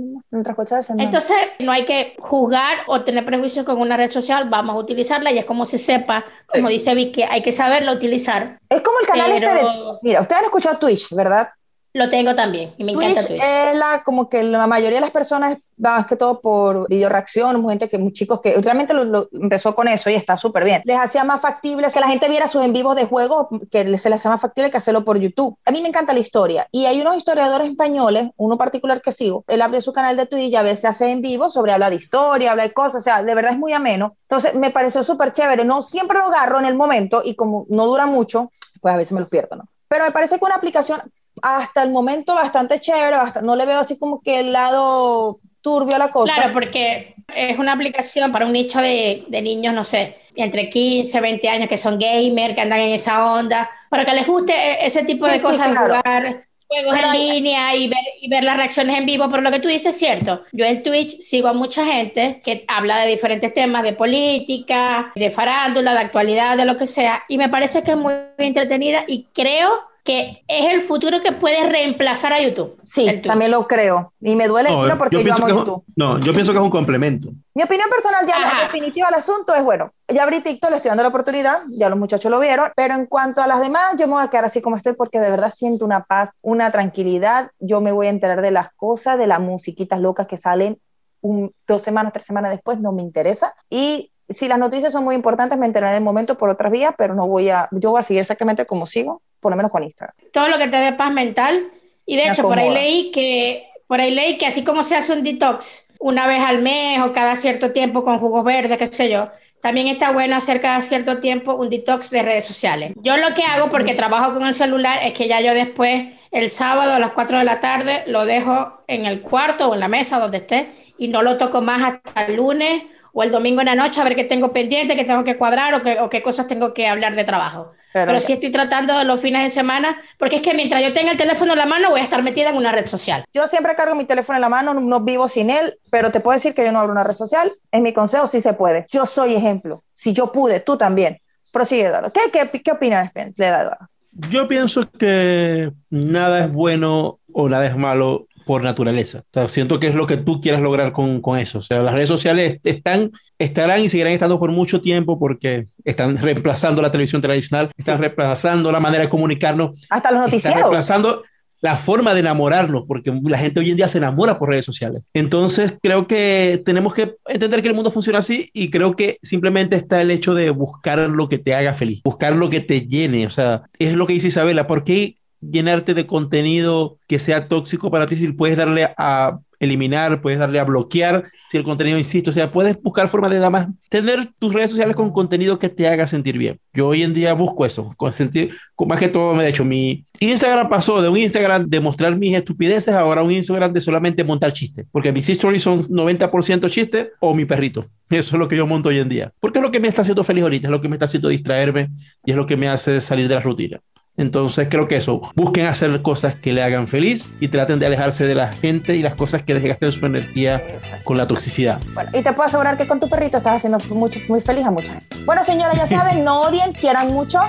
Entonces, 0.98 1.36
no 1.60 1.72
hay 1.72 1.84
que 1.84 2.14
juzgar 2.18 2.78
o 2.86 3.00
tener 3.02 3.24
prejuicios 3.24 3.64
con 3.64 3.80
una 3.80 3.96
red 3.96 4.10
social, 4.10 4.48
vamos 4.48 4.76
a 4.76 4.78
utilizarla 4.78 5.32
y 5.32 5.38
es 5.38 5.44
como 5.44 5.66
se 5.66 5.78
sepa, 5.78 6.24
como 6.46 6.68
Sí. 6.68 6.74
dice 6.74 6.94
Vicky, 6.94 7.22
hay 7.22 7.42
que 7.42 7.52
saberla 7.52 7.92
utilizar. 7.92 8.58
es 8.68 8.82
como 8.82 8.98
el 9.00 9.06
canal 9.06 9.30
este 9.30 9.46
de. 9.48 9.54
pero- 9.60 9.98
Mira, 10.02 10.20
ustedes 10.20 10.38
han 10.40 10.44
escuchado 10.46 10.78
Twitch, 10.78 11.14
¿verdad? 11.14 11.48
Lo 11.96 12.08
tengo 12.08 12.34
también 12.34 12.74
y 12.76 12.82
me 12.82 12.90
encanta 12.90 13.20
Twitch 13.20 13.28
Twitch. 13.28 13.40
es 13.40 13.78
la, 13.78 14.02
como 14.04 14.28
que 14.28 14.42
la 14.42 14.66
mayoría 14.66 14.96
de 14.96 15.02
las 15.02 15.12
personas, 15.12 15.58
más 15.76 16.06
que 16.06 16.16
todo 16.16 16.40
por 16.40 16.88
video 16.88 17.08
reacción, 17.08 17.68
gente 17.68 17.88
que, 17.88 18.12
chicos 18.12 18.40
que 18.40 18.60
realmente 18.60 18.92
lo, 18.92 19.04
lo 19.04 19.28
empezó 19.30 19.76
con 19.76 19.86
eso 19.86 20.10
y 20.10 20.14
está 20.14 20.36
súper 20.36 20.64
bien. 20.64 20.82
Les 20.86 20.98
hacía 20.98 21.22
más 21.22 21.40
factible 21.40 21.86
que 21.94 22.00
la 22.00 22.08
gente 22.08 22.28
viera 22.28 22.48
sus 22.48 22.64
en 22.64 22.72
vivos 22.72 22.96
de 22.96 23.04
juegos, 23.06 23.46
que 23.70 23.84
se 23.96 24.10
les 24.10 24.18
hacía 24.18 24.32
más 24.32 24.40
factible 24.40 24.72
que 24.72 24.76
hacerlo 24.76 25.04
por 25.04 25.20
YouTube. 25.20 25.56
A 25.64 25.70
mí 25.70 25.80
me 25.82 25.86
encanta 25.86 26.12
la 26.12 26.18
historia 26.18 26.66
y 26.72 26.86
hay 26.86 27.00
unos 27.00 27.16
historiadores 27.16 27.68
españoles, 27.68 28.30
uno 28.38 28.58
particular 28.58 29.00
que 29.00 29.12
sigo, 29.12 29.44
él 29.46 29.62
abre 29.62 29.80
su 29.80 29.92
canal 29.92 30.16
de 30.16 30.26
Twitch 30.26 30.50
y 30.50 30.56
a 30.56 30.62
veces 30.62 30.86
hace 30.86 31.12
en 31.12 31.22
vivo 31.22 31.48
sobre 31.48 31.70
habla 31.70 31.90
de 31.90 31.96
historia, 31.96 32.50
habla 32.50 32.64
de 32.64 32.72
cosas, 32.72 33.02
o 33.02 33.04
sea, 33.04 33.22
de 33.22 33.34
verdad 33.36 33.52
es 33.52 33.58
muy 33.58 33.72
ameno. 33.72 34.16
Entonces 34.22 34.56
me 34.56 34.72
pareció 34.72 35.04
súper 35.04 35.32
chévere, 35.32 35.64
no 35.64 35.80
siempre 35.80 36.18
lo 36.18 36.24
agarro 36.24 36.58
en 36.58 36.64
el 36.64 36.74
momento 36.74 37.22
y 37.24 37.36
como 37.36 37.66
no 37.68 37.86
dura 37.86 38.06
mucho, 38.06 38.50
pues 38.80 38.92
a 38.92 38.96
veces 38.96 39.12
me 39.12 39.20
los 39.20 39.28
pierdo, 39.28 39.54
¿no? 39.54 39.68
Pero 39.86 40.06
me 40.06 40.10
parece 40.10 40.40
que 40.40 40.44
una 40.44 40.56
aplicación 40.56 41.00
hasta 41.42 41.82
el 41.82 41.90
momento 41.90 42.34
bastante 42.34 42.80
chévere, 42.80 43.16
bast- 43.16 43.42
no 43.42 43.56
le 43.56 43.66
veo 43.66 43.78
así 43.80 43.98
como 43.98 44.20
que 44.22 44.40
el 44.40 44.52
lado 44.52 45.40
turbio 45.60 45.96
a 45.96 45.98
la 45.98 46.10
cosa. 46.10 46.34
Claro, 46.34 46.52
porque 46.52 47.14
es 47.34 47.58
una 47.58 47.72
aplicación 47.72 48.32
para 48.32 48.46
un 48.46 48.52
nicho 48.52 48.80
de, 48.80 49.24
de 49.28 49.42
niños, 49.42 49.74
no 49.74 49.84
sé, 49.84 50.16
entre 50.36 50.68
15, 50.68 51.20
20 51.20 51.48
años 51.48 51.68
que 51.68 51.76
son 51.76 51.98
gamer, 51.98 52.54
que 52.54 52.60
andan 52.60 52.80
en 52.80 52.90
esa 52.92 53.32
onda, 53.32 53.70
para 53.88 54.04
que 54.04 54.12
les 54.14 54.26
guste 54.26 54.52
e- 54.52 54.86
ese 54.86 55.04
tipo 55.04 55.26
de 55.26 55.32
Sí, 55.34 55.38
sí, 55.38 55.44
cosas, 55.44 55.68
claro. 55.70 55.94
jugar 56.02 56.46
juegos 56.66 56.96
en 56.98 57.12
línea 57.12 57.74
y 57.76 57.88
ver, 57.88 57.98
y 58.20 58.28
ver 58.28 58.42
las 58.42 58.56
reacciones 58.56 58.98
en 58.98 59.06
vivo, 59.06 59.28
pero 59.30 59.42
lo 59.42 59.50
que 59.50 59.60
tú 59.60 59.68
dices 59.68 59.94
es 59.94 59.98
cierto. 59.98 60.42
Yo 60.52 60.64
en 60.64 60.82
Twitch 60.82 61.20
sigo 61.20 61.48
a 61.48 61.52
mucha 61.52 61.84
gente 61.84 62.40
que 62.44 62.64
habla 62.68 62.98
de 63.02 63.08
diferentes 63.10 63.52
temas, 63.54 63.82
de 63.82 63.92
política, 63.92 65.12
de 65.14 65.30
farándula, 65.30 65.92
de 65.92 65.98
actualidad, 66.00 66.56
de 66.56 66.64
lo 66.64 66.76
que 66.76 66.86
sea, 66.86 67.22
y 67.28 67.38
me 67.38 67.48
parece 67.48 67.82
que 67.82 67.92
es 67.92 67.96
muy 67.96 68.12
entretenida 68.38 69.04
y 69.06 69.28
creo 69.32 69.70
que 70.04 70.44
es 70.48 70.70
el 70.72 70.82
futuro 70.82 71.22
que 71.22 71.32
puede 71.32 71.66
reemplazar 71.68 72.30
a 72.34 72.40
YouTube. 72.42 72.76
Sí, 72.82 73.22
también 73.22 73.50
lo 73.50 73.66
creo. 73.66 74.12
Y 74.20 74.36
me 74.36 74.46
duele 74.48 74.68
decirlo 74.70 74.98
porque 74.98 75.16
yo, 75.16 75.22
pienso 75.22 75.42
amo 75.42 75.48
es 75.48 75.52
un- 75.54 75.58
YouTube. 75.60 75.84
no, 75.96 76.20
yo 76.20 76.32
pienso 76.34 76.52
que 76.52 76.58
es 76.58 76.62
un 76.64 76.68
complemento. 76.70 77.30
Mi 77.54 77.62
opinión 77.62 77.88
personal, 77.88 78.26
ya 78.26 78.38
la 78.38 78.48
Ajá. 78.48 78.62
definitiva 78.64 79.08
al 79.08 79.14
asunto 79.14 79.54
es, 79.54 79.64
bueno, 79.64 79.92
ya 80.08 80.22
abrí 80.24 80.42
TikTok, 80.42 80.68
le 80.70 80.76
estoy 80.76 80.90
dando 80.90 81.02
la 81.04 81.08
oportunidad, 81.08 81.62
ya 81.70 81.88
los 81.88 81.98
muchachos 81.98 82.30
lo 82.30 82.38
vieron, 82.38 82.70
pero 82.76 82.92
en 82.94 83.06
cuanto 83.06 83.40
a 83.40 83.46
las 83.46 83.60
demás, 83.60 83.94
yo 83.98 84.06
me 84.06 84.12
voy 84.12 84.24
a 84.24 84.28
quedar 84.28 84.44
así 84.44 84.60
como 84.60 84.76
estoy 84.76 84.92
porque 84.92 85.18
de 85.20 85.30
verdad 85.30 85.50
siento 85.56 85.86
una 85.86 86.04
paz, 86.04 86.32
una 86.42 86.70
tranquilidad, 86.70 87.50
yo 87.58 87.80
me 87.80 87.90
voy 87.90 88.08
a 88.08 88.10
enterar 88.10 88.42
de 88.42 88.50
las 88.50 88.68
cosas, 88.76 89.16
de 89.18 89.26
las 89.26 89.40
musiquitas 89.40 90.00
locas 90.00 90.26
que 90.26 90.36
salen 90.36 90.78
un- 91.22 91.50
dos 91.66 91.80
semanas, 91.80 92.12
tres 92.12 92.26
semanas 92.26 92.50
después, 92.50 92.78
no 92.78 92.92
me 92.92 93.00
interesa. 93.00 93.54
Y 93.70 94.10
si 94.28 94.48
las 94.48 94.58
noticias 94.58 94.92
son 94.92 95.04
muy 95.04 95.14
importantes, 95.14 95.58
me 95.58 95.64
enteraré 95.64 95.92
en 95.96 95.98
el 96.02 96.04
momento 96.04 96.36
por 96.36 96.50
otras 96.50 96.70
vías, 96.70 96.94
pero 96.98 97.14
no 97.14 97.26
voy 97.26 97.48
a, 97.48 97.68
yo 97.72 97.90
voy 97.92 98.00
a 98.00 98.04
seguir 98.04 98.20
exactamente 98.20 98.66
como 98.66 98.86
sigo, 98.86 99.22
por 99.44 99.52
lo 99.52 99.56
menos 99.58 99.70
con 99.70 99.84
Instagram. 99.84 100.16
todo 100.32 100.48
lo 100.48 100.58
que 100.58 100.68
te 100.68 100.78
dé 100.78 100.92
paz 100.94 101.12
mental. 101.12 101.70
Y 102.06 102.16
de 102.16 102.24
Me 102.24 102.30
hecho, 102.30 102.46
por 102.46 102.58
ahí 102.58 102.70
acomoda. 102.70 102.80
leí 102.80 103.10
que, 103.12 103.68
por 103.86 104.00
ahí 104.00 104.10
leí 104.10 104.38
que 104.38 104.46
así 104.46 104.64
como 104.64 104.82
se 104.82 104.96
hace 104.96 105.12
un 105.12 105.22
detox 105.22 105.86
una 105.98 106.26
vez 106.26 106.40
al 106.42 106.62
mes 106.62 107.00
o 107.02 107.12
cada 107.12 107.36
cierto 107.36 107.72
tiempo 107.72 108.02
con 108.04 108.18
jugos 108.18 108.44
verdes, 108.44 108.78
qué 108.78 108.86
sé 108.86 109.10
yo, 109.10 109.28
también 109.60 109.88
está 109.88 110.12
bueno 110.12 110.36
hacer 110.36 110.60
cada 110.60 110.80
cierto 110.80 111.20
tiempo 111.20 111.54
un 111.54 111.70
detox 111.70 112.10
de 112.10 112.22
redes 112.22 112.46
sociales. 112.46 112.92
Yo 113.02 113.16
lo 113.18 113.34
que 113.34 113.42
hago, 113.44 113.70
porque 113.70 113.94
trabajo 113.94 114.34
con 114.34 114.46
el 114.46 114.54
celular, 114.54 115.00
es 115.02 115.12
que 115.14 115.28
ya 115.28 115.40
yo 115.40 115.54
después, 115.54 116.12
el 116.30 116.50
sábado 116.50 116.92
a 116.92 116.98
las 116.98 117.12
4 117.12 117.38
de 117.38 117.44
la 117.44 117.60
tarde, 117.60 118.04
lo 118.06 118.24
dejo 118.26 118.82
en 118.88 119.06
el 119.06 119.22
cuarto 119.22 119.68
o 119.70 119.74
en 119.74 119.80
la 119.80 119.88
mesa 119.88 120.20
donde 120.20 120.38
esté 120.38 120.68
y 120.98 121.08
no 121.08 121.22
lo 121.22 121.38
toco 121.38 121.62
más 121.62 121.82
hasta 121.82 122.26
el 122.26 122.36
lunes 122.36 122.84
o 123.14 123.22
el 123.22 123.30
domingo 123.30 123.60
en 123.60 123.66
la 123.66 123.74
noche 123.74 124.00
a 124.00 124.04
ver 124.04 124.16
qué 124.16 124.24
tengo 124.24 124.52
pendiente, 124.52 124.96
qué 124.96 125.04
tengo 125.04 125.24
que 125.24 125.36
cuadrar 125.36 125.74
o 125.74 126.04
o 126.04 126.10
qué 126.10 126.22
cosas 126.22 126.46
tengo 126.46 126.74
que 126.74 126.86
hablar 126.86 127.14
de 127.14 127.24
trabajo. 127.24 127.72
Pero- 127.94 128.06
Pero 128.08 128.20
sí 128.20 128.32
estoy 128.32 128.50
tratando 128.50 129.04
los 129.04 129.20
fines 129.20 129.44
de 129.44 129.50
semana, 129.50 129.96
porque 130.18 130.36
es 130.36 130.42
que 130.42 130.52
mientras 130.52 130.82
yo 130.82 130.92
tenga 130.92 131.12
el 131.12 131.16
teléfono 131.16 131.52
en 131.52 131.58
la 131.60 131.66
mano 131.66 131.90
voy 131.90 132.00
a 132.00 132.02
estar 132.02 132.20
metida 132.24 132.50
en 132.50 132.56
una 132.56 132.72
red 132.72 132.86
social. 132.86 133.24
Yo 133.32 133.46
siempre 133.46 133.76
cargo 133.76 133.94
mi 133.94 134.04
teléfono 134.04 134.36
en 134.36 134.40
la 134.40 134.48
mano, 134.48 134.74
no, 134.74 134.80
no 134.80 134.98
vivo 135.00 135.28
sin 135.28 135.48
él, 135.48 135.78
pero 135.90 136.10
te 136.10 136.18
puedo 136.18 136.34
decir 136.34 136.54
que 136.54 136.64
yo 136.64 136.72
no 136.72 136.80
abro 136.80 136.90
una 136.92 137.04
red 137.04 137.14
social. 137.14 137.52
Es 137.70 137.80
mi 137.80 137.92
consejo, 137.92 138.26
sí 138.26 138.40
se 138.40 138.52
puede. 138.52 138.84
Yo 138.90 139.06
soy 139.06 139.34
ejemplo. 139.34 139.84
Si 139.92 140.12
yo 140.12 140.32
pude, 140.32 140.58
tú 140.58 140.76
también. 140.76 141.20
Prosigue, 141.52 141.82
Eduardo. 141.86 142.12
¿Qué, 142.12 142.20
qué, 142.32 142.60
qué 142.62 142.72
opinas, 142.72 143.14
Ben? 143.14 143.32
Le 143.36 143.46
da 143.46 143.60
Eduardo. 143.62 143.88
Yo 144.28 144.48
pienso 144.48 144.90
que 144.90 145.70
nada 145.88 146.40
es 146.46 146.52
bueno 146.52 147.20
o 147.32 147.48
nada 147.48 147.64
es 147.66 147.76
malo 147.76 148.26
por 148.44 148.62
naturaleza. 148.62 149.20
O 149.20 149.32
sea, 149.32 149.48
siento 149.48 149.80
que 149.80 149.88
es 149.88 149.94
lo 149.94 150.06
que 150.06 150.16
tú 150.16 150.40
quieras 150.40 150.60
lograr 150.60 150.92
con, 150.92 151.20
con 151.20 151.38
eso. 151.38 151.58
O 151.58 151.62
sea, 151.62 151.82
las 151.82 151.94
redes 151.94 152.08
sociales 152.08 152.60
están, 152.64 153.10
estarán 153.38 153.80
y 153.82 153.88
seguirán 153.88 154.12
estando 154.12 154.38
por 154.38 154.50
mucho 154.52 154.80
tiempo 154.80 155.18
porque 155.18 155.66
están 155.84 156.16
reemplazando 156.18 156.82
la 156.82 156.90
televisión 156.92 157.22
tradicional, 157.22 157.70
están 157.76 157.98
reemplazando 157.98 158.70
la 158.70 158.80
manera 158.80 159.04
de 159.04 159.08
comunicarnos, 159.08 159.86
Hasta 159.90 160.10
los 160.10 160.20
están 160.20 160.30
noticieros. 160.30 160.58
reemplazando 160.60 161.22
la 161.60 161.76
forma 161.76 162.12
de 162.12 162.20
enamorarnos, 162.20 162.84
porque 162.86 163.10
la 163.22 163.38
gente 163.38 163.58
hoy 163.58 163.70
en 163.70 163.76
día 163.76 163.88
se 163.88 163.96
enamora 163.96 164.38
por 164.38 164.50
redes 164.50 164.66
sociales. 164.66 165.02
Entonces, 165.14 165.74
creo 165.82 166.06
que 166.06 166.60
tenemos 166.66 166.92
que 166.92 167.14
entender 167.26 167.62
que 167.62 167.68
el 167.68 167.74
mundo 167.74 167.90
funciona 167.90 168.18
así 168.18 168.50
y 168.52 168.68
creo 168.68 168.94
que 168.94 169.16
simplemente 169.22 169.74
está 169.74 170.02
el 170.02 170.10
hecho 170.10 170.34
de 170.34 170.50
buscar 170.50 170.98
lo 170.98 171.26
que 171.30 171.38
te 171.38 171.54
haga 171.54 171.72
feliz, 171.72 172.02
buscar 172.04 172.34
lo 172.34 172.50
que 172.50 172.60
te 172.60 172.82
llene. 172.86 173.26
O 173.26 173.30
sea, 173.30 173.62
es 173.78 173.94
lo 173.94 174.06
que 174.06 174.12
dice 174.12 174.28
Isabela, 174.28 174.66
¿por 174.66 174.84
qué 174.84 175.16
llenarte 175.50 175.94
de 175.94 176.06
contenido 176.06 176.98
que 177.06 177.18
sea 177.18 177.48
tóxico 177.48 177.90
para 177.90 178.06
ti 178.06 178.16
si 178.16 178.32
puedes 178.32 178.56
darle 178.56 178.90
a 178.96 179.38
eliminar, 179.64 180.20
puedes 180.20 180.38
darle 180.38 180.58
a 180.58 180.64
bloquear 180.64 181.24
si 181.48 181.56
el 181.56 181.64
contenido 181.64 181.98
insiste. 181.98 182.30
O 182.30 182.32
sea, 182.32 182.50
puedes 182.50 182.80
buscar 182.80 183.08
formas 183.08 183.30
de 183.30 183.36
nada 183.36 183.50
más 183.50 183.68
tener 183.88 184.26
tus 184.38 184.52
redes 184.52 184.70
sociales 184.70 184.94
con 184.94 185.10
contenido 185.10 185.58
que 185.58 185.68
te 185.68 185.88
haga 185.88 186.06
sentir 186.06 186.38
bien. 186.38 186.58
Yo 186.72 186.88
hoy 186.88 187.02
en 187.02 187.12
día 187.12 187.34
busco 187.34 187.66
eso, 187.66 187.92
con 187.96 188.12
sentir, 188.12 188.54
con 188.74 188.88
más 188.88 188.98
que 188.98 189.08
todo, 189.08 189.34
me 189.34 189.44
he 189.44 189.48
hecho 189.48 189.64
mi 189.64 190.04
Instagram 190.20 190.68
pasó 190.68 191.02
de 191.02 191.08
un 191.08 191.16
Instagram 191.16 191.66
de 191.66 191.80
mostrar 191.80 192.16
mis 192.16 192.34
estupideces 192.34 192.94
ahora 192.94 193.20
a 193.20 193.24
un 193.24 193.32
Instagram 193.32 193.72
de 193.72 193.80
solamente 193.80 194.24
montar 194.24 194.52
chistes, 194.52 194.86
porque 194.90 195.12
mis 195.12 195.28
stories 195.28 195.62
son 195.62 195.78
90% 195.80 196.70
chistes 196.70 197.08
o 197.20 197.34
mi 197.34 197.44
perrito. 197.44 197.86
Eso 198.10 198.36
es 198.36 198.38
lo 198.38 198.48
que 198.48 198.56
yo 198.56 198.66
monto 198.66 198.90
hoy 198.90 198.98
en 198.98 199.08
día, 199.08 199.32
porque 199.40 199.58
es 199.58 199.62
lo 199.62 199.70
que 199.70 199.80
me 199.80 199.88
está 199.88 200.02
haciendo 200.02 200.22
feliz 200.22 200.44
ahorita, 200.44 200.68
es 200.68 200.70
lo 200.70 200.80
que 200.80 200.88
me 200.88 200.96
está 200.96 201.06
haciendo 201.06 201.28
distraerme 201.28 201.90
y 202.24 202.30
es 202.30 202.36
lo 202.36 202.46
que 202.46 202.56
me 202.56 202.68
hace 202.68 203.00
salir 203.00 203.28
de 203.28 203.34
la 203.34 203.40
rutina. 203.40 203.80
Entonces 204.16 204.68
creo 204.70 204.86
que 204.86 204.96
eso, 204.96 205.20
busquen 205.34 205.66
hacer 205.66 206.00
cosas 206.02 206.36
que 206.36 206.52
le 206.52 206.62
hagan 206.62 206.86
feliz 206.86 207.30
y 207.40 207.48
traten 207.48 207.80
de 207.80 207.86
alejarse 207.86 208.26
de 208.26 208.34
la 208.34 208.52
gente 208.52 208.94
y 208.94 209.02
las 209.02 209.14
cosas 209.14 209.42
que 209.42 209.54
desgasten 209.54 209.90
su 209.90 210.06
energía 210.06 210.62
con 211.02 211.16
la 211.16 211.26
toxicidad. 211.26 211.80
Bueno, 211.94 212.10
y 212.12 212.22
te 212.22 212.32
puedo 212.32 212.46
asegurar 212.46 212.76
que 212.76 212.86
con 212.86 213.00
tu 213.00 213.08
perrito 213.08 213.38
estás 213.38 213.56
haciendo 213.56 213.78
mucho, 213.90 214.20
muy 214.28 214.40
feliz 214.40 214.64
a 214.66 214.70
mucha 214.70 214.92
gente. 214.92 215.16
Bueno, 215.24 215.42
señores, 215.42 215.76
ya 215.76 215.86
saben, 215.86 216.24
no 216.24 216.42
odien, 216.42 216.72
quieran 216.72 217.08
mucho, 217.08 217.40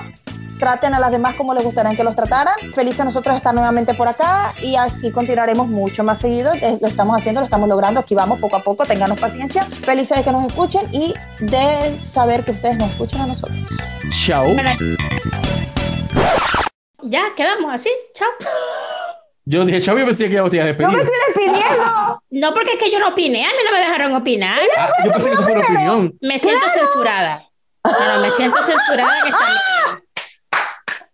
traten 0.58 0.94
a 0.94 0.98
las 0.98 1.12
demás 1.12 1.34
como 1.34 1.54
les 1.54 1.62
gustaría 1.62 1.96
que 1.96 2.02
los 2.02 2.16
trataran. 2.16 2.54
Felices 2.74 3.04
nosotros 3.04 3.36
estar 3.36 3.54
nuevamente 3.54 3.94
por 3.94 4.08
acá 4.08 4.52
y 4.60 4.74
así 4.76 5.12
continuaremos 5.12 5.68
mucho 5.68 6.02
más 6.02 6.18
seguido. 6.18 6.52
Eh, 6.54 6.78
Lo 6.80 6.88
estamos 6.88 7.16
haciendo, 7.16 7.40
lo 7.42 7.44
estamos 7.44 7.68
logrando, 7.68 8.00
aquí 8.00 8.14
vamos 8.14 8.40
poco 8.40 8.56
a 8.56 8.62
poco, 8.62 8.84
ténganos 8.86 9.18
paciencia. 9.20 9.64
Felices 9.64 10.18
de 10.18 10.24
que 10.24 10.32
nos 10.32 10.46
escuchen 10.46 10.92
y 10.92 11.14
de 11.38 11.98
saber 12.00 12.44
que 12.44 12.52
ustedes 12.52 12.76
nos 12.76 12.90
escuchan 12.90 13.20
a 13.20 13.26
nosotros. 13.26 13.58
Chao. 14.10 14.46
Ya, 17.02 17.34
quedamos 17.36 17.72
así. 17.74 17.90
Chao. 18.14 18.28
Yo 19.44 19.64
dije, 19.64 19.80
chao, 19.80 19.96
yo 19.96 20.04
pensé 20.06 20.28
que 20.28 20.34
ya 20.34 20.44
te 20.50 20.56
ibas 20.56 20.68
a 20.68 20.72
¡No 20.82 20.88
me 20.90 20.98
despedir. 20.98 21.12
estoy 21.28 21.44
despidiendo! 21.44 22.20
No, 22.30 22.52
porque 22.54 22.72
es 22.72 22.78
que 22.82 22.90
yo 22.90 22.98
no 22.98 23.08
opiné. 23.08 23.44
A 23.44 23.48
mí 23.50 23.54
no 23.64 23.70
me 23.72 23.78
dejaron 23.78 24.14
opinar. 24.14 24.58
Ah, 24.76 24.88
yo 25.04 25.12
pensé 25.12 25.28
que 25.28 25.34
eso 25.34 25.42
fue 25.44 25.52
una 25.52 25.64
opinión. 25.64 26.18
Me 26.20 26.38
siento 26.38 26.66
censurada. 26.68 27.48
No, 27.84 28.20
me 28.20 28.30
siento 28.32 28.56
censurada 28.64 29.20
en 29.20 29.26
esta 29.28 29.38
mierda. 29.46 30.02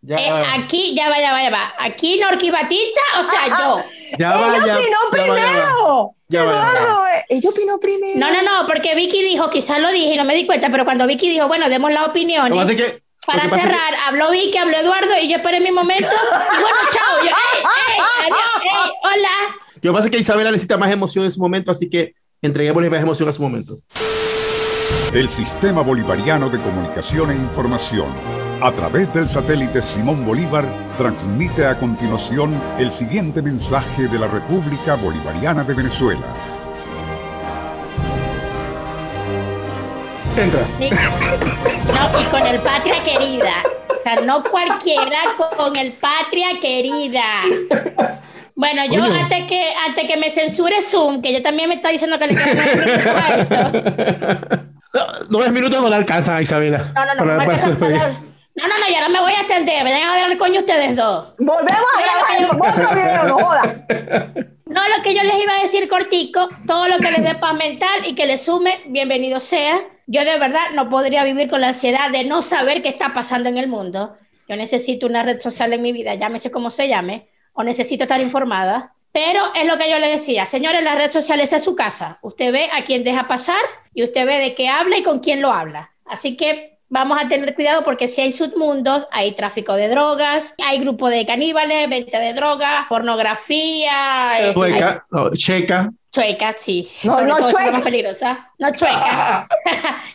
Ya, 0.05 0.17
Eh, 0.17 0.47
aquí, 0.59 0.95
ya 0.97 1.11
va, 1.11 1.21
ya 1.21 1.33
va, 1.33 1.43
ya 1.43 1.51
va. 1.51 1.75
Aquí 1.79 2.19
Norqui 2.19 2.51
Batista, 2.51 3.01
o 3.21 3.25
sea, 3.25 3.47
yo. 3.59 3.85
ya 4.19 4.37
va, 4.37 4.57
¡Ella 4.57 4.67
ya, 4.67 4.75
opinó 4.79 4.99
ya 5.13 5.19
va, 5.19 5.27
ya 5.27 5.33
va. 5.33 5.35
primero! 5.37 6.11
Ya 6.29 6.45
va, 6.45 6.53
ya 6.53 6.59
va. 6.59 6.71
Eduardo, 6.73 7.07
eh, 7.09 7.25
ella 7.29 7.51
opinó 7.51 7.79
primero. 7.79 8.19
No, 8.19 8.31
no, 8.33 8.43
no, 8.43 8.67
porque 8.67 8.95
Vicky 8.97 9.23
dijo, 9.23 9.49
quizás 9.51 9.79
lo 9.81 9.91
dije 9.93 10.15
y 10.15 10.17
no 10.17 10.25
me 10.25 10.35
di 10.35 10.47
cuenta, 10.47 10.71
pero 10.71 10.85
cuando 10.85 11.07
Vicky 11.07 11.29
dijo, 11.29 11.47
bueno, 11.47 11.69
demos 11.69 11.93
las 11.93 12.01
Lo 12.01 12.07
que 12.07 12.11
opiniones. 12.19 12.59
pasa 12.59 12.73
es 12.73 12.79
que- 12.79 13.02
Para 13.27 13.45
lo 13.45 13.51
que 13.51 13.61
cerrar, 13.61 13.95
habló 14.07 14.31
Vicky, 14.31 14.59
habló 14.59 14.77
Eduardo 14.77 15.13
y 15.23 15.29
yo 15.29 15.37
esperé 15.37 15.61
mi 15.61 15.71
momento. 15.71 16.09
Y 16.09 16.61
bueno, 16.61 16.77
chao. 16.93 17.25
Yo, 17.25 17.31
ey, 17.31 17.63
ey, 17.63 18.01
adiós, 18.25 18.63
ey, 18.65 18.93
hola. 19.05 19.57
Lo 19.75 19.81
que 19.81 19.93
pasa 19.93 20.09
es 20.09 20.11
que 20.11 20.19
Isabela 20.19 20.51
necesita 20.51 20.77
más 20.77 20.91
emoción 20.91 21.25
en 21.25 21.31
su 21.31 21.41
momento, 21.41 21.71
así 21.71 21.89
que 21.89 22.15
entreguémosle 22.41 22.91
más 22.91 23.01
emoción 23.01 23.29
a 23.29 23.33
su 23.33 23.43
momento. 23.43 23.79
El 25.15 25.29
Sistema 25.29 25.83
Bolivariano 25.83 26.51
de 26.51 26.59
Comunicación 26.59 27.31
e 27.31 27.35
Información, 27.35 28.07
a 28.61 28.73
través 28.73 29.13
del 29.13 29.29
satélite 29.29 29.83
Simón 29.83 30.25
Bolívar, 30.25 30.65
transmite 30.97 31.67
a 31.67 31.79
continuación 31.79 32.61
el 32.79 32.93
siguiente 32.93 33.43
mensaje 33.43 34.09
de 34.09 34.19
la 34.19 34.27
República 34.27 34.97
Bolivariana 34.97 35.65
de 35.65 35.75
Venezuela. 35.75 36.27
Entra. 40.37 40.61
No, 41.93 42.21
y 42.21 42.25
con 42.25 42.47
el 42.47 42.59
patria 42.61 43.03
querida. 43.05 43.63
O 43.89 44.03
sea, 44.03 44.17
no 44.25 44.43
cualquiera 44.45 45.19
con 45.59 45.77
el 45.77 45.93
patria 45.93 46.49
querida. 46.61 47.23
Bueno, 48.55 48.83
yo 48.91 49.01
Coño. 49.03 49.15
antes 49.15 49.45
que, 49.47 49.73
antes 49.87 50.07
que 50.07 50.17
me 50.17 50.31
censure 50.31 50.81
Zoom, 50.83 51.21
que 51.23 51.33
yo 51.33 51.43
también 51.43 51.69
me 51.69 51.75
está 51.77 51.89
diciendo 51.91 52.19
que 52.19 52.27
le 52.29 52.35
quedan 52.35 52.69
nueve. 52.75 54.59
No, 54.95 55.01
Nueve 55.29 55.53
minutos 55.53 55.81
no 55.83 55.89
le 55.89 55.97
alcanza 55.97 56.37
a 56.37 56.43
Isabela. 56.43 56.79
No, 56.95 57.05
no, 57.05 57.15
no, 57.15 57.19
para- 57.25 57.37
no, 57.37 57.47
para 57.47 57.67
no, 57.67 57.69
no, 58.55 58.69
no, 58.69 58.79
no, 58.79 58.89
y 58.91 58.95
ahora 58.95 59.09
me 59.09 59.21
voy 59.21 59.33
a 59.33 59.41
extender. 59.41 59.83
Vayan 59.85 60.03
a 60.03 60.27
el 60.27 60.39
coño 60.39 60.61
ustedes 60.61 60.97
dos. 60.97 61.35
Volvemos 61.39 61.87
a 61.99 62.41
grabar 62.41 62.83
otro 62.85 62.95
video, 62.95 63.25
no 63.25 63.45
joda. 63.45 63.75
No, 64.73 64.81
lo 64.97 65.03
que 65.03 65.15
yo 65.15 65.23
les 65.23 65.39
iba 65.43 65.55
a 65.55 65.61
decir 65.61 65.87
cortico, 65.87 66.49
todo 66.67 66.89
lo 66.89 66.97
que 66.97 67.11
les 67.11 67.23
dé 67.23 67.35
paz 67.35 67.55
mental 67.55 68.07
y 68.07 68.15
que 68.15 68.25
les 68.25 68.43
sume, 68.43 68.81
bienvenido 68.87 69.39
sea. 69.39 69.83
Yo 70.07 70.25
de 70.25 70.39
verdad 70.39 70.71
no 70.75 70.89
podría 70.89 71.25
vivir 71.25 71.51
con 71.51 71.61
la 71.61 71.69
ansiedad 71.69 72.11
de 72.11 72.25
no 72.25 72.41
saber 72.41 72.81
qué 72.81 72.89
está 72.89 73.13
pasando 73.13 73.51
en 73.51 73.59
el 73.59 73.69
mundo. 73.69 74.17
Yo 74.49 74.57
necesito 74.57 75.07
una 75.07 75.25
red 75.25 75.41
social 75.41 75.75
en 75.75 75.83
mi 75.83 75.93
vida, 75.93 76.15
llámese 76.15 76.51
como 76.51 76.71
se 76.71 76.89
llame, 76.89 77.29
o 77.53 77.63
necesito 77.63 78.05
estar 78.05 78.23
informada. 78.23 78.95
Pero 79.13 79.43
es 79.55 79.67
lo 79.67 79.77
que 79.77 79.91
yo 79.91 79.99
le 79.99 80.09
decía, 80.09 80.47
señores, 80.47 80.83
las 80.83 80.97
redes 80.97 81.13
sociales 81.13 81.53
es 81.53 81.63
su 81.63 81.77
casa. 81.77 82.19
Usted 82.23 82.51
ve 82.51 82.71
a 82.73 82.85
quién 82.85 83.05
deja 83.05 83.29
pasar 83.29 83.61
y 83.93 84.05
usted 84.05 84.25
ve 84.25 84.39
de 84.39 84.55
qué 84.55 84.69
habla 84.69 84.97
y 84.97 85.03
con 85.03 85.21
quién 85.21 85.43
lo 85.43 85.53
habla. 85.53 85.91
Así 86.07 86.35
que 86.35 86.72
vamos 86.93 87.19
a 87.19 87.27
tener 87.27 87.55
cuidado 87.55 87.85
porque 87.85 88.07
si 88.07 88.21
hay 88.21 88.33
submundos, 88.33 89.07
hay 89.11 89.33
tráfico 89.35 89.73
de 89.75 89.89
drogas, 89.89 90.55
hay 90.63 90.79
grupo 90.79 91.09
de 91.09 91.25
caníbales, 91.25 91.89
venta 91.89 92.19
de 92.19 92.35
drogas, 92.35 92.85
pornografía, 92.89 94.31
hay- 94.33 94.53
Chueca, 94.55 95.07
no, 95.11 95.31
checa. 95.35 95.91
Chueca, 96.13 96.55
sí. 96.59 96.87
No, 97.03 97.15
Sobre 97.19 97.27
no 97.29 97.39
chueca. 97.51 97.71
más 97.71 97.83
peligrosa. 97.83 98.51
No 98.59 98.71
chueca. 98.73 99.49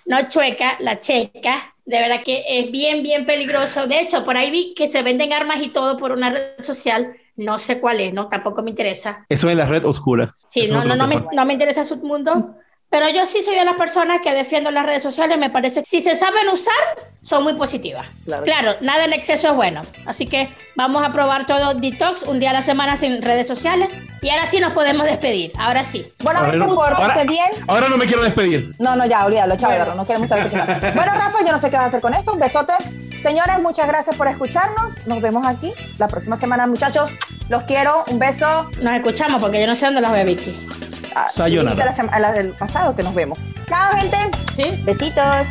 no 0.06 0.30
chueca, 0.30 0.76
la 0.80 1.00
checa. 1.00 1.74
De 1.86 2.00
verdad 2.00 2.22
que 2.24 2.44
es 2.48 2.72
bien, 2.72 3.02
bien 3.02 3.26
peligroso. 3.26 3.88
De 3.88 4.00
hecho, 4.02 4.24
por 4.24 4.38
ahí 4.38 4.52
vi 4.52 4.74
que 4.76 4.88
se 4.88 5.02
venden 5.02 5.34
armas 5.34 5.60
y 5.64 5.70
todo 5.70 5.98
por 5.98 6.12
una 6.12 6.30
red 6.30 6.64
social. 6.64 7.16
No 7.36 7.58
sé 7.58 7.80
cuál 7.80 8.00
es, 8.02 8.14
¿no? 8.14 8.28
Tampoco 8.28 8.62
me 8.62 8.70
interesa. 8.72 9.26
Eso 9.30 9.50
es 9.50 9.58
la 9.58 9.66
red 9.66 9.86
oscura. 9.86 10.36
Sí, 10.50 10.62
Eso 10.62 10.76
no, 10.76 10.84
no, 10.86 10.96
no, 10.96 11.08
me, 11.08 11.24
no 11.34 11.46
me 11.46 11.54
interesa 11.54 11.84
su 11.86 11.96
mundo. 11.98 12.56
Pero 12.90 13.10
yo 13.10 13.26
sí 13.26 13.42
soy 13.44 13.56
de 13.56 13.66
las 13.66 13.76
personas 13.76 14.22
que 14.24 14.34
defiendo 14.34 14.72
las 14.72 14.86
redes 14.86 15.04
sociales. 15.04 15.38
Me 15.38 15.50
parece 15.50 15.82
que 15.82 15.86
si 15.86 16.02
se 16.02 16.16
saben 16.16 16.48
usar, 16.48 16.74
son 17.22 17.44
muy 17.44 17.54
positivas. 17.56 18.08
Claro 18.24 18.44
Claro, 18.46 18.76
nada 18.80 19.04
en 19.04 19.12
exceso 19.14 19.50
es 19.50 19.54
bueno. 19.56 19.82
Así 20.06 20.26
que 20.26 20.50
vamos 20.76 21.04
a 21.04 21.12
probar 21.12 21.46
todo 21.46 21.74
detox 21.74 22.24
un 22.24 22.40
día 22.40 22.52
a 22.52 22.54
la 22.54 22.62
semana 22.62 22.96
sin 22.96 23.22
redes 23.22 23.46
sociales. 23.46 23.90
Y 24.22 24.30
ahora 24.30 24.46
sí 24.46 24.60
nos 24.62 24.72
podemos 24.72 25.06
despedir. 25.06 25.52
Ahora 25.60 25.84
sí. 25.84 26.08
Bueno, 26.20 26.40
A 26.40 26.44
ver, 26.44 26.60
pórtense 26.60 27.02
ahora, 27.04 27.24
bien. 27.26 27.48
ahora 27.68 27.90
no 27.90 27.98
me 27.98 28.06
quiero 28.06 28.24
despedir. 28.24 28.74
No, 28.80 28.96
no, 28.96 29.06
ya, 29.06 29.26
olvídalo, 29.26 29.58
chao, 29.58 29.72
Eduardo, 29.72 29.94
no 29.96 30.06
queremos 30.06 30.30
saber 30.30 30.50
qué. 30.50 30.56
Bueno, 30.96 31.12
Rafa, 31.14 31.40
yo 31.46 31.52
no 31.52 31.60
sé 31.60 31.70
qué 31.70 31.76
va 31.78 31.84
a 31.84 31.88
hacer 31.88 32.02
con 32.02 32.14
esto. 32.14 32.32
Un 32.34 32.40
besote. 32.40 32.74
Señores, 33.22 33.60
muchas 33.62 33.88
gracias 33.88 34.16
por 34.16 34.28
escucharnos. 34.28 35.06
Nos 35.08 35.22
vemos 35.22 35.46
aquí 35.46 35.74
la 35.98 36.08
próxima 36.08 36.36
semana, 36.38 36.66
muchachos. 36.68 37.12
Los 37.50 37.64
quiero. 37.64 38.06
Un 38.08 38.18
beso. 38.18 38.70
Nos 38.82 38.94
escuchamos 38.96 39.42
porque 39.42 39.60
yo 39.60 39.68
no 39.68 39.76
sé 39.76 39.86
dónde 39.86 40.02
los 40.02 40.12
ve 40.12 40.24
Vicky. 40.24 40.97
Sayonara. 41.28 41.76
La, 41.76 41.92
a 42.12 42.20
la 42.20 42.32
del 42.32 42.52
pasado 42.52 42.96
que 42.96 43.04
nos 43.04 43.16
vemos. 43.16 43.40
Chao, 43.68 43.92
gente. 43.98 44.18
¿Sí? 44.56 44.84
Besitos. 44.86 45.48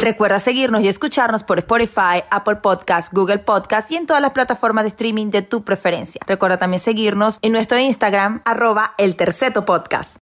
Recuerda 0.00 0.40
seguirnos 0.40 0.82
y 0.82 0.88
escucharnos 0.88 1.42
por 1.42 1.58
Spotify, 1.58 2.24
Apple 2.30 2.56
Podcast, 2.56 3.12
Google 3.12 3.38
Podcast 3.38 3.90
y 3.90 3.96
en 3.96 4.06
todas 4.06 4.22
las 4.22 4.30
plataformas 4.30 4.84
de 4.84 4.88
streaming 4.88 5.30
de 5.30 5.42
tu 5.42 5.62
preferencia. 5.62 6.22
Recuerda 6.26 6.56
también 6.56 6.80
seguirnos 6.80 7.38
en 7.42 7.52
nuestro 7.52 7.78
Instagram, 7.78 8.40
arroba 8.46 8.94
el 8.96 9.14
terceto 9.16 9.66
podcast. 9.66 10.20